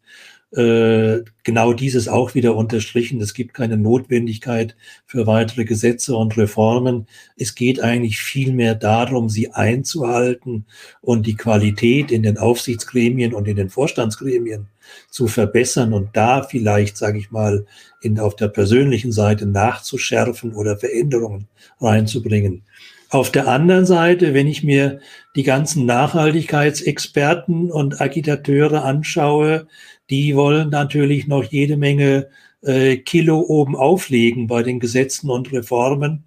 äh, 0.51 1.21
genau 1.43 1.73
dieses 1.73 2.07
auch 2.07 2.33
wieder 2.33 2.55
unterstrichen. 2.55 3.19
Es 3.19 3.33
gibt 3.33 3.53
keine 3.53 3.77
Notwendigkeit 3.77 4.75
für 5.05 5.27
weitere 5.27 5.65
Gesetze 5.65 6.15
und 6.15 6.37
Reformen. 6.37 7.07
Es 7.35 7.55
geht 7.55 7.81
eigentlich 7.81 8.19
vielmehr 8.19 8.75
darum, 8.75 9.29
sie 9.29 9.51
einzuhalten 9.51 10.65
und 11.01 11.25
die 11.25 11.35
Qualität 11.35 12.11
in 12.11 12.23
den 12.23 12.37
Aufsichtsgremien 12.37 13.33
und 13.33 13.47
in 13.47 13.57
den 13.57 13.69
Vorstandsgremien 13.69 14.67
zu 15.09 15.27
verbessern 15.27 15.93
und 15.93 16.15
da 16.15 16.43
vielleicht, 16.43 16.97
sage 16.97 17.17
ich 17.17 17.31
mal, 17.31 17.65
in, 18.01 18.19
auf 18.19 18.35
der 18.35 18.47
persönlichen 18.47 19.11
Seite 19.11 19.45
nachzuschärfen 19.45 20.53
oder 20.53 20.77
Veränderungen 20.77 21.47
reinzubringen. 21.81 22.63
Auf 23.09 23.31
der 23.31 23.47
anderen 23.47 23.85
Seite, 23.85 24.33
wenn 24.33 24.47
ich 24.47 24.63
mir 24.63 24.99
die 25.35 25.43
ganzen 25.43 25.85
Nachhaltigkeitsexperten 25.85 27.71
und 27.71 28.01
Agitateure 28.01 28.83
anschaue, 28.83 29.67
die 30.09 30.35
wollen 30.35 30.69
natürlich 30.69 31.27
noch 31.27 31.43
jede 31.43 31.77
Menge 31.77 32.29
äh, 32.61 32.97
Kilo 32.97 33.39
oben 33.39 33.75
auflegen 33.75 34.47
bei 34.47 34.63
den 34.63 34.79
Gesetzen 34.79 35.29
und 35.29 35.51
Reformen. 35.51 36.25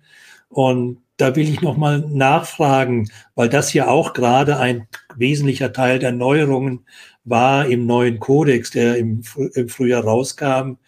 Und 0.48 0.98
da 1.16 1.34
will 1.36 1.48
ich 1.48 1.60
noch 1.60 1.76
mal 1.76 2.00
nachfragen, 2.00 3.10
weil 3.34 3.48
das 3.48 3.72
ja 3.72 3.88
auch 3.88 4.12
gerade 4.12 4.58
ein 4.58 4.87
wesentlicher 5.16 5.72
Teil 5.72 5.98
der 5.98 6.12
Neuerungen 6.12 6.87
war 7.24 7.66
im 7.66 7.87
neuen 7.87 8.20
Kodex, 8.20 8.70
der 8.70 8.96
im, 8.96 9.22
im 9.54 9.68
Frühjahr 9.68 10.04
rauskam 10.04 10.79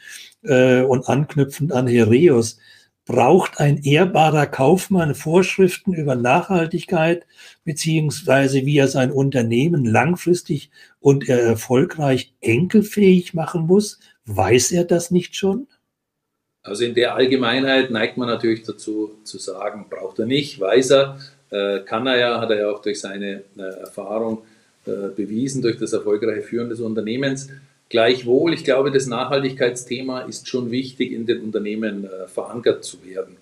äh, 0.44 0.82
und 0.82 1.08
anknüpfend 1.08 1.72
an 1.72 1.86
Hereus 1.86 2.58
braucht 3.10 3.58
ein 3.58 3.82
ehrbarer 3.82 4.46
Kaufmann 4.46 5.16
Vorschriften 5.16 5.94
über 5.94 6.14
Nachhaltigkeit, 6.14 7.26
beziehungsweise 7.64 8.64
wie 8.66 8.78
er 8.78 8.88
sein 8.88 9.12
Unternehmen 9.12 9.84
langfristig 9.84 10.70
und 10.98 11.28
erfolgreich 11.28 12.34
enkelfähig 12.40 13.34
machen 13.34 13.66
muss? 13.66 13.98
Weiß 14.24 14.72
er 14.72 14.84
das 14.84 15.10
nicht 15.10 15.36
schon? 15.36 15.66
Also 16.62 16.84
in 16.84 16.94
der 16.94 17.14
Allgemeinheit 17.14 17.90
neigt 17.90 18.16
man 18.16 18.28
natürlich 18.28 18.62
dazu 18.62 19.12
zu 19.24 19.38
sagen, 19.38 19.86
braucht 19.88 20.18
er 20.18 20.26
nicht, 20.26 20.60
weiß 20.60 20.90
er, 20.90 21.18
äh, 21.50 21.80
kann 21.80 22.06
er 22.06 22.18
ja, 22.18 22.40
hat 22.40 22.50
er 22.50 22.60
ja 22.60 22.70
auch 22.70 22.82
durch 22.82 23.00
seine 23.00 23.42
äh, 23.56 23.62
Erfahrung 23.80 24.42
bewiesen 25.14 25.60
durch 25.60 25.78
das 25.78 25.92
erfolgreiche 25.92 26.40
Führen 26.40 26.70
des 26.70 26.80
Unternehmens. 26.80 27.50
Gleichwohl, 27.90 28.54
ich 28.54 28.64
glaube, 28.64 28.90
das 28.90 29.06
Nachhaltigkeitsthema 29.06 30.20
ist 30.22 30.48
schon 30.48 30.70
wichtig, 30.70 31.12
in 31.12 31.26
den 31.26 31.42
Unternehmen 31.42 32.08
verankert 32.28 32.82
zu 32.82 33.04
werden. 33.04 33.36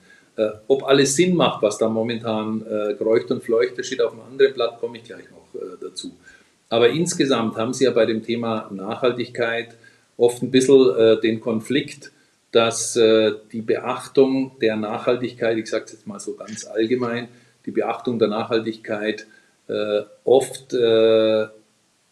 Ob 0.69 0.85
alles 0.85 1.17
Sinn 1.17 1.35
macht, 1.35 1.63
was 1.63 1.79
da 1.79 1.89
momentan 1.89 2.65
kreucht 2.99 3.31
und 3.31 3.43
fleucht, 3.43 3.77
das 3.77 3.87
steht 3.87 4.01
auf 4.01 4.13
einem 4.13 4.23
anderen 4.23 4.55
Blatt, 4.55 4.79
komme 4.79 4.99
ich 4.99 5.05
gleich 5.05 5.25
noch 5.31 5.61
dazu. 5.81 6.13
Aber 6.69 6.91
insgesamt 6.91 7.57
haben 7.57 7.73
Sie 7.73 7.85
ja 7.85 7.91
bei 7.91 8.07
dem 8.07 8.23
Thema 8.23 8.71
Nachhaltigkeit 8.71 9.77
oft 10.17 10.43
ein 10.43 10.51
bisschen 10.51 10.97
äh, 10.97 11.21
den 11.21 11.41
Konflikt, 11.41 12.13
dass 12.51 12.97
äh, 12.97 13.33
die 13.53 13.63
Beachtung 13.63 14.59
der 14.61 14.77
Nachhaltigkeit, 14.77 15.57
ich 15.57 15.69
sage 15.69 15.85
es 15.87 15.93
jetzt 15.93 16.07
mal 16.07 16.21
so 16.21 16.35
ganz 16.35 16.67
allgemein, 16.67 17.29
die 17.65 17.71
Beachtung 17.71 18.19
der 18.19 18.29
Nachhaltigkeit 18.29 19.27
äh, 19.69 20.03
oft 20.25 20.73
äh, 20.75 21.47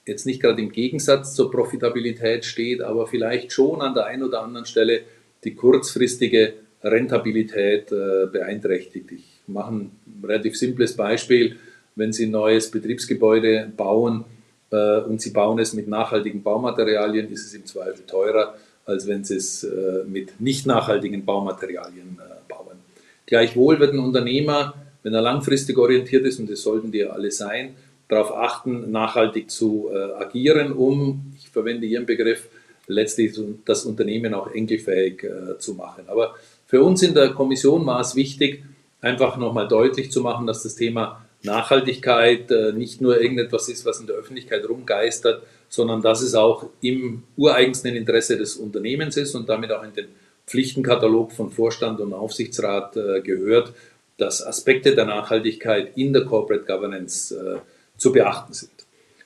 jetzt 0.06 0.26
nicht 0.26 0.40
gerade 0.40 0.62
im 0.62 0.70
Gegensatz 0.70 1.34
zur 1.34 1.50
Profitabilität 1.50 2.44
steht, 2.44 2.80
aber 2.80 3.06
vielleicht 3.06 3.52
schon 3.52 3.80
an 3.80 3.94
der 3.94 4.06
einen 4.06 4.22
oder 4.22 4.42
anderen 4.42 4.66
Stelle 4.66 5.02
die 5.42 5.54
kurzfristige 5.54 6.54
Rentabilität 6.90 7.92
äh, 7.92 8.26
beeinträchtigt. 8.30 9.12
Ich 9.12 9.24
mache 9.46 9.74
ein 9.74 9.90
relativ 10.22 10.56
simples 10.56 10.94
Beispiel. 10.96 11.56
Wenn 11.94 12.12
Sie 12.12 12.26
ein 12.26 12.30
neues 12.30 12.70
Betriebsgebäude 12.70 13.72
bauen, 13.76 14.24
äh, 14.70 15.00
und 15.00 15.20
sie 15.20 15.30
bauen 15.30 15.58
es 15.58 15.72
mit 15.72 15.88
nachhaltigen 15.88 16.42
Baumaterialien, 16.42 17.30
ist 17.30 17.46
es 17.46 17.54
im 17.54 17.64
Zweifel 17.66 18.04
teurer, 18.06 18.54
als 18.84 19.06
wenn 19.06 19.24
sie 19.24 19.36
es 19.36 19.64
äh, 19.64 20.04
mit 20.06 20.40
nicht 20.40 20.66
nachhaltigen 20.66 21.24
Baumaterialien 21.24 22.18
äh, 22.20 22.52
bauen. 22.52 22.78
Gleichwohl 23.26 23.78
wird 23.80 23.92
ein 23.92 24.00
Unternehmer, 24.00 24.74
wenn 25.02 25.14
er 25.14 25.22
langfristig 25.22 25.78
orientiert 25.78 26.24
ist, 26.26 26.40
und 26.40 26.50
das 26.50 26.62
sollten 26.62 26.90
die 26.90 26.98
ja 26.98 27.10
alle 27.10 27.30
sein, 27.30 27.76
darauf 28.08 28.32
achten, 28.36 28.92
nachhaltig 28.92 29.50
zu 29.50 29.90
agieren, 29.92 30.72
um, 30.72 31.32
ich 31.36 31.48
verwende 31.48 31.86
Ihren 31.86 32.06
Begriff, 32.06 32.48
letztlich 32.86 33.36
das 33.64 33.84
Unternehmen 33.84 34.32
auch 34.32 34.52
enkelfähig 34.52 35.26
zu 35.58 35.74
machen. 35.74 36.04
Aber 36.06 36.36
für 36.66 36.82
uns 36.82 37.02
in 37.02 37.14
der 37.14 37.30
Kommission 37.30 37.86
war 37.86 38.00
es 38.00 38.16
wichtig, 38.16 38.64
einfach 39.00 39.36
nochmal 39.36 39.68
deutlich 39.68 40.10
zu 40.10 40.20
machen, 40.20 40.46
dass 40.46 40.62
das 40.62 40.74
Thema 40.74 41.24
Nachhaltigkeit 41.42 42.50
äh, 42.50 42.72
nicht 42.72 43.00
nur 43.00 43.20
irgendetwas 43.20 43.68
ist, 43.68 43.86
was 43.86 44.00
in 44.00 44.06
der 44.06 44.16
Öffentlichkeit 44.16 44.68
rumgeistert, 44.68 45.42
sondern 45.68 46.02
dass 46.02 46.22
es 46.22 46.34
auch 46.34 46.70
im 46.80 47.22
ureigensten 47.36 47.94
Interesse 47.94 48.36
des 48.36 48.56
Unternehmens 48.56 49.16
ist 49.16 49.34
und 49.34 49.48
damit 49.48 49.70
auch 49.70 49.82
in 49.82 49.92
den 49.92 50.06
Pflichtenkatalog 50.46 51.32
von 51.32 51.50
Vorstand 51.50 52.00
und 52.00 52.12
Aufsichtsrat 52.12 52.96
äh, 52.96 53.20
gehört, 53.20 53.72
dass 54.16 54.44
Aspekte 54.44 54.94
der 54.94 55.04
Nachhaltigkeit 55.04 55.96
in 55.96 56.12
der 56.12 56.24
Corporate 56.24 56.64
Governance 56.64 57.34
äh, 57.34 57.58
zu 57.98 58.12
beachten 58.12 58.52
sind. 58.52 58.72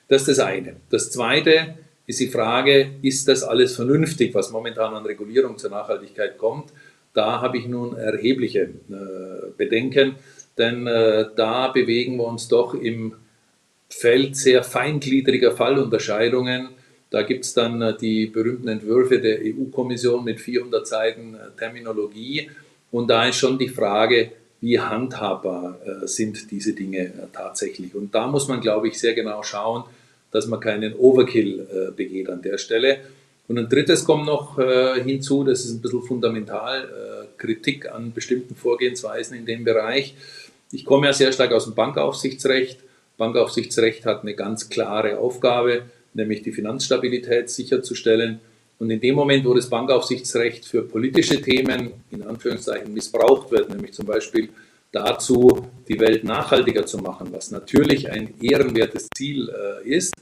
Das 0.07 0.21
ist 0.27 0.37
das 0.37 0.39
eine. 0.39 0.75
Das 0.89 1.11
zweite 1.11 1.75
ist 2.05 2.19
die 2.19 2.27
Frage, 2.27 2.91
ist 3.01 3.27
das 3.27 3.43
alles 3.43 3.75
vernünftig, 3.75 4.33
was 4.33 4.51
momentan 4.51 4.93
an 4.93 5.05
Regulierung 5.05 5.57
zur 5.57 5.69
Nachhaltigkeit 5.69 6.37
kommt? 6.37 6.71
Da 7.13 7.41
habe 7.41 7.57
ich 7.57 7.67
nun 7.67 7.97
erhebliche 7.97 8.69
Bedenken 9.57 10.15
denn 10.57 10.87
äh, 10.87 11.25
da 11.35 11.69
bewegen 11.69 12.17
wir 12.17 12.25
uns 12.25 12.47
doch 12.47 12.73
im 12.73 13.13
Feld 13.89 14.35
sehr 14.35 14.63
feingliedriger 14.63 15.51
Fallunterscheidungen. 15.51 16.69
Da 17.09 17.23
gibt 17.23 17.45
es 17.45 17.53
dann 17.53 17.81
äh, 17.81 17.97
die 17.97 18.27
berühmten 18.27 18.67
Entwürfe 18.67 19.19
der 19.19 19.39
EU-Kommission 19.41 20.23
mit 20.23 20.39
400 20.39 20.87
Seiten 20.87 21.35
äh, 21.35 21.57
Terminologie. 21.57 22.49
Und 22.91 23.09
da 23.09 23.27
ist 23.27 23.37
schon 23.37 23.57
die 23.57 23.69
Frage, 23.69 24.31
wie 24.59 24.79
handhabbar 24.79 25.79
äh, 25.85 26.07
sind 26.07 26.51
diese 26.51 26.73
Dinge 26.73 26.99
äh, 26.99 27.11
tatsächlich. 27.33 27.95
Und 27.95 28.13
da 28.13 28.27
muss 28.27 28.47
man, 28.47 28.61
glaube 28.61 28.89
ich, 28.89 28.99
sehr 28.99 29.13
genau 29.13 29.43
schauen, 29.43 29.83
dass 30.31 30.47
man 30.47 30.59
keinen 30.59 30.93
Overkill 30.93 31.59
äh, 31.59 31.91
begeht 31.91 32.29
an 32.29 32.41
der 32.41 32.57
Stelle. 32.57 32.99
Und 33.51 33.57
ein 33.57 33.67
drittes 33.67 34.05
kommt 34.05 34.25
noch 34.25 34.57
hinzu, 35.03 35.43
das 35.43 35.65
ist 35.65 35.73
ein 35.73 35.81
bisschen 35.81 36.03
fundamental, 36.03 36.87
Kritik 37.37 37.91
an 37.91 38.13
bestimmten 38.13 38.55
Vorgehensweisen 38.55 39.35
in 39.35 39.45
dem 39.45 39.65
Bereich. 39.65 40.15
Ich 40.71 40.85
komme 40.85 41.07
ja 41.07 41.11
sehr 41.11 41.33
stark 41.33 41.51
aus 41.51 41.65
dem 41.65 41.75
Bankaufsichtsrecht. 41.75 42.79
Bankaufsichtsrecht 43.17 44.05
hat 44.05 44.21
eine 44.21 44.35
ganz 44.35 44.69
klare 44.69 45.17
Aufgabe, 45.17 45.81
nämlich 46.13 46.43
die 46.43 46.53
Finanzstabilität 46.53 47.49
sicherzustellen. 47.49 48.39
Und 48.79 48.89
in 48.89 49.01
dem 49.01 49.15
Moment, 49.15 49.43
wo 49.43 49.53
das 49.53 49.69
Bankaufsichtsrecht 49.69 50.63
für 50.63 50.83
politische 50.83 51.41
Themen 51.41 51.91
in 52.09 52.23
Anführungszeichen 52.23 52.93
missbraucht 52.93 53.51
wird, 53.51 53.69
nämlich 53.69 53.91
zum 53.91 54.05
Beispiel 54.05 54.47
dazu, 54.93 55.67
die 55.89 55.99
Welt 55.99 56.23
nachhaltiger 56.23 56.85
zu 56.85 56.99
machen, 56.99 57.27
was 57.31 57.51
natürlich 57.51 58.09
ein 58.09 58.33
ehrenwertes 58.41 59.09
Ziel 59.13 59.49
äh, 59.49 59.89
ist, 59.89 60.13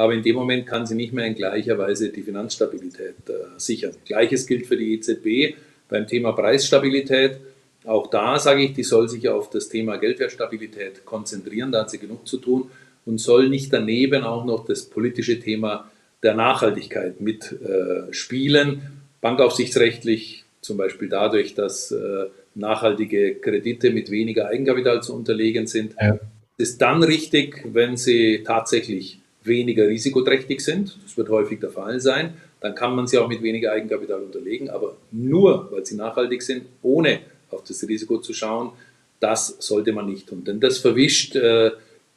aber 0.00 0.14
in 0.14 0.22
dem 0.22 0.34
Moment 0.34 0.66
kann 0.66 0.86
sie 0.86 0.94
nicht 0.94 1.12
mehr 1.12 1.26
in 1.26 1.34
gleicher 1.34 1.76
Weise 1.76 2.08
die 2.08 2.22
Finanzstabilität 2.22 3.16
äh, 3.28 3.32
sichern. 3.58 3.92
Gleiches 4.06 4.46
gilt 4.46 4.66
für 4.66 4.78
die 4.78 4.94
EZB 4.94 5.56
beim 5.90 6.06
Thema 6.06 6.32
Preisstabilität. 6.32 7.38
Auch 7.84 8.06
da 8.06 8.38
sage 8.38 8.62
ich, 8.62 8.72
die 8.72 8.82
soll 8.82 9.10
sich 9.10 9.28
auf 9.28 9.50
das 9.50 9.68
Thema 9.68 9.98
Geldwertstabilität 9.98 11.04
konzentrieren, 11.04 11.70
da 11.70 11.80
hat 11.80 11.90
sie 11.90 11.98
genug 11.98 12.26
zu 12.26 12.38
tun 12.38 12.70
und 13.04 13.18
soll 13.18 13.50
nicht 13.50 13.74
daneben 13.74 14.24
auch 14.24 14.46
noch 14.46 14.64
das 14.64 14.86
politische 14.86 15.38
Thema 15.38 15.90
der 16.22 16.34
Nachhaltigkeit 16.34 17.20
mitspielen. 17.20 18.68
Äh, 18.70 18.78
Bankaufsichtsrechtlich 19.20 20.44
zum 20.62 20.78
Beispiel 20.78 21.10
dadurch, 21.10 21.54
dass 21.54 21.92
äh, 21.92 22.24
nachhaltige 22.54 23.34
Kredite 23.34 23.90
mit 23.90 24.10
weniger 24.10 24.48
Eigenkapital 24.48 25.02
zu 25.02 25.14
unterlegen 25.14 25.66
sind. 25.66 25.94
Ja. 26.00 26.18
Ist 26.56 26.80
dann 26.80 27.02
richtig, 27.02 27.66
wenn 27.70 27.98
sie 27.98 28.42
tatsächlich 28.44 29.19
weniger 29.42 29.88
risikoträchtig 29.88 30.60
sind. 30.60 30.98
Das 31.04 31.16
wird 31.16 31.28
häufig 31.28 31.60
der 31.60 31.70
Fall 31.70 32.00
sein. 32.00 32.34
Dann 32.60 32.74
kann 32.74 32.94
man 32.94 33.06
sie 33.06 33.18
auch 33.18 33.28
mit 33.28 33.42
weniger 33.42 33.72
Eigenkapital 33.72 34.20
unterlegen, 34.20 34.68
aber 34.68 34.96
nur, 35.10 35.68
weil 35.70 35.86
sie 35.86 35.96
nachhaltig 35.96 36.42
sind, 36.42 36.66
ohne 36.82 37.20
auf 37.50 37.64
das 37.64 37.86
Risiko 37.88 38.18
zu 38.18 38.34
schauen, 38.34 38.72
das 39.18 39.56
sollte 39.58 39.92
man 39.92 40.06
nicht 40.06 40.28
tun. 40.28 40.44
Denn 40.44 40.60
das 40.60 40.78
verwischt 40.78 41.36
äh, 41.36 41.70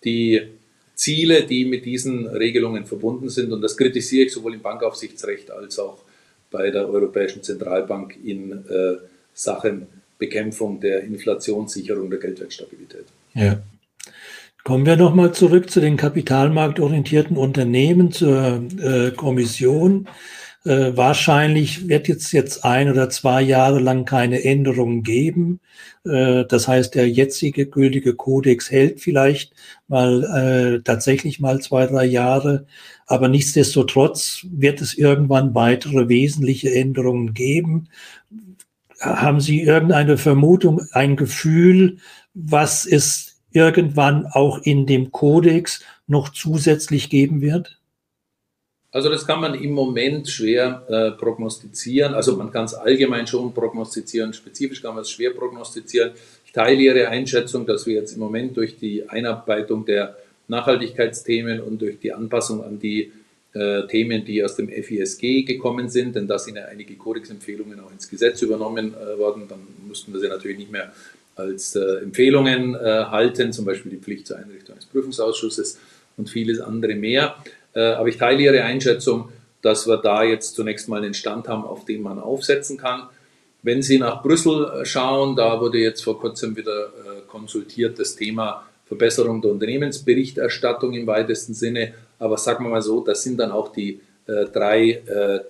die 0.04 0.42
Ziele, 0.96 1.44
die 1.44 1.66
mit 1.66 1.86
diesen 1.86 2.28
Regelungen 2.28 2.86
verbunden 2.86 3.30
sind. 3.30 3.52
Und 3.52 3.62
das 3.62 3.76
kritisiere 3.76 4.26
ich 4.26 4.34
sowohl 4.34 4.54
im 4.54 4.62
Bankaufsichtsrecht 4.62 5.52
als 5.52 5.80
auch 5.80 6.00
bei 6.52 6.70
der 6.70 6.88
Europäischen 6.88 7.42
Zentralbank 7.42 8.18
in 8.24 8.52
äh, 8.52 8.98
Sachen 9.34 9.88
Bekämpfung 10.20 10.80
der 10.80 11.04
Inflationssicherung 11.04 12.10
der 12.10 12.20
Geldwertstabilität. 12.20 13.06
Ja. 13.34 13.62
Kommen 14.64 14.86
wir 14.86 14.96
nochmal 14.96 15.34
zurück 15.34 15.70
zu 15.70 15.82
den 15.82 15.98
kapitalmarktorientierten 15.98 17.36
Unternehmen, 17.36 18.14
zur 18.14 18.64
äh, 18.80 19.12
Kommission. 19.12 20.08
Äh, 20.64 20.96
wahrscheinlich 20.96 21.90
wird 21.90 22.08
es 22.08 22.32
jetzt 22.32 22.64
ein 22.64 22.90
oder 22.90 23.10
zwei 23.10 23.42
Jahre 23.42 23.82
lang 23.82 24.06
keine 24.06 24.42
Änderungen 24.46 25.04
geben. 25.04 25.60
Äh, 26.06 26.46
das 26.46 26.70
heißt, 26.70 26.96
der 26.96 27.10
jetzige 27.10 27.66
gültige 27.66 28.16
Kodex 28.16 28.72
hält 28.72 29.02
vielleicht 29.02 29.52
mal 29.90 30.24
äh, 30.24 30.82
tatsächlich 30.82 31.42
mal 31.42 31.60
zwei, 31.60 31.86
drei 31.86 32.06
Jahre. 32.06 32.66
Aber 33.06 33.28
nichtsdestotrotz 33.28 34.46
wird 34.50 34.80
es 34.80 34.94
irgendwann 34.94 35.54
weitere 35.56 36.08
wesentliche 36.08 36.74
Änderungen 36.74 37.34
geben. 37.34 37.90
Haben 39.02 39.42
Sie 39.42 39.62
irgendeine 39.62 40.18
Vermutung, 40.18 40.82
ein 40.94 41.18
Gefühl, 41.18 41.98
was 42.34 42.86
es 42.86 43.33
irgendwann 43.54 44.26
auch 44.26 44.60
in 44.60 44.86
dem 44.86 45.12
Kodex 45.12 45.82
noch 46.08 46.30
zusätzlich 46.30 47.10
geben 47.10 47.42
wird? 47.42 47.78
Also 48.92 49.10
das 49.10 49.26
kann 49.26 49.42
man 49.42 49.56
im 49.56 49.72
Moment 49.72 50.30
schwer 50.30 50.84
äh, 50.88 51.12
prognostizieren. 51.20 52.14
Also 52.14 52.36
man 52.36 52.52
kann 52.52 52.66
es 52.66 52.76
allgemein 52.76 53.26
schon 53.26 53.52
prognostizieren, 53.52 54.34
spezifisch 54.34 54.84
kann 54.84 54.94
man 54.94 55.02
es 55.02 55.10
schwer 55.10 55.32
prognostizieren. 55.32 56.12
Ich 56.46 56.52
teile 56.52 56.80
Ihre 56.80 57.08
Einschätzung, 57.08 57.66
dass 57.66 57.88
wir 57.88 57.96
jetzt 57.96 58.14
im 58.14 58.20
Moment 58.20 58.56
durch 58.56 58.78
die 58.78 59.10
Einarbeitung 59.10 59.86
der 59.86 60.16
Nachhaltigkeitsthemen 60.48 61.60
und 61.60 61.82
durch 61.82 62.00
die 62.00 62.14
Anpassung 62.14 62.64
an 62.64 62.78
die 62.78 63.12
äh, 63.54 63.88
Themen, 63.88 64.26
die 64.26 64.44
aus 64.44 64.56
dem 64.56 64.70
FISG 64.70 65.44
gekommen 65.44 65.90
sind, 65.90 66.16
denn 66.16 66.28
da 66.28 66.38
sind 66.38 66.58
ja 66.58 66.66
einige 66.66 66.96
Kodexempfehlungen 66.96 67.80
auch 67.80 67.92
ins 67.92 68.10
Gesetz 68.10 68.44
übernommen 68.44 68.94
äh, 68.94 69.18
worden, 69.18 69.48
dann 69.48 69.60
müssten 69.88 70.14
wir 70.14 70.20
sie 70.20 70.28
natürlich 70.28 70.58
nicht 70.58 70.72
mehr 70.72 70.94
als 71.36 71.76
äh, 71.76 71.98
Empfehlungen 72.04 72.76
äh, 72.76 72.80
halten, 72.80 73.54
zum 73.54 73.66
Beispiel 73.66 73.92
die 73.92 73.98
Pflicht 73.98 74.28
zur 74.28 74.38
Einrichtung 74.38 74.76
eines 74.76 74.86
Prüfungsausschusses 74.86 75.80
und 76.18 76.30
vieles 76.30 76.60
andere 76.60 76.96
mehr. 76.96 77.36
Äh, 77.74 77.82
aber 77.82 78.08
ich 78.08 78.18
teile 78.18 78.42
Ihre 78.42 78.64
Einschätzung, 78.64 79.30
dass 79.62 79.88
wir 79.88 79.98
da 79.98 80.24
jetzt 80.24 80.56
zunächst 80.56 80.90
mal 80.90 81.02
einen 81.04 81.14
Stand 81.14 81.48
haben, 81.48 81.64
auf 81.64 81.86
den 81.86 82.02
man 82.02 82.20
aufsetzen 82.20 82.78
kann. 82.78 83.10
Wenn 83.64 83.82
Sie 83.82 83.98
nach 83.98 84.22
Brüssel 84.22 84.66
äh, 84.66 84.86
schauen, 84.86 85.36
da 85.36 85.60
wurde 85.60 85.80
jetzt 85.80 86.04
vor 86.04 86.20
kurzem 86.20 86.56
wieder 86.56 86.88
äh, 86.88 87.22
konsultiert 87.28 87.98
das 87.98 88.16
Thema 88.16 88.68
Verbesserung 88.86 89.42
der 89.42 89.52
Unternehmensberichterstattung 89.52 90.94
im 90.94 91.08
weitesten 91.08 91.54
Sinne. 91.54 91.94
Aber 92.20 92.38
sagen 92.38 92.66
wir 92.66 92.70
mal 92.70 92.82
so, 92.82 93.02
das 93.02 93.24
sind 93.24 93.40
dann 93.40 93.52
auch 93.52 93.72
die 93.72 94.02
äh, 94.28 94.46
drei 94.46 95.02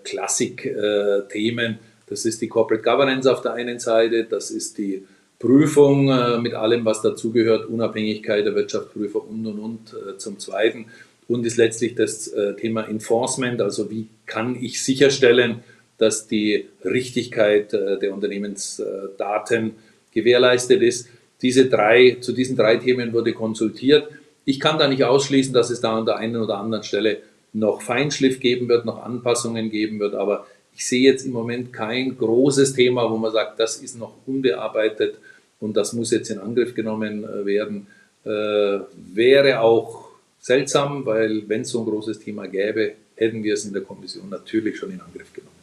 Klassik-Themen. 0.03 1.79
das 2.07 2.25
ist 2.25 2.41
die 2.41 2.47
Corporate 2.47 2.83
Governance 2.83 3.31
auf 3.31 3.41
der 3.41 3.53
einen 3.53 3.79
Seite, 3.79 4.23
das 4.23 4.51
ist 4.51 4.77
die 4.77 5.05
Prüfung 5.43 6.09
äh, 6.09 6.39
mit 6.39 6.53
allem, 6.53 6.85
was 6.85 7.01
dazugehört, 7.01 7.65
Unabhängigkeit 7.65 8.45
der 8.45 8.55
Wirtschaftsprüfer 8.55 9.21
und 9.27 9.45
und 9.45 9.59
und 9.59 9.95
zum 10.17 10.39
Zweiten 10.39 10.85
und 11.27 11.45
ist 11.45 11.57
letztlich 11.57 11.95
das 11.95 12.27
äh, 12.29 12.55
Thema 12.55 12.87
Enforcement, 12.87 13.61
also 13.61 13.91
wie 13.91 14.07
kann 14.25 14.55
ich 14.55 14.81
sicherstellen, 14.81 15.63
dass 15.97 16.27
die 16.27 16.67
Richtigkeit 16.85 17.73
äh, 17.73 17.99
der 17.99 18.13
Unternehmensdaten 18.13 19.71
gewährleistet 20.11 20.81
ist. 20.81 21.09
Diese 21.41 21.65
drei, 21.65 22.17
zu 22.21 22.31
diesen 22.31 22.55
drei 22.55 22.77
Themen 22.77 23.11
wurde 23.13 23.33
konsultiert. 23.33 24.07
Ich 24.45 24.59
kann 24.61 24.79
da 24.79 24.87
nicht 24.87 25.03
ausschließen, 25.03 25.53
dass 25.53 25.69
es 25.69 25.81
da 25.81 25.97
an 25.97 26.05
der 26.05 26.17
einen 26.17 26.37
oder 26.37 26.57
anderen 26.57 26.83
Stelle 26.83 27.17
noch 27.51 27.81
Feinschliff 27.81 28.39
geben 28.39 28.69
wird, 28.69 28.85
noch 28.85 29.03
Anpassungen 29.03 29.69
geben 29.69 29.99
wird, 29.99 30.15
aber 30.15 30.47
ich 30.75 30.87
sehe 30.87 31.03
jetzt 31.03 31.25
im 31.25 31.33
Moment 31.33 31.71
kein 31.71 32.17
großes 32.17 32.73
Thema, 32.73 33.09
wo 33.11 33.17
man 33.17 33.31
sagt, 33.31 33.59
das 33.59 33.77
ist 33.77 33.97
noch 33.97 34.13
unbearbeitet 34.25 35.19
und 35.63 35.77
das 35.77 35.93
muss 35.93 36.11
jetzt 36.11 36.29
in 36.29 36.39
Angriff 36.39 36.75
genommen 36.75 37.23
äh, 37.23 37.45
werden. 37.45 37.87
Äh, 38.25 38.79
wäre 39.15 39.61
auch 39.61 40.09
seltsam, 40.39 41.05
weil 41.05 41.47
wenn 41.47 41.61
es 41.61 41.69
so 41.69 41.79
ein 41.79 41.85
großes 41.85 42.19
Thema 42.19 42.47
gäbe, 42.47 42.93
hätten 43.15 43.43
wir 43.43 43.53
es 43.53 43.65
in 43.65 43.73
der 43.73 43.81
Kommission 43.81 44.29
natürlich 44.29 44.77
schon 44.77 44.91
in 44.91 44.99
Angriff 44.99 45.31
genommen. 45.33 45.53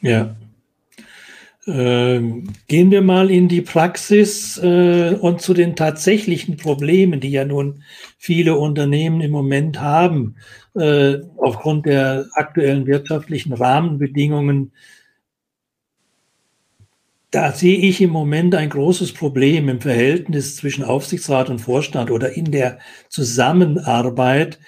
Ja. 0.00 0.36
Ähm, 1.66 2.44
gehen 2.68 2.90
wir 2.90 3.00
mal 3.00 3.30
in 3.30 3.48
die 3.48 3.62
Praxis 3.62 4.58
äh, 4.58 5.16
und 5.18 5.40
zu 5.40 5.54
den 5.54 5.76
tatsächlichen 5.76 6.56
Problemen, 6.58 7.20
die 7.20 7.30
ja 7.30 7.44
nun 7.44 7.82
viele 8.18 8.56
Unternehmen 8.56 9.20
im 9.22 9.30
Moment 9.30 9.80
haben, 9.80 10.36
äh, 10.74 11.16
aufgrund 11.38 11.86
der 11.86 12.26
aktuellen 12.34 12.86
wirtschaftlichen 12.86 13.54
Rahmenbedingungen. 13.54 14.72
Da 17.34 17.50
sehe 17.50 17.78
ich 17.78 18.00
im 18.00 18.10
Moment 18.10 18.54
ein 18.54 18.70
großes 18.70 19.12
Problem 19.12 19.68
im 19.68 19.80
Verhältnis 19.80 20.54
zwischen 20.54 20.84
Aufsichtsrat 20.84 21.50
und 21.50 21.58
Vorstand 21.58 22.12
oder 22.12 22.34
in 22.34 22.52
der 22.52 22.78
Zusammenarbeit. 23.08 24.60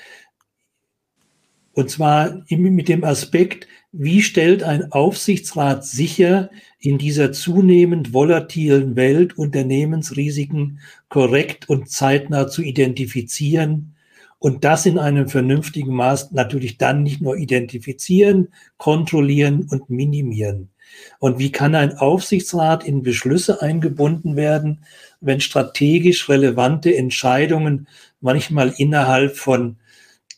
Und 1.75 1.93
zwar 1.93 2.43
mit 2.49 2.89
dem 2.89 3.05
Aspekt, 3.05 3.69
wie 3.93 4.21
stellt 4.21 4.65
ein 4.65 4.91
Aufsichtsrat 4.91 5.85
sicher, 5.85 6.51
in 6.81 6.99
dieser 6.99 7.31
zunehmend 7.31 8.13
volatilen 8.13 8.97
Welt 8.97 9.39
Unternehmensrisiken 9.39 10.81
korrekt 11.09 11.69
und 11.69 11.89
zeitnah 11.89 12.49
zu 12.49 12.63
identifizieren 12.63 13.95
und 14.41 14.65
das 14.65 14.87
in 14.87 14.99
einem 14.99 15.29
vernünftigen 15.29 15.95
Maß 15.95 16.33
natürlich 16.33 16.79
dann 16.79 17.05
nicht 17.05 17.21
nur 17.21 17.37
identifizieren, 17.37 18.49
kontrollieren 18.77 19.69
und 19.71 19.89
minimieren. 19.89 20.71
Und 21.19 21.39
wie 21.39 21.53
kann 21.53 21.75
ein 21.75 21.97
Aufsichtsrat 21.97 22.85
in 22.85 23.03
Beschlüsse 23.03 23.63
eingebunden 23.63 24.37
werden, 24.37 24.85
wenn 25.21 25.41
strategisch 25.41 26.29
relevante 26.29 26.95
Entscheidungen 26.95 27.89
manchmal 28.21 28.75
innerhalb 28.77 29.37
von 29.37 29.77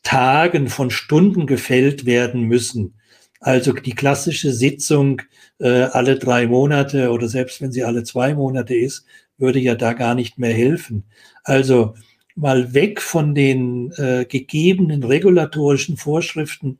Tagen, 0.02 0.68
von 0.68 0.90
Stunden 0.90 1.46
gefällt 1.46 2.06
werden 2.06 2.42
müssen? 2.42 2.94
Also 3.40 3.72
die 3.72 3.94
klassische 3.94 4.52
Sitzung 4.52 5.22
äh, 5.60 5.82
alle 5.82 6.18
drei 6.18 6.46
Monate 6.46 7.10
oder 7.10 7.28
selbst 7.28 7.60
wenn 7.60 7.72
sie 7.72 7.84
alle 7.84 8.02
zwei 8.02 8.34
Monate 8.34 8.74
ist, 8.74 9.04
würde 9.36 9.60
ja 9.60 9.74
da 9.74 9.92
gar 9.92 10.14
nicht 10.14 10.38
mehr 10.38 10.52
helfen. 10.52 11.04
Also 11.44 11.94
mal 12.34 12.74
weg 12.74 13.00
von 13.00 13.34
den 13.34 13.92
äh, 13.92 14.24
gegebenen 14.28 15.04
regulatorischen 15.04 15.96
Vorschriften. 15.96 16.78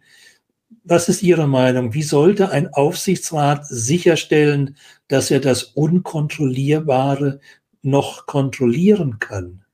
Was 0.90 1.10
ist 1.10 1.22
Ihre 1.22 1.46
Meinung? 1.46 1.92
Wie 1.92 2.02
sollte 2.02 2.50
ein 2.50 2.72
Aufsichtsrat 2.72 3.66
sicherstellen, 3.66 4.76
dass 5.08 5.30
er 5.30 5.38
das 5.38 5.64
Unkontrollierbare 5.64 7.40
noch 7.82 8.24
kontrollieren 8.24 9.18
kann? 9.18 9.64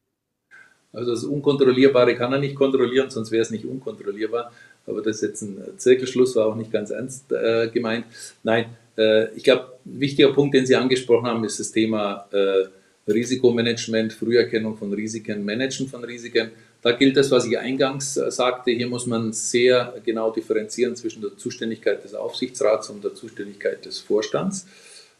Also 0.93 1.13
das 1.13 1.23
Unkontrollierbare 1.23 2.17
kann 2.17 2.33
er 2.33 2.41
nicht 2.41 2.57
kontrollieren, 2.57 3.11
sonst 3.11 3.31
wäre 3.31 3.43
es 3.43 3.53
nicht 3.53 3.65
unkontrollierbar. 3.65 4.51
Aber 4.89 5.03
das 5.03 5.17
ist 5.17 5.23
jetzt 5.23 5.43
ein 5.43 5.59
Zirkelschluss, 5.77 6.35
war 6.35 6.47
auch 6.47 6.57
nicht 6.57 6.73
ganz 6.73 6.91
ernst 6.91 7.31
äh, 7.31 7.69
gemeint. 7.69 8.07
Nein, 8.43 8.67
äh, 8.99 9.33
ich 9.37 9.45
glaube, 9.45 9.69
ein 9.87 10.01
wichtiger 10.01 10.33
Punkt, 10.33 10.57
den 10.57 10.67
Sie 10.67 10.75
angesprochen 10.75 11.29
haben, 11.29 11.45
ist 11.45 11.61
das 11.61 11.71
Thema 11.71 12.27
äh, 12.33 12.65
Risikomanagement, 13.09 14.13
Früherkennung 14.13 14.77
von 14.77 14.93
Risiken, 14.93 15.45
Managen 15.45 15.87
von 15.87 16.03
Risiken. 16.03 16.51
Da 16.85 16.93
gilt 16.93 17.17
das, 17.17 17.31
was 17.31 17.47
ich 17.47 17.59
eingangs 17.59 18.19
äh, 18.19 18.31
sagte. 18.31 18.71
Hier 18.71 18.87
muss 18.87 19.07
man 19.07 19.33
sehr 19.33 19.95
genau 20.05 20.31
differenzieren 20.31 20.95
zwischen 20.95 21.23
der 21.23 21.35
Zuständigkeit 21.39 22.05
des 22.05 22.15
Aufsichtsrats 22.15 22.91
und 22.91 23.03
der 23.03 23.15
Zuständigkeit 23.15 23.83
des 23.87 24.01
Vorstands. 24.01 24.67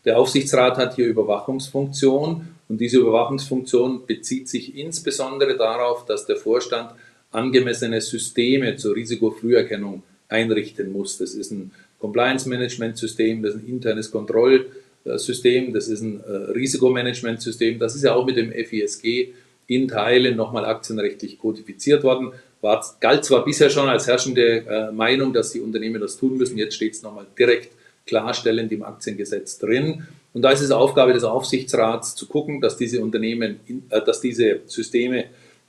Der 0.05 0.19
Aufsichtsrat 0.19 0.77
hat 0.77 0.95
hier 0.97 1.07
Überwachungsfunktion 1.07 2.49
und 2.69 2.79
diese 2.79 2.99
Überwachungsfunktion 2.99 4.05
bezieht 4.07 4.51
sich 4.51 4.77
insbesondere 4.77 5.57
darauf, 5.57 6.05
dass 6.05 6.27
der 6.27 6.37
Vorstand 6.37 6.91
angemessene 7.31 8.03
Systeme 8.03 8.77
zur 8.77 8.95
Risikofrüherkennung 8.95 10.03
einrichten 10.29 10.93
muss. 10.93 11.17
Das 11.17 11.33
ist 11.33 11.51
ein 11.51 11.71
Compliance-Management-System, 11.99 13.43
das 13.43 13.55
ist 13.55 13.63
ein 13.63 13.69
internes 13.69 14.11
Kontrollsystem, 14.11 15.73
das 15.73 15.89
ist 15.89 16.03
ein 16.03 16.21
äh, 16.21 16.31
Risikomanagement-System. 16.53 17.79
Das 17.79 17.95
ist 17.95 18.05
ja 18.05 18.15
auch 18.15 18.27
mit 18.27 18.37
dem 18.37 18.53
FISG 18.53 19.33
in 19.67 19.89
Teilen 19.89 20.37
nochmal 20.37 20.65
aktienrechtlich 20.65 21.39
kodifiziert 21.39 22.03
worden. 22.05 22.33
War, 22.61 22.85
galt 23.01 23.25
zwar 23.25 23.45
bisher 23.45 23.71
schon 23.71 23.89
als 23.89 24.07
herrschende 24.07 24.67
äh, 24.67 24.93
Meinung, 24.93 25.33
dass 25.33 25.53
die 25.53 25.61
Unternehmen 25.61 26.01
das 26.01 26.17
tun 26.17 26.37
müssen, 26.37 26.59
jetzt 26.59 26.75
steht 26.75 26.95
es 26.95 27.03
nochmal 27.03 27.27
direkt 27.39 27.73
klarstellend 28.07 28.73
im 28.73 28.83
Aktiengesetz 28.83 29.59
drin. 29.59 30.07
Und 30.33 30.43
da 30.43 30.51
ist 30.51 30.61
es 30.61 30.71
Aufgabe 30.71 31.13
des 31.13 31.25
Aufsichtsrats 31.25 32.15
zu 32.15 32.27
gucken, 32.27 32.61
dass 32.61 32.77
diese 32.77 33.01
Unternehmen, 33.01 33.61
äh, 33.91 34.01
dass 34.03 34.21
diese 34.21 34.61
Systeme 34.67 35.27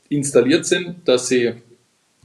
installiert 0.10 0.66
sind, 0.66 0.96
dass 1.06 1.28
sie 1.28 1.54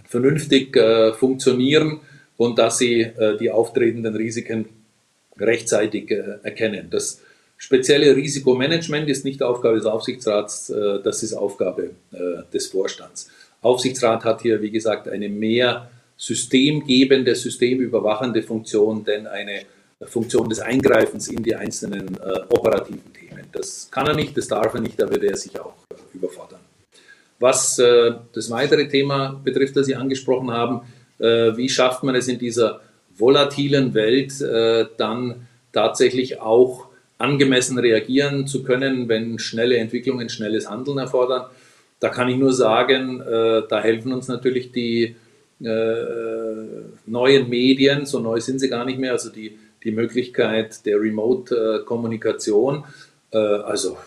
vernünftig 0.05 0.77
äh, 0.77 1.13
funktionieren 1.13 2.01
und 2.37 2.59
dass 2.59 2.79
sie 2.79 3.03
äh, 3.03 3.37
die 3.39 3.51
auftretenden 3.51 4.17
Risiken 4.17 4.67
rechtzeitig 5.39 6.11
äh, 6.11 6.39
erkennen. 6.43 6.89
Das 6.91 7.23
spezielle 7.61 8.17
Risikomanagement 8.17 9.09
ist 9.09 9.25
nicht 9.25 9.43
Aufgabe 9.43 9.77
des 9.77 9.85
Aufsichtsrats, 9.85 10.71
äh, 10.71 11.01
das 11.05 11.23
ist 11.23 11.35
Aufgabe 11.35 11.91
äh, 12.11 12.19
des 12.53 12.69
Vorstands. 12.69 13.31
Aufsichtsrat 13.61 14.25
hat 14.25 14.41
hier, 14.41 14.63
wie 14.63 14.71
gesagt, 14.71 15.07
eine 15.09 15.29
mehr 15.29 15.91
systemgebende, 16.17 17.35
systemüberwachende 17.35 18.43
Funktion, 18.43 19.05
denn 19.05 19.27
eine 19.27 19.61
Funktion 20.07 20.49
des 20.49 20.61
Eingreifens 20.61 21.29
in 21.29 21.43
die 21.43 21.55
einzelnen 21.55 22.17
äh, 22.17 22.41
operativen 22.49 23.13
Themen. 23.13 23.45
Das 23.53 23.91
kann 23.91 24.07
er 24.07 24.15
nicht, 24.15 24.37
das 24.39 24.49
darf 24.49 24.73
er 24.73 24.81
nicht, 24.81 24.99
da 24.99 25.11
würde 25.11 25.29
er 25.29 25.37
sich 25.37 25.61
auch 25.61 25.75
überfordern. 26.15 26.61
Was 27.39 27.77
das 27.77 28.51
weitere 28.51 28.87
Thema 28.87 29.41
betrifft, 29.43 29.75
das 29.75 29.87
Sie 29.87 29.97
angesprochen 29.97 30.51
haben, 30.51 30.83
wie 31.19 31.71
schafft 31.71 32.03
man 32.03 32.15
es 32.15 32.29
in 32.29 32.39
dieser 32.39 32.83
volatilen 33.17 33.95
Welt 33.95 34.35
dann 34.99 35.49
tatsächlich 35.73 36.39
auch 36.39 36.90
angemessen 37.21 37.79
reagieren 37.79 38.47
zu 38.47 38.63
können, 38.63 39.09
wenn 39.09 39.39
schnelle 39.39 39.77
Entwicklungen 39.77 40.29
schnelles 40.29 40.69
Handeln 40.69 40.99
erfordern. 40.99 41.45
Da 42.01 42.09
kann 42.09 42.29
ich 42.29 42.39
nur 42.39 42.53
sagen, 42.53 43.21
äh, 43.21 43.63
da 43.69 43.81
helfen 43.83 44.13
uns 44.13 44.27
natürlich 44.29 44.73
die 44.73 45.17
äh, 45.63 46.05
neuen 47.07 47.49
Medien, 47.51 48.07
so 48.07 48.21
neu 48.21 48.41
sind 48.41 48.59
sie 48.59 48.71
gar 48.71 48.87
nicht 48.87 48.99
mehr, 48.99 49.13
also 49.13 49.31
die, 49.31 49.59
die 49.85 49.91
Möglichkeit 49.91 50.87
der 50.87 50.99
Remote-Kommunikation. 50.99 52.85
Äh, 53.33 53.37
also 53.37 53.99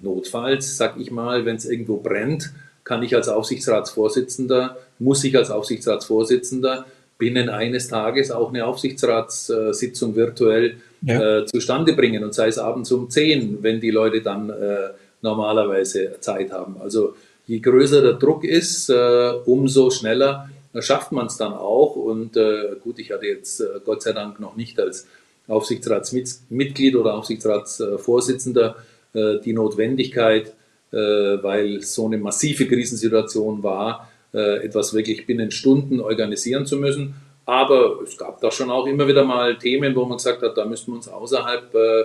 notfalls, 0.00 0.76
sag 0.76 0.98
ich 1.00 1.10
mal, 1.10 1.44
wenn 1.44 1.56
es 1.56 1.64
irgendwo 1.64 1.96
brennt, 1.96 2.52
kann 2.84 3.02
ich 3.02 3.16
als 3.16 3.28
Aufsichtsratsvorsitzender, 3.28 4.76
muss 5.00 5.24
ich 5.24 5.36
als 5.36 5.50
Aufsichtsratsvorsitzender 5.50 6.86
binnen 7.18 7.48
eines 7.48 7.88
Tages 7.88 8.30
auch 8.30 8.50
eine 8.50 8.64
Aufsichtsratssitzung 8.64 10.14
virtuell 10.14 10.76
ja. 11.02 11.40
äh, 11.40 11.46
zustande 11.46 11.94
bringen 11.94 12.24
und 12.24 12.34
sei 12.34 12.48
es 12.48 12.58
abends 12.58 12.90
um 12.92 13.08
10, 13.08 13.62
wenn 13.62 13.80
die 13.80 13.90
Leute 13.90 14.20
dann 14.20 14.50
äh, 14.50 14.90
normalerweise 15.22 16.16
Zeit 16.20 16.52
haben. 16.52 16.76
Also 16.80 17.14
je 17.46 17.58
größer 17.58 18.02
der 18.02 18.12
Druck 18.14 18.44
ist, 18.44 18.90
äh, 18.90 19.32
umso 19.44 19.90
schneller 19.90 20.48
schafft 20.78 21.12
man 21.12 21.26
es 21.26 21.36
dann 21.36 21.52
auch. 21.52 21.96
Und 21.96 22.36
äh, 22.36 22.76
gut, 22.82 22.98
ich 22.98 23.10
hatte 23.10 23.26
jetzt 23.26 23.60
äh, 23.60 23.80
Gott 23.84 24.02
sei 24.02 24.12
Dank 24.12 24.40
noch 24.40 24.56
nicht 24.56 24.78
als 24.78 25.06
Aufsichtsratsmitglied 25.48 26.94
oder 26.94 27.14
Aufsichtsratsvorsitzender 27.14 28.76
äh, 29.14 29.38
die 29.44 29.52
Notwendigkeit, 29.52 30.54
weil 30.92 31.82
so 31.82 32.06
eine 32.06 32.18
massive 32.18 32.66
Krisensituation 32.66 33.62
war, 33.62 34.10
etwas 34.32 34.92
wirklich 34.92 35.24
binnen 35.24 35.52
Stunden 35.52 36.00
organisieren 36.00 36.66
zu 36.66 36.78
müssen. 36.78 37.14
Aber 37.50 38.02
es 38.04 38.16
gab 38.16 38.40
da 38.40 38.50
schon 38.50 38.70
auch 38.70 38.86
immer 38.86 39.08
wieder 39.08 39.24
mal 39.24 39.58
Themen, 39.58 39.94
wo 39.96 40.04
man 40.04 40.18
gesagt 40.18 40.42
hat, 40.42 40.56
da 40.56 40.64
müssten 40.64 40.92
wir 40.92 40.96
uns 40.96 41.08
außerhalb 41.08 41.74
äh, 41.74 42.04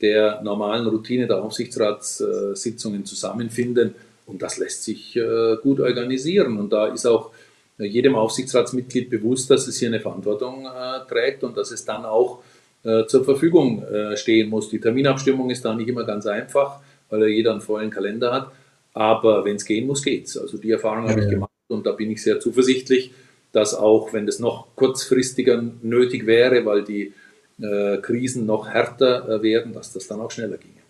der 0.00 0.42
normalen 0.42 0.86
Routine 0.86 1.26
der 1.26 1.42
Aufsichtsratssitzungen 1.42 3.04
zusammenfinden. 3.06 3.94
Und 4.26 4.42
das 4.42 4.58
lässt 4.58 4.84
sich 4.84 5.18
gut 5.62 5.80
organisieren. 5.80 6.58
Und 6.58 6.72
da 6.72 6.86
ist 6.86 7.06
auch 7.06 7.30
jedem 7.78 8.14
Aufsichtsratsmitglied 8.14 9.10
bewusst, 9.10 9.50
dass 9.50 9.66
es 9.66 9.78
hier 9.78 9.88
eine 9.88 10.00
Verantwortung 10.00 10.66
trägt 11.08 11.44
und 11.44 11.56
dass 11.56 11.70
es 11.70 11.84
dann 11.84 12.04
auch 12.04 12.38
zur 13.08 13.24
Verfügung 13.24 13.84
stehen 14.14 14.48
muss. 14.48 14.70
Die 14.70 14.80
Terminabstimmung 14.80 15.50
ist 15.50 15.64
da 15.64 15.74
nicht 15.74 15.88
immer 15.88 16.04
ganz 16.04 16.26
einfach 16.26 16.80
weil 17.12 17.28
jeder 17.28 17.52
einen 17.52 17.60
vollen 17.60 17.90
Kalender 17.90 18.32
hat. 18.32 18.52
Aber 18.94 19.44
wenn 19.44 19.56
es 19.56 19.64
gehen 19.64 19.86
muss, 19.86 20.02
geht's. 20.02 20.36
Also 20.36 20.58
die 20.58 20.70
Erfahrung 20.70 21.04
ja, 21.04 21.12
habe 21.12 21.22
ich 21.22 21.28
gemacht 21.28 21.50
Und 21.68 21.86
da 21.86 21.92
bin 21.92 22.10
ich 22.10 22.22
sehr 22.22 22.40
zuversichtlich, 22.40 23.12
dass 23.52 23.74
auch, 23.74 24.12
wenn 24.12 24.26
das 24.26 24.38
noch 24.38 24.74
kurzfristiger 24.74 25.62
nötig 25.82 26.26
wäre, 26.26 26.64
weil 26.64 26.84
die 26.84 27.12
äh, 27.60 27.98
Krisen 27.98 28.46
noch 28.46 28.68
härter 28.68 29.28
äh, 29.28 29.42
werden, 29.42 29.72
dass 29.72 29.92
das 29.92 30.08
dann 30.08 30.20
auch 30.20 30.30
schneller 30.30 30.56
ginge. 30.56 30.82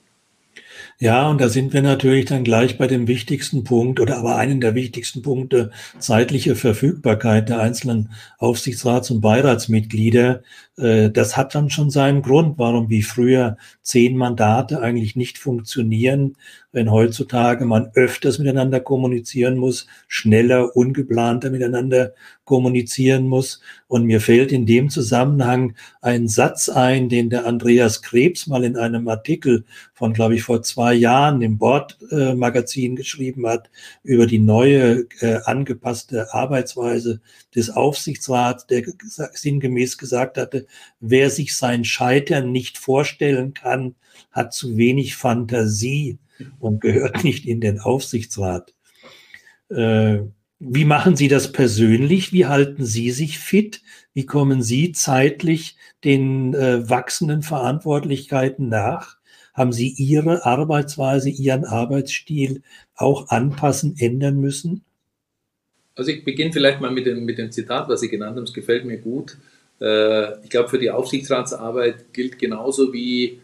Ja, 0.98 1.28
und 1.28 1.40
da 1.40 1.48
sind 1.48 1.72
wir 1.72 1.82
natürlich 1.82 2.26
dann 2.26 2.44
gleich 2.44 2.78
bei 2.78 2.86
dem 2.86 3.08
wichtigsten 3.08 3.64
Punkt 3.64 3.98
oder 3.98 4.18
aber 4.18 4.36
einen 4.36 4.60
der 4.60 4.74
wichtigsten 4.74 5.22
Punkte, 5.22 5.72
zeitliche 5.98 6.54
Verfügbarkeit 6.54 7.48
der 7.48 7.60
einzelnen 7.60 8.10
Aufsichtsrats- 8.38 9.10
und 9.10 9.20
Beiratsmitglieder. 9.20 10.42
Äh, 10.76 11.10
das 11.10 11.36
hat 11.36 11.54
dann 11.54 11.70
schon 11.70 11.90
seinen 11.90 12.22
Grund, 12.22 12.58
warum 12.58 12.88
wie 12.88 13.02
früher 13.02 13.56
zehn 13.82 14.16
Mandate 14.16 14.80
eigentlich 14.80 15.16
nicht 15.16 15.38
funktionieren, 15.38 16.36
wenn 16.72 16.90
heutzutage 16.90 17.66
man 17.66 17.90
öfters 17.94 18.38
miteinander 18.38 18.80
kommunizieren 18.80 19.58
muss, 19.58 19.86
schneller, 20.08 20.74
ungeplanter 20.74 21.50
miteinander 21.50 22.14
kommunizieren 22.44 23.28
muss. 23.28 23.60
Und 23.88 24.04
mir 24.04 24.20
fällt 24.20 24.52
in 24.52 24.64
dem 24.64 24.88
Zusammenhang 24.88 25.74
ein 26.00 26.28
Satz 26.28 26.70
ein, 26.70 27.10
den 27.10 27.28
der 27.28 27.46
Andreas 27.46 28.00
Krebs 28.00 28.46
mal 28.46 28.64
in 28.64 28.76
einem 28.76 29.06
Artikel 29.08 29.64
von, 29.92 30.14
glaube 30.14 30.34
ich, 30.34 30.42
vor 30.42 30.62
zwei 30.62 30.94
Jahren 30.94 31.42
im 31.42 31.58
Bordmagazin 31.58 32.96
geschrieben 32.96 33.46
hat 33.46 33.70
über 34.02 34.26
die 34.26 34.38
neue 34.38 35.06
äh, 35.20 35.40
angepasste 35.44 36.32
Arbeitsweise 36.32 37.20
des 37.54 37.68
Aufsichtsrats, 37.68 38.66
der 38.66 38.84
sinngemäß 39.34 39.98
gesagt 39.98 40.38
hatte, 40.38 40.61
wer 41.00 41.30
sich 41.30 41.56
sein 41.56 41.84
Scheitern 41.84 42.52
nicht 42.52 42.78
vorstellen 42.78 43.54
kann, 43.54 43.94
hat 44.30 44.54
zu 44.54 44.76
wenig 44.76 45.16
Fantasie 45.16 46.18
und 46.58 46.80
gehört 46.80 47.24
nicht 47.24 47.46
in 47.46 47.60
den 47.60 47.80
Aufsichtsrat. 47.80 48.74
Äh, 49.68 50.20
wie 50.64 50.84
machen 50.84 51.16
Sie 51.16 51.26
das 51.26 51.50
persönlich? 51.50 52.32
Wie 52.32 52.46
halten 52.46 52.84
Sie 52.84 53.10
sich 53.10 53.38
fit? 53.38 53.82
Wie 54.14 54.26
kommen 54.26 54.62
Sie 54.62 54.92
zeitlich 54.92 55.76
den 56.04 56.54
äh, 56.54 56.88
wachsenden 56.88 57.42
Verantwortlichkeiten 57.42 58.68
nach? 58.68 59.16
Haben 59.54 59.72
Sie 59.72 59.88
Ihre 59.88 60.46
Arbeitsweise, 60.46 61.30
Ihren 61.30 61.64
Arbeitsstil 61.64 62.62
auch 62.94 63.28
anpassen, 63.28 63.96
ändern 63.98 64.40
müssen? 64.40 64.84
Also 65.94 66.10
ich 66.10 66.24
beginne 66.24 66.52
vielleicht 66.52 66.80
mal 66.80 66.90
mit 66.90 67.06
dem, 67.06 67.24
mit 67.24 67.38
dem 67.38 67.50
Zitat, 67.50 67.88
was 67.88 68.00
Sie 68.00 68.08
genannt 68.08 68.36
haben. 68.36 68.44
Es 68.44 68.54
gefällt 68.54 68.84
mir 68.84 68.98
gut. 68.98 69.38
Äh, 69.82 70.42
ich 70.44 70.50
glaube, 70.50 70.68
für 70.68 70.78
die 70.78 70.90
Aufsichtsratsarbeit 70.90 72.12
gilt 72.12 72.38
genauso 72.38 72.92
wie 72.92 73.40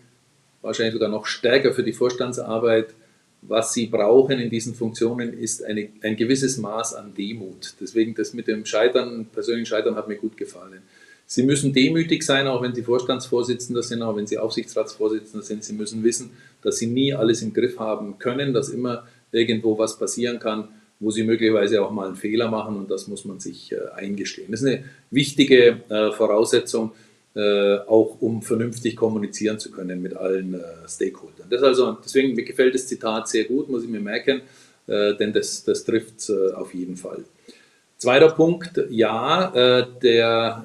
wahrscheinlich 0.63 0.95
sogar 0.95 1.09
noch 1.09 1.27
stärker 1.27 1.73
für 1.73 1.83
die 1.83 1.93
Vorstandsarbeit, 1.93 2.95
was 3.43 3.73
sie 3.73 3.87
brauchen 3.87 4.39
in 4.39 4.51
diesen 4.51 4.75
Funktionen, 4.75 5.33
ist 5.33 5.65
eine, 5.65 5.89
ein 6.03 6.17
gewisses 6.17 6.59
Maß 6.59 6.95
an 6.95 7.15
Demut. 7.15 7.75
Deswegen 7.81 8.15
das 8.15 8.35
mit 8.35 8.47
dem 8.47 8.65
Scheitern, 8.65 9.27
persönlichen 9.27 9.67
Scheitern 9.67 9.97
hat 9.97 10.09
mir 10.09 10.17
gut 10.17 10.37
gefallen. 10.37 10.83
Sie 11.27 11.43
müssen 11.43 11.73
demütig 11.73 12.23
sein, 12.23 12.47
auch 12.47 12.63
wenn 12.63 12.75
Sie 12.75 12.83
Vorstandsvorsitzender 12.83 13.83
sind, 13.83 14.03
auch 14.03 14.17
wenn 14.17 14.27
Sie 14.27 14.39
Aufsichtsratsvorsitzender 14.39 15.45
sind. 15.45 15.63
Sie 15.63 15.75
müssen 15.75 16.03
wissen, 16.03 16.31
dass 16.63 16.79
Sie 16.79 16.87
nie 16.87 17.13
alles 17.13 17.43
im 17.43 17.53
Griff 17.53 17.79
haben 17.79 18.19
können, 18.19 18.55
dass 18.55 18.71
immer 18.71 19.07
irgendwo 19.31 19.79
was 19.79 19.99
passieren 19.99 20.39
kann, 20.39 20.69
wo 21.01 21.11
Sie 21.11 21.23
möglicherweise 21.23 21.83
auch 21.83 21.91
mal 21.91 22.09
einen 22.09 22.17
Fehler 22.17 22.51
machen 22.51 22.77
und 22.77 22.91
das 22.91 23.07
muss 23.07 23.25
man 23.25 23.39
sich 23.39 23.73
äh, 23.73 23.77
eingestehen. 23.95 24.51
Das 24.51 24.63
ist 24.63 24.67
eine 24.67 24.85
wichtige 25.11 25.81
äh, 25.89 26.11
Voraussetzung, 26.13 26.93
äh, 27.35 27.77
auch 27.87 28.17
um 28.21 28.43
vernünftig 28.43 28.97
kommunizieren 28.97 29.59
zu 29.59 29.71
können 29.71 30.03
mit 30.03 30.17
allen 30.17 30.61
Stakeholdern. 30.89 31.47
Das 31.51 31.63
also, 31.63 31.99
deswegen 32.05 32.35
mir 32.35 32.45
gefällt 32.45 32.75
das 32.75 32.87
Zitat 32.87 33.29
sehr 33.29 33.45
gut, 33.45 33.69
muss 33.69 33.85
ich 33.85 33.89
mir 33.89 34.01
merken, 34.01 34.43
denn 34.89 35.35
das, 35.35 35.65
das 35.65 35.85
trifft 35.85 36.33
auf 36.55 36.73
jeden 36.73 36.97
Fall. 36.97 37.23
Zweiter 37.99 38.31
Punkt, 38.31 38.81
ja, 38.89 39.85
der 40.03 40.65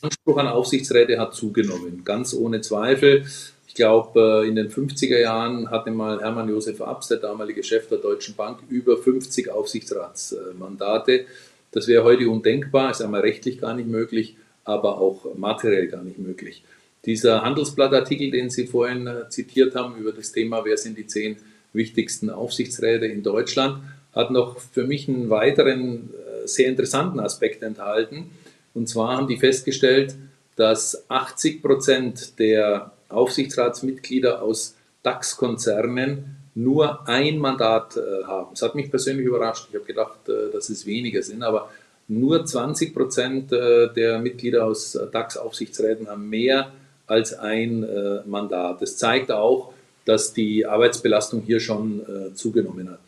Anspruch 0.00 0.38
an 0.38 0.48
Aufsichtsräte 0.48 1.18
hat 1.20 1.34
zugenommen, 1.34 2.04
ganz 2.04 2.32
ohne 2.32 2.62
Zweifel. 2.62 3.26
Ich 3.68 3.74
glaube, 3.74 4.44
in 4.48 4.56
den 4.56 4.70
50er 4.70 5.20
Jahren 5.20 5.70
hatte 5.70 5.92
mal 5.92 6.20
Hermann 6.20 6.48
Josef 6.48 6.80
Abs, 6.80 7.08
der 7.08 7.18
damalige 7.18 7.62
Chef 7.62 7.88
der 7.88 7.98
Deutschen 7.98 8.34
Bank, 8.34 8.58
über 8.68 8.96
50 8.96 9.50
Aufsichtsratsmandate. 9.50 11.26
Das 11.70 11.86
wäre 11.86 12.02
heute 12.02 12.28
undenkbar, 12.28 12.90
ist 12.90 13.02
einmal 13.02 13.20
rechtlich 13.20 13.60
gar 13.60 13.74
nicht 13.74 13.88
möglich 13.88 14.36
aber 14.68 15.00
auch 15.00 15.34
materiell 15.34 15.88
gar 15.88 16.04
nicht 16.04 16.18
möglich. 16.18 16.62
Dieser 17.06 17.42
Handelsblattartikel, 17.42 18.30
den 18.30 18.50
Sie 18.50 18.66
vorhin 18.66 19.06
äh, 19.06 19.28
zitiert 19.30 19.74
haben 19.74 19.96
über 19.96 20.12
das 20.12 20.32
Thema, 20.32 20.64
wer 20.64 20.76
sind 20.76 20.98
die 20.98 21.06
zehn 21.06 21.36
wichtigsten 21.72 22.28
Aufsichtsräte 22.28 23.06
in 23.06 23.22
Deutschland, 23.22 23.82
hat 24.12 24.30
noch 24.30 24.58
für 24.58 24.84
mich 24.84 25.08
einen 25.08 25.30
weiteren 25.30 26.10
äh, 26.10 26.46
sehr 26.46 26.68
interessanten 26.68 27.18
Aspekt 27.18 27.62
enthalten. 27.62 28.30
Und 28.74 28.88
zwar 28.88 29.16
haben 29.16 29.26
die 29.26 29.38
festgestellt, 29.38 30.16
dass 30.56 31.08
80 31.08 31.62
Prozent 31.62 32.38
der 32.38 32.92
Aufsichtsratsmitglieder 33.08 34.42
aus 34.42 34.76
DAX-Konzernen 35.02 36.36
nur 36.54 37.08
ein 37.08 37.38
Mandat 37.38 37.96
äh, 37.96 38.24
haben. 38.24 38.48
Das 38.50 38.62
hat 38.62 38.74
mich 38.74 38.90
persönlich 38.90 39.26
überrascht. 39.26 39.66
Ich 39.70 39.76
habe 39.76 39.84
gedacht, 39.84 40.18
dass 40.52 40.68
es 40.68 40.86
weniger 40.86 41.22
sind, 41.22 41.42
aber 41.42 41.70
nur 42.08 42.44
20 42.44 42.94
Prozent 42.94 43.52
äh, 43.52 43.92
der 43.92 44.18
Mitglieder 44.18 44.64
aus 44.64 44.98
DAX-Aufsichtsräten 45.12 46.08
haben 46.08 46.28
mehr 46.28 46.72
als 47.06 47.34
ein 47.34 47.84
äh, 47.84 48.20
Mandat. 48.26 48.82
Das 48.82 48.96
zeigt 48.96 49.30
auch, 49.30 49.72
dass 50.04 50.32
die 50.32 50.64
Arbeitsbelastung 50.64 51.42
hier 51.42 51.60
schon 51.60 52.00
äh, 52.00 52.34
zugenommen 52.34 52.90
hat. 52.90 53.00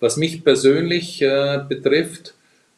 Was 0.00 0.16
mich 0.16 0.42
persönlich 0.42 1.22
betrifft, 1.68 2.32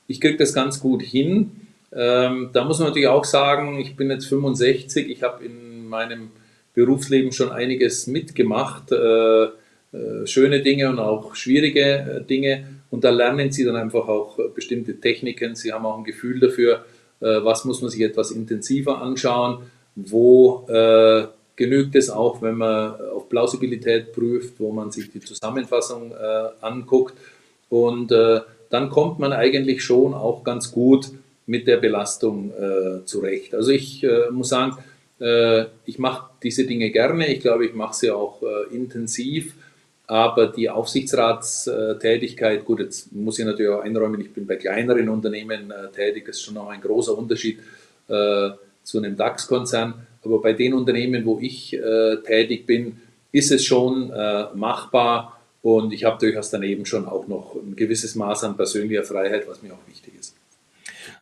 ich 0.08 0.20
kriege 0.20 0.36
das 0.38 0.52
ganz 0.52 0.80
gut 0.80 1.02
hin. 1.02 1.52
Ähm, 1.92 2.50
da 2.52 2.64
muss 2.64 2.80
man 2.80 2.88
natürlich 2.88 3.06
auch 3.06 3.24
sagen, 3.24 3.78
ich 3.78 3.94
bin 3.94 4.10
jetzt 4.10 4.26
65, 4.26 5.08
ich 5.08 5.22
habe 5.22 5.44
in 5.44 5.86
meinem 5.86 6.32
Berufsleben 6.74 7.32
schon 7.32 7.50
einiges 7.50 8.06
mitgemacht, 8.06 8.88
schöne 10.24 10.62
Dinge 10.62 10.88
und 10.88 10.98
auch 10.98 11.34
schwierige 11.34 12.24
Dinge. 12.28 12.64
Und 12.92 13.04
da 13.04 13.10
lernen 13.10 13.50
sie 13.50 13.64
dann 13.64 13.76
einfach 13.76 14.06
auch 14.06 14.38
äh, 14.38 14.42
bestimmte 14.54 15.00
Techniken. 15.00 15.56
Sie 15.56 15.72
haben 15.72 15.86
auch 15.86 15.96
ein 15.96 16.04
Gefühl 16.04 16.38
dafür, 16.38 16.84
äh, 17.20 17.42
was 17.42 17.64
muss 17.64 17.80
man 17.80 17.90
sich 17.90 18.02
etwas 18.02 18.30
intensiver 18.30 19.00
anschauen, 19.00 19.62
wo 19.96 20.66
äh, 20.68 21.26
genügt 21.56 21.96
es 21.96 22.10
auch, 22.10 22.42
wenn 22.42 22.56
man 22.56 23.00
auf 23.00 23.30
Plausibilität 23.30 24.12
prüft, 24.12 24.60
wo 24.60 24.72
man 24.72 24.90
sich 24.90 25.10
die 25.10 25.20
Zusammenfassung 25.20 26.12
äh, 26.12 26.48
anguckt. 26.60 27.14
Und 27.70 28.12
äh, 28.12 28.40
dann 28.68 28.90
kommt 28.90 29.18
man 29.18 29.32
eigentlich 29.32 29.82
schon 29.82 30.12
auch 30.12 30.44
ganz 30.44 30.70
gut 30.70 31.12
mit 31.46 31.66
der 31.66 31.78
Belastung 31.78 32.52
äh, 32.52 33.06
zurecht. 33.06 33.54
Also 33.54 33.70
ich 33.70 34.06
muss 34.30 34.50
sagen, 34.50 34.76
ich 35.86 35.98
mache 35.98 36.30
diese 36.42 36.66
Dinge 36.66 36.90
gerne. 36.90 37.32
Ich 37.32 37.40
glaube, 37.40 37.66
ich 37.66 37.74
mache 37.74 37.94
sie 37.94 38.10
auch 38.10 38.42
intensiv. 38.72 39.54
Aber 40.12 40.48
die 40.48 40.68
Aufsichtsratstätigkeit, 40.68 42.66
gut, 42.66 42.80
jetzt 42.80 43.12
muss 43.12 43.38
ich 43.38 43.46
natürlich 43.46 43.72
auch 43.72 43.80
einräumen, 43.80 44.20
ich 44.20 44.32
bin 44.32 44.46
bei 44.46 44.56
kleineren 44.56 45.08
Unternehmen 45.08 45.70
äh, 45.70 45.90
tätig, 45.90 46.26
das 46.26 46.36
ist 46.36 46.42
schon 46.42 46.52
noch 46.54 46.68
ein 46.68 46.82
großer 46.82 47.16
Unterschied 47.16 47.60
äh, 48.08 48.50
zu 48.82 48.98
einem 48.98 49.16
DAX-Konzern. 49.16 50.06
Aber 50.22 50.42
bei 50.42 50.52
den 50.52 50.74
Unternehmen, 50.74 51.24
wo 51.24 51.38
ich 51.40 51.72
äh, 51.72 52.16
tätig 52.26 52.66
bin, 52.66 53.00
ist 53.30 53.52
es 53.52 53.64
schon 53.64 54.10
äh, 54.10 54.46
machbar 54.54 55.40
und 55.62 55.94
ich 55.94 56.04
habe 56.04 56.18
durchaus 56.18 56.50
daneben 56.50 56.84
schon 56.84 57.06
auch 57.06 57.26
noch 57.26 57.54
ein 57.54 57.74
gewisses 57.74 58.14
Maß 58.14 58.44
an 58.44 58.56
persönlicher 58.56 59.04
Freiheit, 59.04 59.48
was 59.48 59.62
mir 59.62 59.72
auch 59.72 59.88
wichtig 59.88 60.12
ist. 60.20 60.36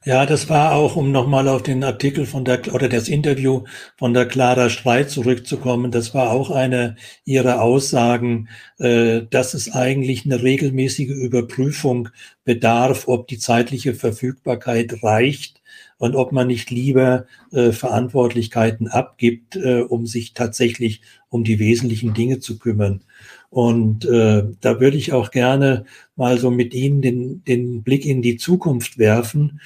Ja, 0.07 0.24
das 0.24 0.48
war 0.48 0.72
auch, 0.72 0.96
um 0.96 1.12
nochmal 1.12 1.46
auf 1.46 1.62
den 1.62 1.84
Artikel 1.84 2.24
von 2.24 2.42
der, 2.46 2.72
oder 2.72 2.88
das 2.88 3.07
Interview 3.09 3.64
von 3.98 4.14
der 4.14 4.24
Clara 4.26 4.70
Streit 4.70 5.11
zurückzukommen, 5.11 5.90
das 5.90 6.14
war 6.14 6.30
auch 6.30 6.51
eine 6.51 6.96
ihrer 7.26 7.61
Aussagen, 7.61 8.48
äh, 8.78 9.22
dass 9.28 9.53
es 9.53 9.70
eigentlich 9.72 10.24
eine 10.24 10.42
regelmäßige 10.42 11.11
Überprüfung 11.11 12.09
bedarf, 12.44 13.09
ob 13.09 13.28
die 13.28 13.38
zeitliche 13.38 13.92
Verfügbarkeit 13.94 15.03
reicht 15.03 15.61
und 15.98 16.16
ob 16.16 16.32
man 16.32 16.46
nicht 16.46 16.70
lieber 16.70 17.26
äh, 17.53 17.70
Verantwortlichkeiten 17.72 18.88
abgibt, 18.88 19.57
äh, 19.57 19.82
um 19.82 20.07
sich 20.07 20.32
tatsächlich 20.32 21.03
um 21.28 21.44
die 21.44 21.59
wesentlichen 21.59 22.14
Dinge 22.14 22.38
zu 22.40 22.59
kümmern. 22.59 23.03
Und 23.51 24.05
äh, 24.05 24.44
da 24.61 24.80
würde 24.80 24.96
ich 24.96 25.12
auch 25.12 25.30
gerne 25.32 25.84
mal 26.16 26.38
so 26.38 26.51
mit 26.51 26.72
Ihnen 26.72 27.03
den, 27.03 27.44
den 27.44 27.82
Blick 27.82 28.07
in 28.07 28.22
die 28.22 28.36
Zukunft 28.36 28.96
werfen. 28.96 29.61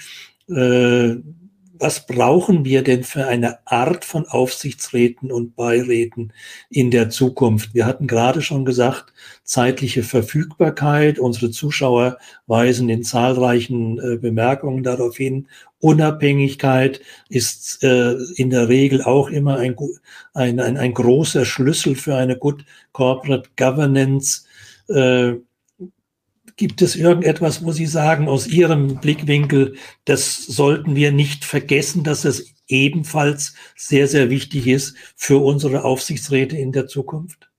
Äh, 0.49 1.16
was 1.77 2.07
brauchen 2.07 2.64
wir 2.64 2.83
denn 2.85 3.03
für 3.03 3.27
eine 3.27 3.59
Art 3.66 4.05
von 4.05 4.27
Aufsichtsräten 4.27 5.33
und 5.33 5.57
Beiräten 5.57 6.33
in 6.70 6.93
der 6.93 7.11
Zukunft? 7.11 7.75
Wir 7.75 7.85
hatten 7.85 8.07
gerade 8.07 8.43
schon 8.43 8.64
gesagt, 8.64 9.12
zeitliche 9.43 10.05
Verfügbarkeit. 10.05 11.18
Unsere 11.18 11.51
Zuschauer 11.51 12.18
weisen 12.47 12.89
in 12.89 13.03
zahlreichen 13.03 13.99
äh, 13.99 14.16
Bemerkungen 14.16 14.85
darauf 14.85 15.16
hin. 15.16 15.49
Unabhängigkeit 15.81 17.01
ist 17.29 17.83
äh, 17.83 18.14
in 18.37 18.51
der 18.51 18.68
Regel 18.68 19.03
auch 19.03 19.29
immer 19.29 19.57
ein, 19.57 19.77
ein, 20.33 20.61
ein, 20.61 20.77
ein 20.77 20.95
großer 20.95 21.45
Schlüssel 21.45 21.97
für 21.97 22.14
eine 22.14 22.37
Good 22.37 22.64
Corporate 22.93 23.51
Governance. 23.57 24.45
Äh, 24.89 25.35
gibt 26.57 26.82
es 26.82 26.96
irgendetwas, 26.96 27.64
wo 27.64 27.72
Sie 27.72 27.86
sagen, 27.86 28.28
aus 28.28 28.46
Ihrem 28.46 29.00
Blickwinkel, 29.00 29.76
das 30.05 30.46
sollten 30.46 30.94
wir 30.94 31.12
nicht 31.12 31.44
vergessen, 31.44 32.05
dass 32.05 32.24
es 32.24 32.55
ebenfalls 32.68 33.55
sehr, 33.76 34.09
sehr 34.09 34.30
wichtig 34.30 34.66
ist 34.66 34.96
für 35.16 35.42
unsere 35.42 35.84
Aufsichtsräte 35.84 36.57
in 36.57 36.72
der 36.72 36.86
Zukunft? 36.86 37.50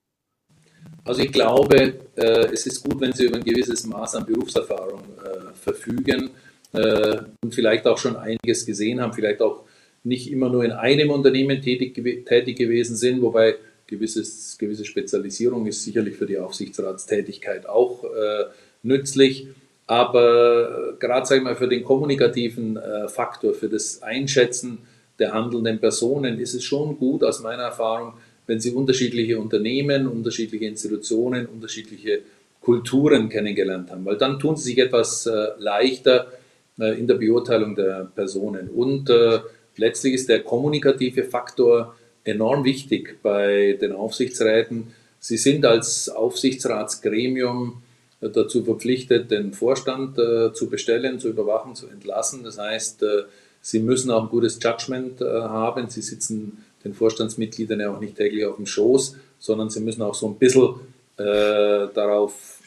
Also 1.04 1.22
ich 1.22 1.32
glaube, 1.32 1.94
äh, 2.16 2.48
es 2.52 2.66
ist 2.66 2.84
gut, 2.84 3.00
wenn 3.00 3.14
Sie 3.14 3.26
über 3.26 3.38
ein 3.38 3.44
gewisses 3.44 3.86
Maß 3.86 4.16
an 4.16 4.26
Berufserfahrung 4.26 5.02
äh, 5.02 5.54
verfügen 5.54 6.32
äh, 6.74 7.18
und 7.44 7.54
vielleicht 7.54 7.86
auch 7.86 7.98
schon 7.98 8.16
einiges 8.16 8.66
gesehen 8.66 9.00
haben, 9.00 9.14
vielleicht 9.14 9.42
auch 9.42 9.66
nicht 10.04 10.32
immer 10.32 10.50
nur 10.50 10.64
in 10.64 10.72
einem 10.72 11.12
Unternehmen 11.12 11.62
tätig, 11.62 11.94
tätig 12.26 12.58
gewesen 12.58 12.96
sind, 12.96 13.22
wobei 13.22 13.56
gewisses, 13.88 14.58
gewisse 14.58 14.86
Spezialisierung 14.86 15.68
ist 15.68 15.84
sicherlich 15.84 16.16
für 16.16 16.26
die 16.26 16.40
Aufsichtsratstätigkeit 16.40 17.68
auch 17.68 18.04
äh, 18.04 18.46
nützlich. 18.86 19.48
Aber 19.88 20.96
gerade 21.00 21.26
sage 21.26 21.42
ich 21.42 21.44
mal 21.44 21.56
für 21.56 21.68
den 21.68 21.84
kommunikativen 21.84 22.78
äh, 22.78 23.08
Faktor, 23.08 23.54
für 23.54 23.70
das 23.70 24.02
Einschätzen 24.02 24.80
der 25.20 25.34
handelnden 25.34 25.80
Personen 25.80 26.40
ist 26.40 26.56
es 26.56 26.64
schon 26.64 26.98
gut 26.98 27.24
aus 27.24 27.42
meiner 27.42 27.64
Erfahrung, 27.64 28.14
wenn 28.48 28.60
Sie 28.60 28.72
unterschiedliche 28.72 29.40
Unternehmen, 29.40 30.08
unterschiedliche 30.08 30.66
Institutionen, 30.66 31.46
unterschiedliche 31.46 32.22
Kulturen 32.62 33.30
kennengelernt 33.30 33.92
haben, 33.92 34.06
weil 34.06 34.18
dann 34.18 34.40
tun 34.40 34.56
Sie 34.58 34.72
sich 34.72 34.78
etwas 34.80 35.26
äh, 35.26 35.50
leichter 35.58 36.32
äh, 36.80 36.98
in 37.00 37.08
der 37.08 37.16
Beurteilung 37.16 37.76
der 37.76 38.12
Personen. 38.14 38.70
Und 38.70 39.10
äh, 39.10 39.40
letztlich 39.78 40.16
ist 40.16 40.30
der 40.30 40.42
kommunikative 40.44 41.24
Faktor 41.24 41.96
enorm 42.24 42.66
wichtig 42.66 43.18
bei 43.22 43.78
den 43.80 43.92
Aufsichtsräten. 43.94 44.88
Sie 45.20 45.38
sind 45.38 45.66
als 45.66 46.10
Aufsichtsratsgremium 46.10 47.82
dazu 48.30 48.64
verpflichtet, 48.64 49.32
den 49.32 49.54
Vorstand 49.54 50.18
äh, 50.18 50.54
zu 50.54 50.70
bestellen, 50.70 51.20
zu 51.20 51.30
überwachen, 51.30 51.76
zu 51.76 51.88
entlassen. 51.88 52.44
Das 52.44 52.58
heißt, 52.58 53.04
äh, 53.04 53.24
sie 53.62 53.80
müssen 53.80 54.12
auch 54.12 54.24
ein 54.24 54.30
gutes 54.30 54.60
Judgment 54.62 55.22
äh, 55.22 55.26
haben. 55.26 55.90
Sie 55.90 56.02
sitzen 56.02 56.64
den 56.84 56.94
Vorstandsmitgliedern 56.94 57.80
ja 57.80 57.94
auch 57.94 58.00
nicht 58.00 58.16
täglich 58.16 58.46
auf 58.46 58.58
dem 58.58 58.66
Schoß, 58.66 59.18
sondern 59.40 59.70
sie 59.70 59.82
müssen 59.82 60.02
auch 60.02 60.16
so 60.16 60.28
ein 60.28 60.36
bisschen 60.36 60.76
darauf 61.18 62.60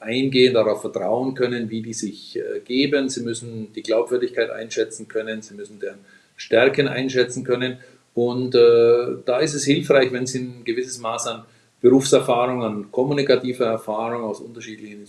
eingehen, 0.00 0.54
darauf 0.54 0.80
vertrauen 0.80 1.34
können, 1.34 1.68
wie 1.68 1.82
die 1.82 1.92
sich 1.92 2.40
geben. 2.64 3.10
Sie 3.10 3.20
müssen 3.20 3.70
die 3.74 3.82
Glaubwürdigkeit 3.82 4.48
einschätzen 4.48 5.08
können. 5.08 5.42
Sie 5.42 5.52
müssen 5.52 5.78
deren 5.78 5.98
Stärken 6.36 6.88
einschätzen 6.88 7.44
können. 7.44 7.76
Und 8.14 8.54
äh, 8.54 9.16
da 9.24 9.38
ist 9.38 9.54
es 9.54 9.64
hilfreich, 9.64 10.12
wenn 10.12 10.26
Sie 10.26 10.40
ein 10.40 10.64
gewisses 10.64 10.98
Maß 10.98 11.26
an 11.28 11.44
Berufserfahrung, 11.82 12.62
an 12.62 12.90
kommunikativer 12.90 13.66
Erfahrung 13.66 14.22
aus 14.22 14.40
unterschiedlichen 14.40 15.04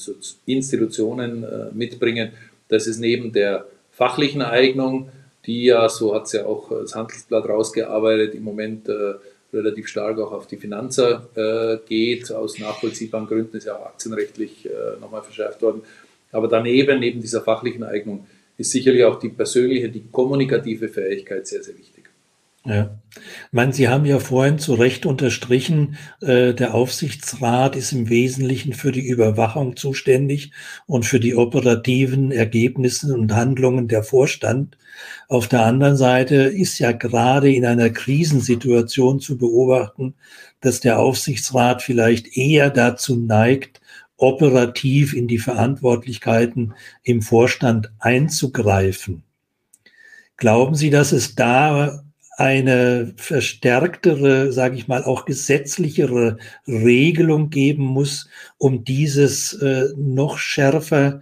Institutionen 0.46 1.44
äh, 1.44 1.66
mitbringen. 1.74 2.32
Das 2.68 2.88
ist 2.88 3.00
neben 3.00 3.32
der 3.32 3.66
fachlichen 3.92 4.42
Eignung, 4.42 5.10
die 5.46 5.66
ja, 5.66 5.88
so 5.88 6.16
hat 6.16 6.26
es 6.26 6.34
ja 6.34 6.46
auch 6.46 6.70
das 6.70 6.96
Handelsblatt 6.96 7.48
rausgearbeitet, 7.48 8.34
im 8.34 8.44
Moment 8.44 8.90
äh, 8.90 9.14
relativ 9.54 9.88
stark 9.88 10.20
auch 10.20 10.32
auf 10.32 10.48
die 10.48 10.58
Finanzer 10.58 11.30
äh, 11.36 11.78
geht. 11.88 12.32
Aus 12.32 12.58
nachvollziehbaren 12.58 13.28
Gründen 13.28 13.58
ist 13.58 13.66
ja 13.66 13.78
auch 13.78 13.86
aktienrechtlich 13.86 14.66
äh, 14.66 15.00
nochmal 15.00 15.22
verschärft 15.22 15.62
worden. 15.62 15.84
Aber 16.32 16.48
daneben, 16.48 17.00
neben 17.00 17.22
dieser 17.22 17.42
fachlichen 17.42 17.84
Eignung, 17.84 18.26
ist 18.58 18.72
sicherlich 18.72 19.04
auch 19.04 19.20
die 19.20 19.30
persönliche, 19.30 19.90
die 19.90 20.06
kommunikative 20.12 20.88
Fähigkeit 20.88 21.46
sehr, 21.48 21.62
sehr 21.64 21.78
wichtig. 21.78 22.03
Ja. 22.66 22.98
Meine, 23.52 23.74
Sie 23.74 23.90
haben 23.90 24.06
ja 24.06 24.20
vorhin 24.20 24.58
zu 24.58 24.74
Recht 24.74 25.06
unterstrichen, 25.06 25.98
äh, 26.22 26.54
der 26.54 26.74
Aufsichtsrat 26.74 27.76
ist 27.76 27.92
im 27.92 28.10
Wesentlichen 28.10 28.74
für 28.74 28.94
die 28.94 29.06
Überwachung 29.06 29.76
zuständig 29.76 30.52
und 30.88 31.06
für 31.06 31.20
die 31.20 31.36
operativen 31.36 32.32
Ergebnisse 32.32 33.14
und 33.14 33.34
Handlungen 33.34 33.90
der 33.90 34.04
Vorstand. 34.04 34.78
Auf 35.28 35.50
der 35.50 35.66
anderen 35.66 35.98
Seite 35.98 36.36
ist 36.36 36.80
ja 36.80 36.94
gerade 36.94 37.54
in 37.54 37.66
einer 37.66 37.90
Krisensituation 37.90 39.20
zu 39.20 39.38
beobachten, 39.38 40.16
dass 40.62 40.80
der 40.80 41.00
Aufsichtsrat 41.00 41.82
vielleicht 41.82 42.38
eher 42.38 42.70
dazu 42.70 43.18
neigt, 43.18 43.82
operativ 44.16 45.14
in 45.14 45.28
die 45.28 45.40
Verantwortlichkeiten 45.40 46.74
im 47.04 47.22
Vorstand 47.22 47.92
einzugreifen. 48.00 49.24
Glauben 50.38 50.76
Sie, 50.76 50.90
dass 50.90 51.12
es 51.12 51.36
da 51.36 52.04
eine 52.38 53.14
verstärktere, 53.18 54.52
sage 54.52 54.76
ich 54.76 54.88
mal, 54.88 55.04
auch 55.04 55.26
gesetzlichere 55.26 56.38
Regelung 56.68 57.50
geben 57.50 57.84
muss, 57.84 58.30
um 58.58 58.84
dieses 58.84 59.54
äh, 59.54 59.90
noch 59.98 60.38
schärfer 60.38 61.22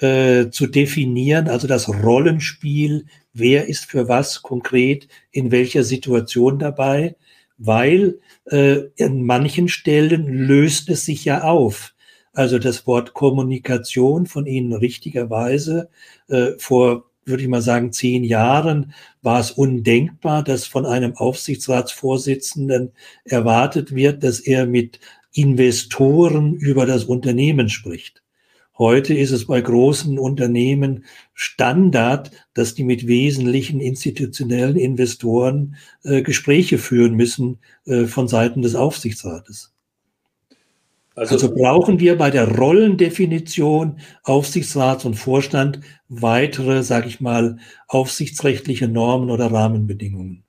äh, 0.00 0.50
zu 0.50 0.66
definieren, 0.66 1.48
also 1.48 1.66
das 1.66 1.88
Rollenspiel, 1.88 3.06
wer 3.32 3.68
ist 3.68 3.86
für 3.86 4.08
was 4.08 4.42
konkret 4.42 5.08
in 5.30 5.50
welcher 5.50 5.84
Situation 5.84 6.58
dabei, 6.58 7.16
weil 7.56 8.20
äh, 8.46 8.82
in 8.96 9.24
manchen 9.24 9.68
Stellen 9.68 10.26
löst 10.26 10.88
es 10.88 11.04
sich 11.04 11.24
ja 11.24 11.42
auf. 11.42 11.94
Also 12.32 12.58
das 12.58 12.86
Wort 12.86 13.14
Kommunikation 13.14 14.26
von 14.26 14.46
Ihnen 14.46 14.72
richtigerweise 14.72 15.88
äh, 16.28 16.52
vor 16.58 17.07
würde 17.28 17.42
ich 17.42 17.48
mal 17.48 17.62
sagen, 17.62 17.92
zehn 17.92 18.24
Jahren 18.24 18.92
war 19.22 19.40
es 19.40 19.50
undenkbar, 19.50 20.42
dass 20.42 20.66
von 20.66 20.86
einem 20.86 21.16
Aufsichtsratsvorsitzenden 21.16 22.92
erwartet 23.24 23.94
wird, 23.94 24.24
dass 24.24 24.40
er 24.40 24.66
mit 24.66 25.00
Investoren 25.32 26.54
über 26.54 26.86
das 26.86 27.04
Unternehmen 27.04 27.68
spricht. 27.68 28.22
Heute 28.78 29.12
ist 29.12 29.32
es 29.32 29.46
bei 29.46 29.60
großen 29.60 30.18
Unternehmen 30.20 31.04
Standard, 31.34 32.30
dass 32.54 32.74
die 32.74 32.84
mit 32.84 33.08
wesentlichen 33.08 33.80
institutionellen 33.80 34.76
Investoren 34.76 35.76
äh, 36.04 36.22
Gespräche 36.22 36.78
führen 36.78 37.14
müssen 37.14 37.58
äh, 37.86 38.04
von 38.04 38.28
Seiten 38.28 38.62
des 38.62 38.76
Aufsichtsrates. 38.76 39.72
Also, 41.18 41.34
also, 41.34 41.52
brauchen 41.52 41.98
wir 41.98 42.16
bei 42.16 42.30
der 42.30 42.46
Rollendefinition 42.56 43.98
Aufsichtsrats 44.22 45.04
und 45.04 45.14
Vorstand 45.14 45.80
weitere, 46.08 46.84
sage 46.84 47.08
ich 47.08 47.20
mal, 47.20 47.58
aufsichtsrechtliche 47.88 48.86
Normen 48.86 49.30
oder 49.30 49.46
Rahmenbedingungen? 49.46 50.44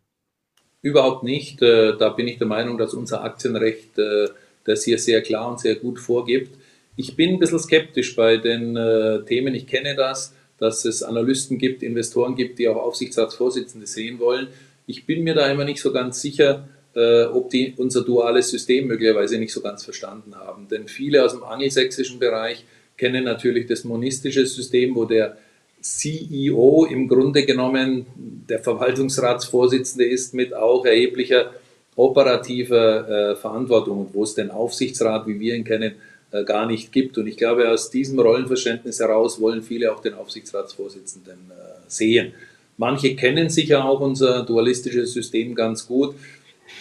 Überhaupt 0.83 1.23
nicht. 1.23 1.61
Äh, 1.63 1.97
da 1.97 2.09
bin 2.09 2.27
ich 2.27 2.37
der 2.37 2.45
Meinung, 2.45 2.77
dass 2.77 2.93
unser 2.93 3.23
Aktienrecht 3.23 3.97
äh, 3.97 4.27
das 4.63 4.83
hier 4.83 4.99
sehr 4.99 5.23
klar 5.23 5.49
und 5.49 5.59
sehr 5.59 5.75
gut 5.75 5.99
vorgibt. 5.99 6.55
Ich 6.95 7.15
bin 7.15 7.31
ein 7.31 7.39
bisschen 7.39 7.59
skeptisch 7.59 8.15
bei 8.15 8.37
den 8.37 8.75
äh, 8.75 9.23
Themen. 9.23 9.55
Ich 9.55 9.65
kenne 9.65 9.95
das, 9.95 10.35
dass 10.59 10.85
es 10.85 11.01
Analysten 11.01 11.57
gibt, 11.57 11.81
Investoren 11.81 12.35
gibt, 12.35 12.59
die 12.59 12.67
auch 12.67 12.75
Aufsichtsratsvorsitzende 12.75 13.87
sehen 13.87 14.19
wollen. 14.19 14.49
Ich 14.85 15.07
bin 15.07 15.23
mir 15.23 15.33
da 15.33 15.49
immer 15.51 15.65
nicht 15.65 15.81
so 15.81 15.91
ganz 15.91 16.21
sicher, 16.21 16.67
äh, 16.99 17.25
ob 17.25 17.49
die 17.49 17.73
unser 17.77 18.03
duales 18.03 18.49
System 18.49 18.87
möglicherweise 18.87 19.37
nicht 19.37 19.53
so 19.53 19.61
ganz 19.61 19.83
verstanden 19.83 20.35
haben. 20.35 20.67
Denn 20.67 20.87
viele 20.87 21.23
aus 21.23 21.31
dem 21.31 21.43
angelsächsischen 21.43 22.19
Bereich 22.19 22.65
kennen 22.97 23.23
natürlich 23.23 23.67
das 23.67 23.85
monistische 23.85 24.45
System, 24.45 24.95
wo 24.95 25.05
der 25.05 25.37
CEO 25.81 26.85
im 26.91 27.07
Grunde 27.07 27.45
genommen 27.45 28.05
der 28.49 28.59
Verwaltungsratsvorsitzende 28.59 30.05
ist 30.05 30.33
mit 30.33 30.53
auch 30.53 30.85
erheblicher 30.85 31.53
operativer 31.95 33.09
äh, 33.31 33.35
Verantwortung 33.35 33.99
und 33.99 34.13
wo 34.13 34.23
es 34.23 34.35
den 34.35 34.51
Aufsichtsrat, 34.51 35.25
wie 35.27 35.39
wir 35.39 35.55
ihn 35.55 35.63
kennen, 35.63 35.95
äh, 36.31 36.43
gar 36.43 36.65
nicht 36.65 36.91
gibt. 36.91 37.17
Und 37.17 37.27
ich 37.27 37.37
glaube, 37.37 37.69
aus 37.69 37.91
diesem 37.91 38.19
Rollenverständnis 38.19 38.99
heraus 38.99 39.39
wollen 39.39 39.63
viele 39.63 39.93
auch 39.93 40.01
den 40.01 40.15
Aufsichtsratsvorsitzenden 40.15 41.51
äh, 41.51 41.79
sehen. 41.87 42.33
Manche 42.77 43.15
kennen 43.15 43.49
sicher 43.49 43.83
auch 43.83 43.99
unser 43.99 44.43
dualistisches 44.43 45.11
System 45.11 45.55
ganz 45.55 45.87
gut. 45.87 46.15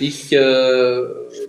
Ich 0.00 0.32
äh, 0.32 1.00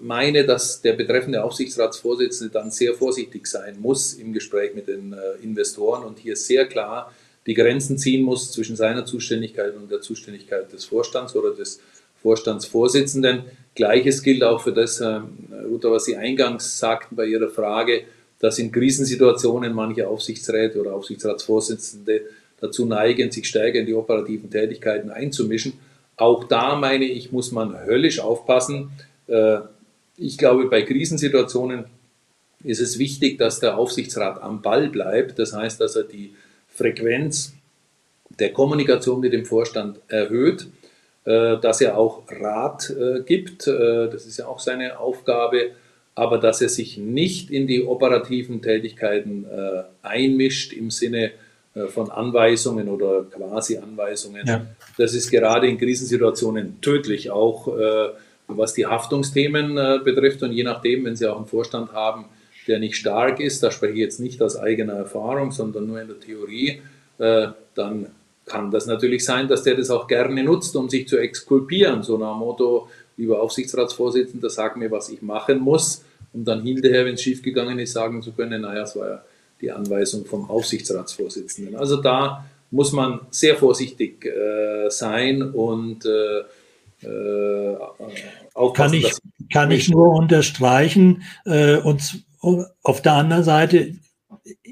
meine, 0.01 0.45
dass 0.45 0.81
der 0.81 0.93
betreffende 0.93 1.43
Aufsichtsratsvorsitzende 1.43 2.51
dann 2.51 2.71
sehr 2.71 2.93
vorsichtig 2.95 3.45
sein 3.45 3.79
muss 3.79 4.13
im 4.13 4.33
Gespräch 4.33 4.73
mit 4.73 4.87
den 4.87 5.13
äh, 5.13 5.43
Investoren 5.43 6.03
und 6.03 6.19
hier 6.19 6.35
sehr 6.35 6.65
klar 6.65 7.13
die 7.45 7.53
Grenzen 7.53 7.97
ziehen 7.97 8.23
muss 8.23 8.51
zwischen 8.51 8.75
seiner 8.75 9.05
Zuständigkeit 9.05 9.75
und 9.75 9.91
der 9.91 10.01
Zuständigkeit 10.01 10.71
des 10.71 10.85
Vorstands 10.85 11.35
oder 11.35 11.51
des 11.51 11.79
Vorstandsvorsitzenden. 12.21 13.43
Gleiches 13.75 14.23
gilt 14.23 14.43
auch 14.43 14.61
für 14.61 14.73
das, 14.73 14.99
äh, 14.99 15.21
Ruta, 15.67 15.91
was 15.91 16.05
Sie 16.05 16.15
eingangs 16.15 16.79
sagten 16.79 17.15
bei 17.15 17.25
Ihrer 17.25 17.49
Frage, 17.49 18.03
dass 18.39 18.59
in 18.59 18.71
Krisensituationen 18.71 19.73
manche 19.73 20.07
Aufsichtsräte 20.07 20.79
oder 20.79 20.93
Aufsichtsratsvorsitzende 20.93 22.21
dazu 22.59 22.85
neigen, 22.85 23.31
sich 23.31 23.47
stärker 23.47 23.79
in 23.79 23.85
die 23.85 23.93
operativen 23.93 24.49
Tätigkeiten 24.49 25.09
einzumischen. 25.09 25.73
Auch 26.19 26.43
da 26.43 26.75
meine 26.75 27.05
ich, 27.05 27.31
muss 27.31 27.53
man 27.53 27.79
höllisch 27.85 28.19
aufpassen. 28.19 28.91
Äh, 29.27 29.59
ich 30.17 30.37
glaube, 30.37 30.65
bei 30.65 30.81
Krisensituationen 30.81 31.85
ist 32.61 32.81
es 32.81 32.99
wichtig, 32.99 33.37
dass 33.37 33.61
der 33.61 33.77
Aufsichtsrat 33.77 34.43
am 34.43 34.61
Ball 34.61 34.89
bleibt. 34.89 35.39
Das 35.39 35.53
heißt, 35.53 35.79
dass 35.79 35.95
er 35.95 36.03
die 36.03 36.35
Frequenz 36.67 37.53
der 38.37 38.51
Kommunikation 38.51 39.21
mit 39.21 39.31
dem 39.31 39.45
Vorstand 39.45 40.01
erhöht, 40.09 40.67
äh, 41.23 41.57
dass 41.57 41.79
er 41.79 41.97
auch 41.97 42.23
Rat 42.29 42.89
äh, 42.89 43.21
gibt. 43.21 43.67
Das 43.67 44.25
ist 44.25 44.39
ja 44.39 44.47
auch 44.47 44.59
seine 44.59 44.99
Aufgabe. 44.99 45.71
aber 46.15 46.37
dass 46.37 46.61
er 46.61 46.67
sich 46.67 46.97
nicht 46.97 47.49
in 47.49 47.65
die 47.65 47.85
operativen 47.85 48.61
Tätigkeiten 48.61 49.45
einmischt 50.01 50.73
im 50.73 50.91
Sinne 50.91 51.31
von 51.87 52.11
Anweisungen 52.11 52.89
oder 52.89 53.23
quasi 53.23 53.77
Anweisungen. 53.77 54.45
Ja. 54.45 54.65
Das 54.97 55.13
ist 55.13 55.31
gerade 55.31 55.67
in 55.67 55.77
Krisensituationen 55.77 56.81
tödlich, 56.81 57.31
auch 57.31 57.67
äh, 57.67 58.09
was 58.47 58.73
die 58.73 58.85
Haftungsthemen 58.85 59.77
äh, 59.77 59.99
betrifft. 60.03 60.43
Und 60.43 60.51
je 60.51 60.63
nachdem, 60.63 61.05
wenn 61.05 61.15
Sie 61.15 61.27
auch 61.27 61.37
einen 61.37 61.47
Vorstand 61.47 61.93
haben, 61.93 62.25
der 62.67 62.79
nicht 62.79 62.95
stark 62.95 63.39
ist, 63.39 63.63
da 63.63 63.71
spreche 63.71 63.93
ich 63.93 63.99
jetzt 63.99 64.19
nicht 64.19 64.41
aus 64.41 64.55
eigener 64.55 64.93
Erfahrung, 64.93 65.51
sondern 65.51 65.87
nur 65.87 66.01
in 66.01 66.07
der 66.07 66.19
Theorie, 66.19 66.81
äh, 67.17 67.47
dann 67.75 68.07
kann 68.45 68.71
das 68.71 68.87
natürlich 68.87 69.23
sein, 69.23 69.47
dass 69.47 69.63
der 69.63 69.75
das 69.75 69.89
auch 69.89 70.07
gerne 70.07 70.43
nutzt, 70.43 70.75
um 70.75 70.89
sich 70.89 71.07
zu 71.07 71.17
exkulpieren. 71.17 72.03
So 72.03 72.17
nach 72.17 72.33
dem 72.33 72.39
Motto, 72.39 72.89
lieber 73.17 73.41
Aufsichtsratsvorsitzender, 73.41 74.49
sag 74.49 74.75
mir, 74.77 74.91
was 74.91 75.09
ich 75.09 75.21
machen 75.21 75.59
muss, 75.59 76.03
um 76.33 76.43
dann 76.43 76.61
hinterher, 76.63 77.05
wenn 77.05 77.13
es 77.13 77.21
schiefgegangen 77.21 77.79
ist, 77.79 77.93
sagen 77.93 78.21
zu 78.21 78.31
können, 78.31 78.61
naja, 78.61 78.83
es 78.83 78.95
war 78.95 79.07
ja 79.07 79.23
die 79.61 79.71
Anweisung 79.71 80.25
vom 80.25 80.49
Aufsichtsratsvorsitzenden. 80.49 81.75
Also 81.75 82.01
da 82.01 82.45
muss 82.71 82.91
man 82.91 83.21
sehr 83.31 83.55
vorsichtig 83.55 84.25
äh, 84.25 84.89
sein 84.89 85.41
und 85.41 86.05
äh, 86.05 86.39
äh. 87.01 87.77
Kann 88.73 88.93
ich, 88.93 89.13
kann 89.53 89.71
ich 89.71 89.89
nur 89.89 90.09
unterstreichen. 90.15 91.23
Äh, 91.45 91.77
und 91.77 92.25
auf 92.83 93.01
der 93.01 93.13
anderen 93.13 93.43
Seite 93.43 93.95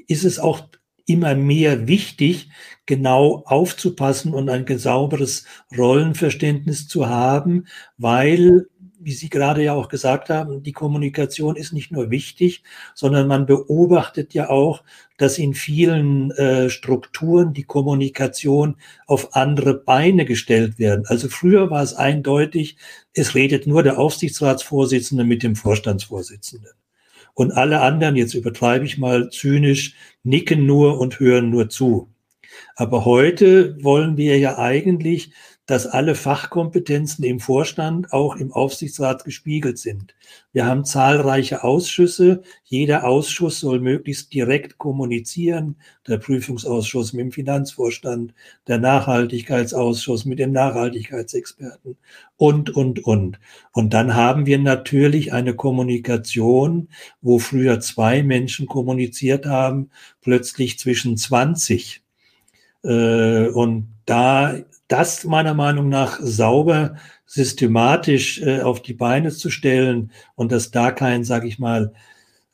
ist 0.06 0.24
es 0.24 0.38
auch 0.38 0.60
immer 1.06 1.34
mehr 1.34 1.88
wichtig, 1.88 2.50
genau 2.84 3.42
aufzupassen 3.46 4.34
und 4.34 4.50
ein 4.50 4.66
sauberes 4.78 5.44
Rollenverständnis 5.76 6.86
zu 6.86 7.08
haben, 7.08 7.66
weil 7.96 8.66
wie 9.08 9.14
Sie 9.14 9.30
gerade 9.30 9.64
ja 9.64 9.72
auch 9.72 9.88
gesagt 9.88 10.28
haben, 10.28 10.62
die 10.62 10.72
Kommunikation 10.72 11.56
ist 11.56 11.72
nicht 11.72 11.90
nur 11.90 12.10
wichtig, 12.10 12.62
sondern 12.94 13.26
man 13.26 13.46
beobachtet 13.46 14.34
ja 14.34 14.50
auch, 14.50 14.84
dass 15.16 15.38
in 15.38 15.54
vielen 15.54 16.30
äh, 16.32 16.68
Strukturen 16.68 17.54
die 17.54 17.62
Kommunikation 17.62 18.76
auf 19.06 19.34
andere 19.34 19.72
Beine 19.72 20.26
gestellt 20.26 20.78
werden. 20.78 21.06
Also 21.06 21.28
früher 21.28 21.70
war 21.70 21.82
es 21.82 21.94
eindeutig, 21.94 22.76
es 23.14 23.34
redet 23.34 23.66
nur 23.66 23.82
der 23.82 23.98
Aufsichtsratsvorsitzende 23.98 25.24
mit 25.24 25.42
dem 25.42 25.56
Vorstandsvorsitzenden. 25.56 26.72
Und 27.32 27.52
alle 27.52 27.80
anderen, 27.80 28.14
jetzt 28.14 28.34
übertreibe 28.34 28.84
ich 28.84 28.98
mal 28.98 29.30
zynisch, 29.30 29.94
nicken 30.22 30.66
nur 30.66 31.00
und 31.00 31.18
hören 31.18 31.48
nur 31.48 31.70
zu. 31.70 32.10
Aber 32.76 33.06
heute 33.06 33.82
wollen 33.82 34.18
wir 34.18 34.38
ja 34.38 34.58
eigentlich 34.58 35.32
dass 35.68 35.86
alle 35.86 36.14
Fachkompetenzen 36.14 37.24
im 37.26 37.40
Vorstand 37.40 38.10
auch 38.10 38.36
im 38.36 38.52
Aufsichtsrat 38.52 39.24
gespiegelt 39.24 39.78
sind. 39.78 40.14
Wir 40.50 40.64
haben 40.64 40.86
zahlreiche 40.86 41.62
Ausschüsse. 41.62 42.42
Jeder 42.64 43.04
Ausschuss 43.04 43.60
soll 43.60 43.78
möglichst 43.78 44.32
direkt 44.32 44.78
kommunizieren. 44.78 45.76
Der 46.06 46.16
Prüfungsausschuss 46.16 47.12
mit 47.12 47.20
dem 47.20 47.32
Finanzvorstand, 47.32 48.32
der 48.66 48.78
Nachhaltigkeitsausschuss 48.78 50.24
mit 50.24 50.38
dem 50.38 50.52
Nachhaltigkeitsexperten 50.52 51.98
und, 52.38 52.70
und, 52.70 53.04
und. 53.04 53.38
Und 53.72 53.92
dann 53.92 54.14
haben 54.14 54.46
wir 54.46 54.58
natürlich 54.58 55.34
eine 55.34 55.54
Kommunikation, 55.54 56.88
wo 57.20 57.38
früher 57.38 57.78
zwei 57.80 58.22
Menschen 58.22 58.66
kommuniziert 58.66 59.44
haben, 59.44 59.90
plötzlich 60.22 60.78
zwischen 60.78 61.18
20. 61.18 62.02
Äh, 62.84 63.48
und 63.48 63.88
da 64.06 64.54
das 64.88 65.24
meiner 65.24 65.54
Meinung 65.54 65.88
nach 65.88 66.18
sauber 66.20 66.96
systematisch 67.26 68.40
äh, 68.42 68.62
auf 68.62 68.82
die 68.82 68.94
Beine 68.94 69.30
zu 69.30 69.50
stellen 69.50 70.12
und 70.34 70.50
dass 70.50 70.70
da 70.70 70.90
kein, 70.90 71.24
sage 71.24 71.46
ich 71.46 71.58
mal, 71.58 71.92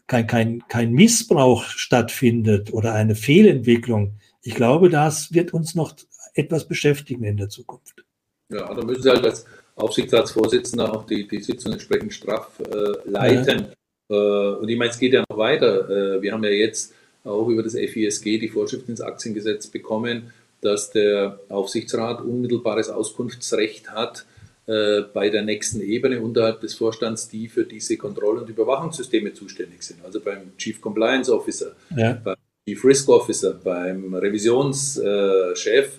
kein, 0.07 0.27
kein, 0.27 0.63
kein 0.69 0.93
Missbrauch 0.93 1.65
stattfindet 1.65 2.73
oder 2.73 2.93
eine 2.93 3.15
Fehlentwicklung. 3.15 4.15
Ich 4.43 4.55
glaube, 4.55 4.91
das 4.91 5.33
wird 5.33 5.55
uns 5.55 5.75
noch 5.75 5.95
etwas 6.35 6.67
beschäftigen 6.67 7.25
in 7.25 7.37
der 7.37 7.49
Zukunft. 7.49 8.05
Ja, 8.51 8.75
da 8.75 8.85
müssen 8.85 9.03
Sie 9.03 9.11
halt 9.11 9.25
als 9.25 9.47
Aufsichtsratsvorsitzender 9.77 10.95
auch 10.95 11.07
die, 11.07 11.27
die 11.27 11.41
Sitzung 11.41 11.73
entsprechend 11.73 12.13
straff 12.13 12.51
äh, 12.61 13.09
leiten. 13.09 13.69
Ja. 14.09 14.17
Äh, 14.17 14.57
und 14.57 14.69
ich 14.69 14.77
meine, 14.77 14.91
es 14.91 14.99
geht 14.99 15.13
ja 15.13 15.25
noch 15.29 15.39
weiter. 15.39 15.89
Äh, 15.89 16.23
wir 16.23 16.33
haben 16.33 16.45
ja 16.45 16.51
jetzt 16.51 16.93
auch 17.25 17.49
über 17.49 17.63
das 17.63 17.75
FISG 17.75 18.39
die 18.39 18.49
Vorschrift 18.49 18.89
ins 18.89 19.01
Aktiengesetz 19.01 19.69
bekommen, 19.69 20.33
dass 20.65 20.91
der 20.91 21.41
Aufsichtsrat 21.49 22.23
unmittelbares 22.23 22.89
Auskunftsrecht 22.89 23.91
hat 23.91 24.25
äh, 24.67 25.03
bei 25.13 25.29
der 25.29 25.43
nächsten 25.43 25.83
Ebene 25.83 26.23
unterhalb 26.23 26.63
des 26.63 26.75
Vorstands, 26.75 27.29
die 27.29 27.49
für 27.49 27.65
diese 27.65 27.99
Kontroll- 27.99 28.39
und 28.39 28.49
Überwachungssysteme 28.49 29.35
zuständig 29.35 29.83
sind. 29.83 30.03
Also 30.03 30.21
beim 30.21 30.57
Chief 30.57 30.81
Compliance 30.81 31.31
Officer, 31.31 31.73
ja. 31.95 32.19
beim 32.25 32.37
Chief 32.67 32.83
Risk 32.83 33.09
Officer, 33.11 33.61
beim 33.63 34.15
Revisionschef, 34.15 35.99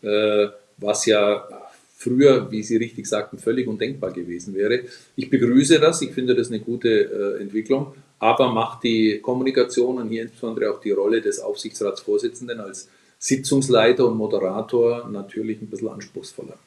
äh, 0.00 0.46
was 0.78 1.04
ja 1.04 1.46
früher, 1.94 2.50
wie 2.50 2.62
Sie 2.62 2.76
richtig 2.76 3.06
sagten, 3.06 3.38
völlig 3.38 3.66
undenkbar 3.66 4.12
gewesen 4.12 4.54
wäre. 4.54 4.80
Ich 5.14 5.28
begrüße 5.28 5.78
das, 5.78 6.00
ich 6.00 6.12
finde 6.12 6.34
das 6.34 6.48
eine 6.48 6.60
gute 6.60 6.88
äh, 6.88 7.42
Entwicklung, 7.42 7.94
aber 8.18 8.50
macht 8.50 8.84
die 8.84 9.18
Kommunikation 9.20 9.98
und 9.98 10.08
hier 10.08 10.22
insbesondere 10.22 10.72
auch 10.72 10.80
die 10.80 10.92
Rolle 10.92 11.20
des 11.20 11.38
Aufsichtsratsvorsitzenden 11.40 12.60
als 12.60 12.88
Sitzungsleiter 13.18 14.06
und 14.06 14.16
Moderator 14.16 15.08
natürlich 15.08 15.60
ein 15.60 15.68
bisschen 15.68 15.88
anspruchsvoller. 15.88 16.58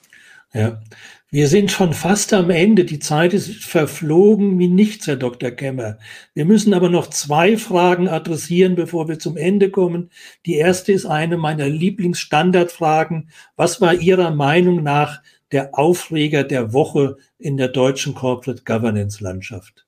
Ja, 0.52 0.82
wir 1.30 1.47
sind 1.47 1.70
schon 1.70 1.93
fast 1.93 2.34
am 2.34 2.50
Ende. 2.50 2.84
Die 2.84 2.97
Zeit 2.97 3.36
ist 3.36 3.64
verflogen 3.64 4.58
wie 4.58 4.68
nichts, 4.68 5.06
Herr 5.06 5.16
Dr. 5.16 5.52
Kemmer. 5.52 6.00
Wir 6.34 6.45
müssen 6.45 6.74
aber 6.74 6.89
noch 6.89 7.08
zwei 7.08 7.56
Fragen 7.56 8.08
adressieren, 8.08 8.74
bevor 8.74 9.08
wir 9.08 9.20
zum 9.20 9.38
Ende 9.38 9.70
kommen. 9.70 10.10
Die 10.47 10.56
erste 10.56 10.91
ist 10.91 11.06
eine 11.06 11.38
meiner 11.38 11.70
Lieblingsstandardfragen. 11.70 13.30
Was 13.58 13.80
war 13.80 13.93
Ihrer 13.93 14.32
Meinung 14.32 14.82
nach 14.82 15.22
der 15.52 15.78
Aufreger 15.78 16.43
der 16.43 16.74
Woche 16.74 17.18
in 17.38 17.58
der 17.58 17.68
deutschen 17.68 18.16
Corporate 18.16 18.64
Governance 18.64 19.24
Landschaft? 19.24 19.86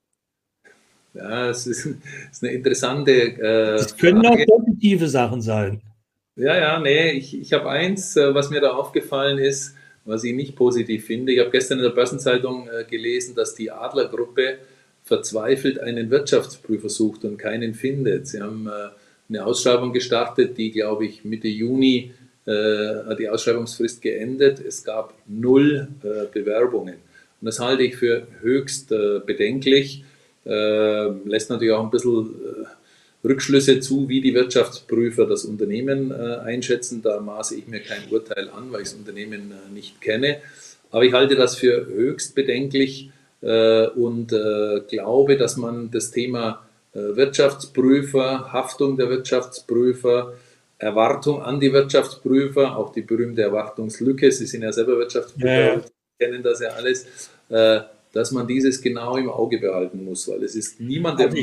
Ja, 1.15 1.49
es 1.49 1.65
ist, 1.65 1.87
ist 2.31 2.43
eine 2.43 2.53
interessante. 2.53 3.11
Äh, 3.11 3.75
es 3.75 3.97
können 3.97 4.23
Frage. 4.23 4.43
auch 4.43 4.59
positive 4.59 5.07
Sachen 5.09 5.41
sein. 5.41 5.81
Ja, 6.35 6.57
ja, 6.57 6.79
nee, 6.79 7.11
ich, 7.11 7.37
ich 7.39 7.51
habe 7.51 7.69
eins, 7.69 8.15
äh, 8.15 8.33
was 8.33 8.49
mir 8.49 8.61
da 8.61 8.71
aufgefallen 8.71 9.37
ist, 9.37 9.75
was 10.05 10.23
ich 10.23 10.33
nicht 10.33 10.55
positiv 10.55 11.05
finde. 11.05 11.33
Ich 11.33 11.39
habe 11.39 11.51
gestern 11.51 11.79
in 11.79 11.83
der 11.83 11.91
Börsenzeitung 11.91 12.69
äh, 12.69 12.85
gelesen, 12.85 13.35
dass 13.35 13.53
die 13.53 13.69
Adlergruppe 13.69 14.59
verzweifelt 15.03 15.79
einen 15.79 16.09
Wirtschaftsprüfer 16.09 16.87
sucht 16.89 17.25
und 17.25 17.37
keinen 17.37 17.73
findet. 17.73 18.27
Sie 18.27 18.41
haben 18.41 18.67
äh, 18.67 18.89
eine 19.29 19.45
Ausschreibung 19.45 19.91
gestartet, 19.91 20.57
die, 20.57 20.71
glaube 20.71 21.05
ich, 21.05 21.23
Mitte 21.25 21.47
Juni 21.47 22.13
hat 22.43 23.19
die 23.19 23.29
Ausschreibungsfrist 23.29 24.01
geendet. 24.01 24.59
Es 24.59 24.83
gab 24.83 25.13
null 25.27 25.87
Bewerbungen. 26.33 26.95
Und 26.95 27.45
das 27.45 27.59
halte 27.59 27.83
ich 27.83 27.95
für 27.95 28.25
höchst 28.41 28.89
bedenklich. 28.89 30.03
lässt 30.43 31.51
natürlich 31.51 31.71
auch 31.71 31.83
ein 31.83 31.91
bisschen 31.91 32.35
Rückschlüsse 33.23 33.79
zu, 33.79 34.09
wie 34.09 34.21
die 34.21 34.33
Wirtschaftsprüfer 34.33 35.25
das 35.25 35.45
Unternehmen 35.45 36.11
äh, 36.11 36.37
einschätzen. 36.37 37.01
Da 37.01 37.19
maße 37.19 37.55
ich 37.55 37.67
mir 37.67 37.81
kein 37.81 38.09
Urteil 38.09 38.49
an, 38.49 38.71
weil 38.71 38.81
ich 38.81 38.89
das 38.89 38.97
Unternehmen 38.97 39.51
äh, 39.51 39.73
nicht 39.73 40.01
kenne. 40.01 40.37
Aber 40.89 41.03
ich 41.03 41.13
halte 41.13 41.35
das 41.35 41.55
für 41.55 41.85
höchst 41.85 42.35
bedenklich 42.35 43.11
äh, 43.41 43.87
und 43.87 44.33
glaube, 44.87 45.37
dass 45.37 45.57
man 45.57 45.89
das 45.91 46.11
Thema 46.11 46.65
Wirtschaftsprüfer, 46.93 48.51
Haftung 48.51 48.97
der 48.97 49.09
Wirtschaftsprüfer, 49.09 50.33
Erwartung 50.77 51.41
an 51.41 51.61
die 51.61 51.71
Wirtschaftsprüfer, 51.71 52.75
auch 52.75 52.91
die 52.91 53.01
berühmte 53.01 53.43
Erwartungslücke, 53.43 54.29
Sie 54.31 54.45
sind 54.45 54.63
ja 54.63 54.73
selber 54.73 54.97
Wirtschaftsprüfer, 54.97 55.47
ja, 55.47 55.73
ja. 55.75 55.81
kennen 56.19 56.43
das 56.43 56.59
ja 56.59 56.69
alles, 56.69 57.29
dass 58.13 58.31
man 58.31 58.47
dieses 58.47 58.81
genau 58.81 59.17
im 59.17 59.29
Auge 59.29 59.59
behalten 59.59 60.03
muss, 60.03 60.27
weil 60.27 60.43
es 60.43 60.55
ist 60.55 60.79
niemandem 60.79 61.33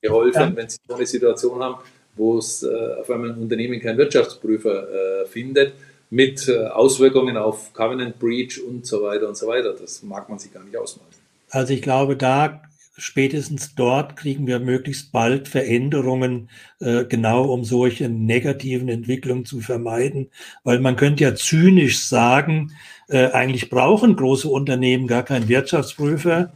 geholfen, 0.00 0.40
ja. 0.40 0.56
wenn 0.56 0.68
Sie 0.68 0.78
so 0.86 0.94
eine 0.94 1.06
Situation 1.06 1.62
haben, 1.62 1.76
wo 2.16 2.38
es 2.38 2.62
äh, 2.62 2.68
auf 3.00 3.10
einmal 3.10 3.30
ein 3.30 3.38
Unternehmen 3.38 3.80
keinen 3.80 3.98
Wirtschaftsprüfer 3.98 5.22
äh, 5.22 5.26
findet, 5.26 5.74
mit 6.10 6.48
äh, 6.48 6.66
Auswirkungen 6.66 7.36
auf 7.36 7.72
Covenant 7.72 8.18
Breach 8.18 8.62
und 8.62 8.86
so 8.86 9.02
weiter 9.02 9.28
und 9.28 9.36
so 9.36 9.46
weiter. 9.46 9.74
Das 9.74 10.02
mag 10.02 10.28
man 10.28 10.38
sich 10.38 10.52
gar 10.52 10.64
nicht 10.64 10.76
ausmalen. 10.76 11.12
Also 11.50 11.72
ich 11.72 11.82
glaube, 11.82 12.16
da 12.16 12.62
spätestens 12.98 13.74
dort 13.74 14.16
kriegen 14.16 14.46
wir 14.46 14.60
möglichst 14.60 15.12
bald 15.12 15.48
Veränderungen, 15.48 16.50
äh, 16.80 17.04
genau 17.04 17.44
um 17.44 17.64
solche 17.64 18.08
negativen 18.08 18.88
Entwicklungen 18.88 19.44
zu 19.44 19.60
vermeiden. 19.60 20.30
Weil 20.64 20.80
man 20.80 20.96
könnte 20.96 21.24
ja 21.24 21.34
zynisch 21.34 22.00
sagen, 22.00 22.72
äh, 23.08 23.30
eigentlich 23.30 23.70
brauchen 23.70 24.16
große 24.16 24.48
Unternehmen 24.48 25.06
gar 25.06 25.22
keinen 25.22 25.48
Wirtschaftsprüfer. 25.48 26.52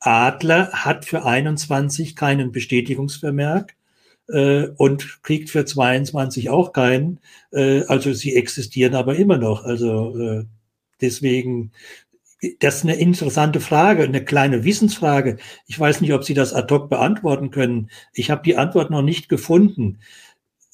Adler 0.00 0.70
hat 0.72 1.04
für 1.04 1.24
21 1.24 2.16
keinen 2.16 2.52
Bestätigungsvermerk 2.52 3.74
äh, 4.28 4.68
und 4.76 5.22
kriegt 5.22 5.50
für 5.50 5.64
22 5.64 6.50
auch 6.50 6.72
keinen. 6.72 7.20
Äh, 7.52 7.82
also 7.88 8.12
sie 8.12 8.36
existieren 8.36 8.94
aber 8.94 9.16
immer 9.16 9.38
noch. 9.38 9.64
Also 9.64 10.18
äh, 10.18 10.44
deswegen 11.00 11.72
das 12.60 12.76
ist 12.76 12.82
eine 12.84 12.96
interessante 12.96 13.60
Frage, 13.60 14.02
eine 14.02 14.24
kleine 14.24 14.64
Wissensfrage. 14.64 15.36
Ich 15.66 15.78
weiß 15.78 16.00
nicht, 16.00 16.12
ob 16.12 16.24
Sie 16.24 16.34
das 16.34 16.52
ad 16.52 16.72
hoc 16.72 16.88
beantworten 16.88 17.50
können. 17.50 17.90
Ich 18.12 18.30
habe 18.30 18.42
die 18.44 18.56
Antwort 18.56 18.90
noch 18.90 19.02
nicht 19.02 19.28
gefunden. 19.28 19.98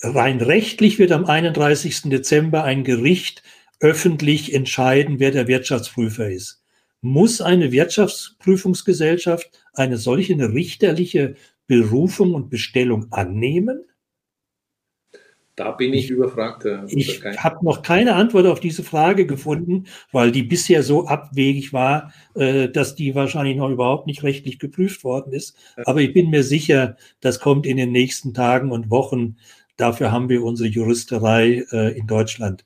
Rein 0.00 0.40
rechtlich 0.40 0.98
wird 0.98 1.12
am 1.12 1.24
31. 1.26 2.02
Dezember 2.10 2.64
ein 2.64 2.84
Gericht 2.84 3.42
öffentlich 3.80 4.54
entscheiden, 4.54 5.18
wer 5.18 5.30
der 5.30 5.48
Wirtschaftsprüfer 5.48 6.30
ist. 6.30 6.62
Muss 7.00 7.40
eine 7.40 7.72
Wirtschaftsprüfungsgesellschaft 7.72 9.50
eine 9.74 9.96
solche 9.96 10.34
eine 10.34 10.52
richterliche 10.52 11.34
Berufung 11.66 12.34
und 12.34 12.50
Bestellung 12.50 13.12
annehmen? 13.12 13.84
Da 15.64 15.70
bin 15.70 15.94
ich 15.94 16.10
überfragt. 16.10 16.66
Ich 16.88 17.22
habe 17.22 17.64
noch 17.64 17.82
keine 17.82 18.14
Antwort 18.14 18.46
auf 18.46 18.58
diese 18.58 18.82
Frage 18.82 19.26
gefunden, 19.26 19.84
weil 20.10 20.32
die 20.32 20.42
bisher 20.42 20.82
so 20.82 21.06
abwegig 21.06 21.72
war, 21.72 22.12
äh, 22.34 22.68
dass 22.68 22.96
die 22.96 23.14
wahrscheinlich 23.14 23.56
noch 23.56 23.70
überhaupt 23.70 24.08
nicht 24.08 24.24
rechtlich 24.24 24.58
geprüft 24.58 25.04
worden 25.04 25.32
ist. 25.32 25.56
Aber 25.84 26.00
ich 26.00 26.12
bin 26.12 26.30
mir 26.30 26.42
sicher, 26.42 26.96
das 27.20 27.38
kommt 27.38 27.64
in 27.64 27.76
den 27.76 27.92
nächsten 27.92 28.34
Tagen 28.34 28.72
und 28.72 28.90
Wochen. 28.90 29.36
Dafür 29.76 30.10
haben 30.10 30.28
wir 30.28 30.42
unsere 30.42 30.68
Juristerei 30.68 31.64
äh, 31.70 31.96
in 31.96 32.08
Deutschland. 32.08 32.64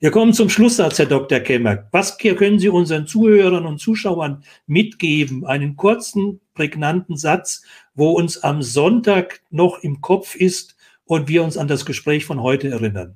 Wir 0.00 0.10
kommen 0.10 0.34
zum 0.34 0.50
Schlusssatz, 0.50 0.98
Herr 0.98 1.06
Dr. 1.06 1.40
Kemmer. 1.40 1.88
Was 1.90 2.18
können 2.18 2.58
Sie 2.58 2.68
unseren 2.68 3.06
Zuhörern 3.06 3.64
und 3.64 3.78
Zuschauern 3.78 4.44
mitgeben? 4.66 5.46
Einen 5.46 5.76
kurzen, 5.76 6.40
prägnanten 6.52 7.16
Satz, 7.16 7.62
wo 7.94 8.10
uns 8.10 8.36
am 8.42 8.60
Sonntag 8.60 9.40
noch 9.50 9.78
im 9.78 10.02
Kopf 10.02 10.34
ist, 10.34 10.73
und 11.04 11.28
wir 11.28 11.42
uns 11.42 11.56
an 11.56 11.68
das 11.68 11.84
Gespräch 11.84 12.24
von 12.24 12.42
heute 12.42 12.68
erinnern. 12.68 13.14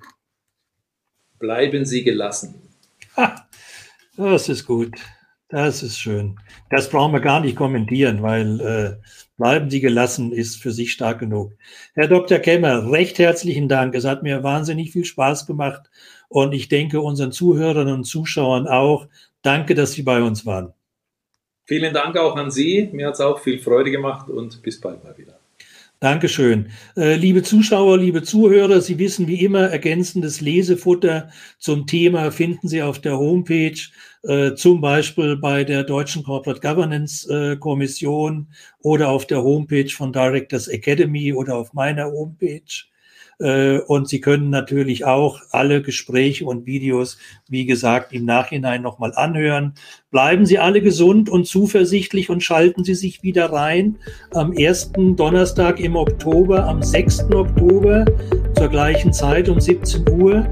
Bleiben 1.39 1.84
Sie 1.84 2.03
gelassen. 2.05 2.55
Ha, 3.16 3.49
das 4.16 4.49
ist 4.49 4.66
gut. 4.66 4.97
Das 5.51 5.82
ist 5.82 5.99
schön. 5.99 6.39
Das 6.68 6.91
brauchen 6.91 7.12
wir 7.12 7.20
gar 7.20 7.41
nicht 7.41 7.57
kommentieren, 7.57 8.22
weil 8.22 8.61
äh, 8.61 9.09
bleiben 9.39 9.70
Sie 9.70 9.80
gelassen 9.80 10.30
ist 10.30 10.61
für 10.61 10.72
sich 10.72 10.93
stark 10.93 11.20
genug. 11.20 11.53
Herr 11.95 12.09
Dr. 12.09 12.39
Kemmer, 12.39 12.93
recht 12.93 13.18
herzlichen 13.18 13.66
Dank. 13.68 13.95
Es 13.95 14.05
hat 14.05 14.22
mir 14.22 14.43
wahnsinnig 14.43 14.91
viel 14.91 15.07
Spaß 15.07 15.47
gemacht 15.47 15.89
und 16.28 16.53
ich 16.53 16.68
denke 16.68 17.01
unseren 17.01 17.32
Zuhörern 17.32 17.89
und 17.89 18.05
Zuschauern 18.05 18.68
auch. 18.68 19.07
Danke, 19.41 19.74
dass 19.74 19.93
Sie 19.93 20.03
bei 20.03 20.20
uns 20.20 20.45
waren. 20.45 20.74
Vielen 21.64 21.95
Dank 21.95 22.16
auch 22.18 22.36
an 22.36 22.51
Sie. 22.51 22.91
Mir 22.93 23.07
hat 23.07 23.14
es 23.14 23.20
auch 23.20 23.39
viel 23.39 23.59
Freude 23.59 23.91
gemacht 23.91 24.28
und 24.28 24.61
bis 24.62 24.78
bald 24.80 25.03
mal 25.03 25.16
wieder. 25.16 25.38
Dankeschön. 26.01 26.71
Äh, 26.97 27.17
liebe 27.17 27.43
Zuschauer, 27.43 27.99
liebe 27.99 28.23
Zuhörer, 28.23 28.81
Sie 28.81 28.99
wissen 28.99 29.27
wie 29.27 29.45
immer, 29.45 29.63
ergänzendes 29.71 30.41
Lesefutter 30.41 31.29
zum 31.59 31.89
Thema 31.89 32.31
finden 32.31 32.69
Sie 32.69 32.81
auf 32.81 33.01
der 33.01 33.19
Homepage, 33.19 33.81
äh, 34.23 34.55
zum 34.55 34.81
Beispiel 34.81 35.37
bei 35.37 35.65
der 35.65 35.83
Deutschen 35.83 36.23
Corporate 36.23 36.61
Governance 36.61 37.29
äh, 37.29 37.57
Kommission 37.57 38.47
oder 38.81 39.09
auf 39.09 39.27
der 39.27 39.43
Homepage 39.43 39.89
von 39.89 40.13
Directors 40.13 40.69
Academy 40.69 41.33
oder 41.33 41.57
auf 41.57 41.73
meiner 41.73 42.05
Homepage. 42.05 42.63
Äh, 43.41 43.78
und 43.78 44.09
Sie 44.09 44.20
können 44.20 44.51
natürlich 44.51 45.05
auch 45.05 45.41
alle 45.51 45.82
Gespräche 45.82 46.45
und 46.45 46.66
Videos, 46.66 47.18
wie 47.49 47.66
gesagt, 47.66 48.12
im 48.12 48.24
Nachhinein 48.24 48.82
nochmal 48.82 49.12
anhören. 49.14 49.74
Bleiben 50.11 50.47
Sie 50.47 50.59
alle 50.59 50.80
gesund 50.80 51.28
und 51.28 51.47
zuversichtlich 51.47 52.30
und 52.30 52.43
schalten 52.43 52.84
Sie 52.84 52.95
sich 52.95 53.22
wieder 53.22 53.53
rein 53.53 53.97
am 54.32 54.53
ersten 54.53 55.16
Donnerstag 55.16 55.78
im 55.80 55.97
Oktober, 55.97 56.64
am 56.64 56.82
6. 56.82 57.30
Oktober 57.32 58.05
zur 58.57 58.68
gleichen 58.68 59.12
Zeit 59.12 59.49
um 59.49 59.61
17 59.61 60.09
Uhr. 60.20 60.43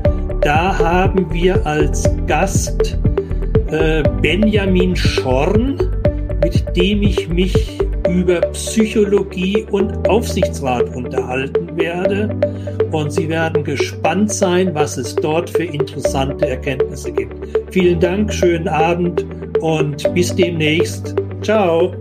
Da 0.43 0.78
haben 0.78 1.32
wir 1.32 1.66
als 1.66 2.09
Gast 2.26 2.99
äh, 3.68 4.03
Benjamin 4.22 4.95
Schorn, 4.95 5.76
mit 6.43 6.76
dem 6.76 7.03
ich 7.03 7.28
mich 7.28 7.80
über 8.09 8.41
Psychologie 8.53 9.67
und 9.71 10.09
Aufsichtsrat 10.09 10.95
unterhalten 10.95 11.77
werde. 11.77 12.35
Und 12.93 13.13
Sie 13.13 13.29
werden 13.29 13.65
gespannt 13.65 14.33
sein, 14.33 14.75
was 14.75 14.97
es 14.97 15.15
dort 15.17 15.51
für 15.51 15.65
interessante 15.65 16.49
Erkenntnisse 16.49 17.13
gibt. 17.13 17.35
Vielen 17.71 18.01
Dank, 18.01 18.33
schönen 18.33 18.69
Abend 18.69 19.27
und 19.61 20.13
bis 20.15 20.35
demnächst. 20.35 21.15
Ciao. 21.43 21.93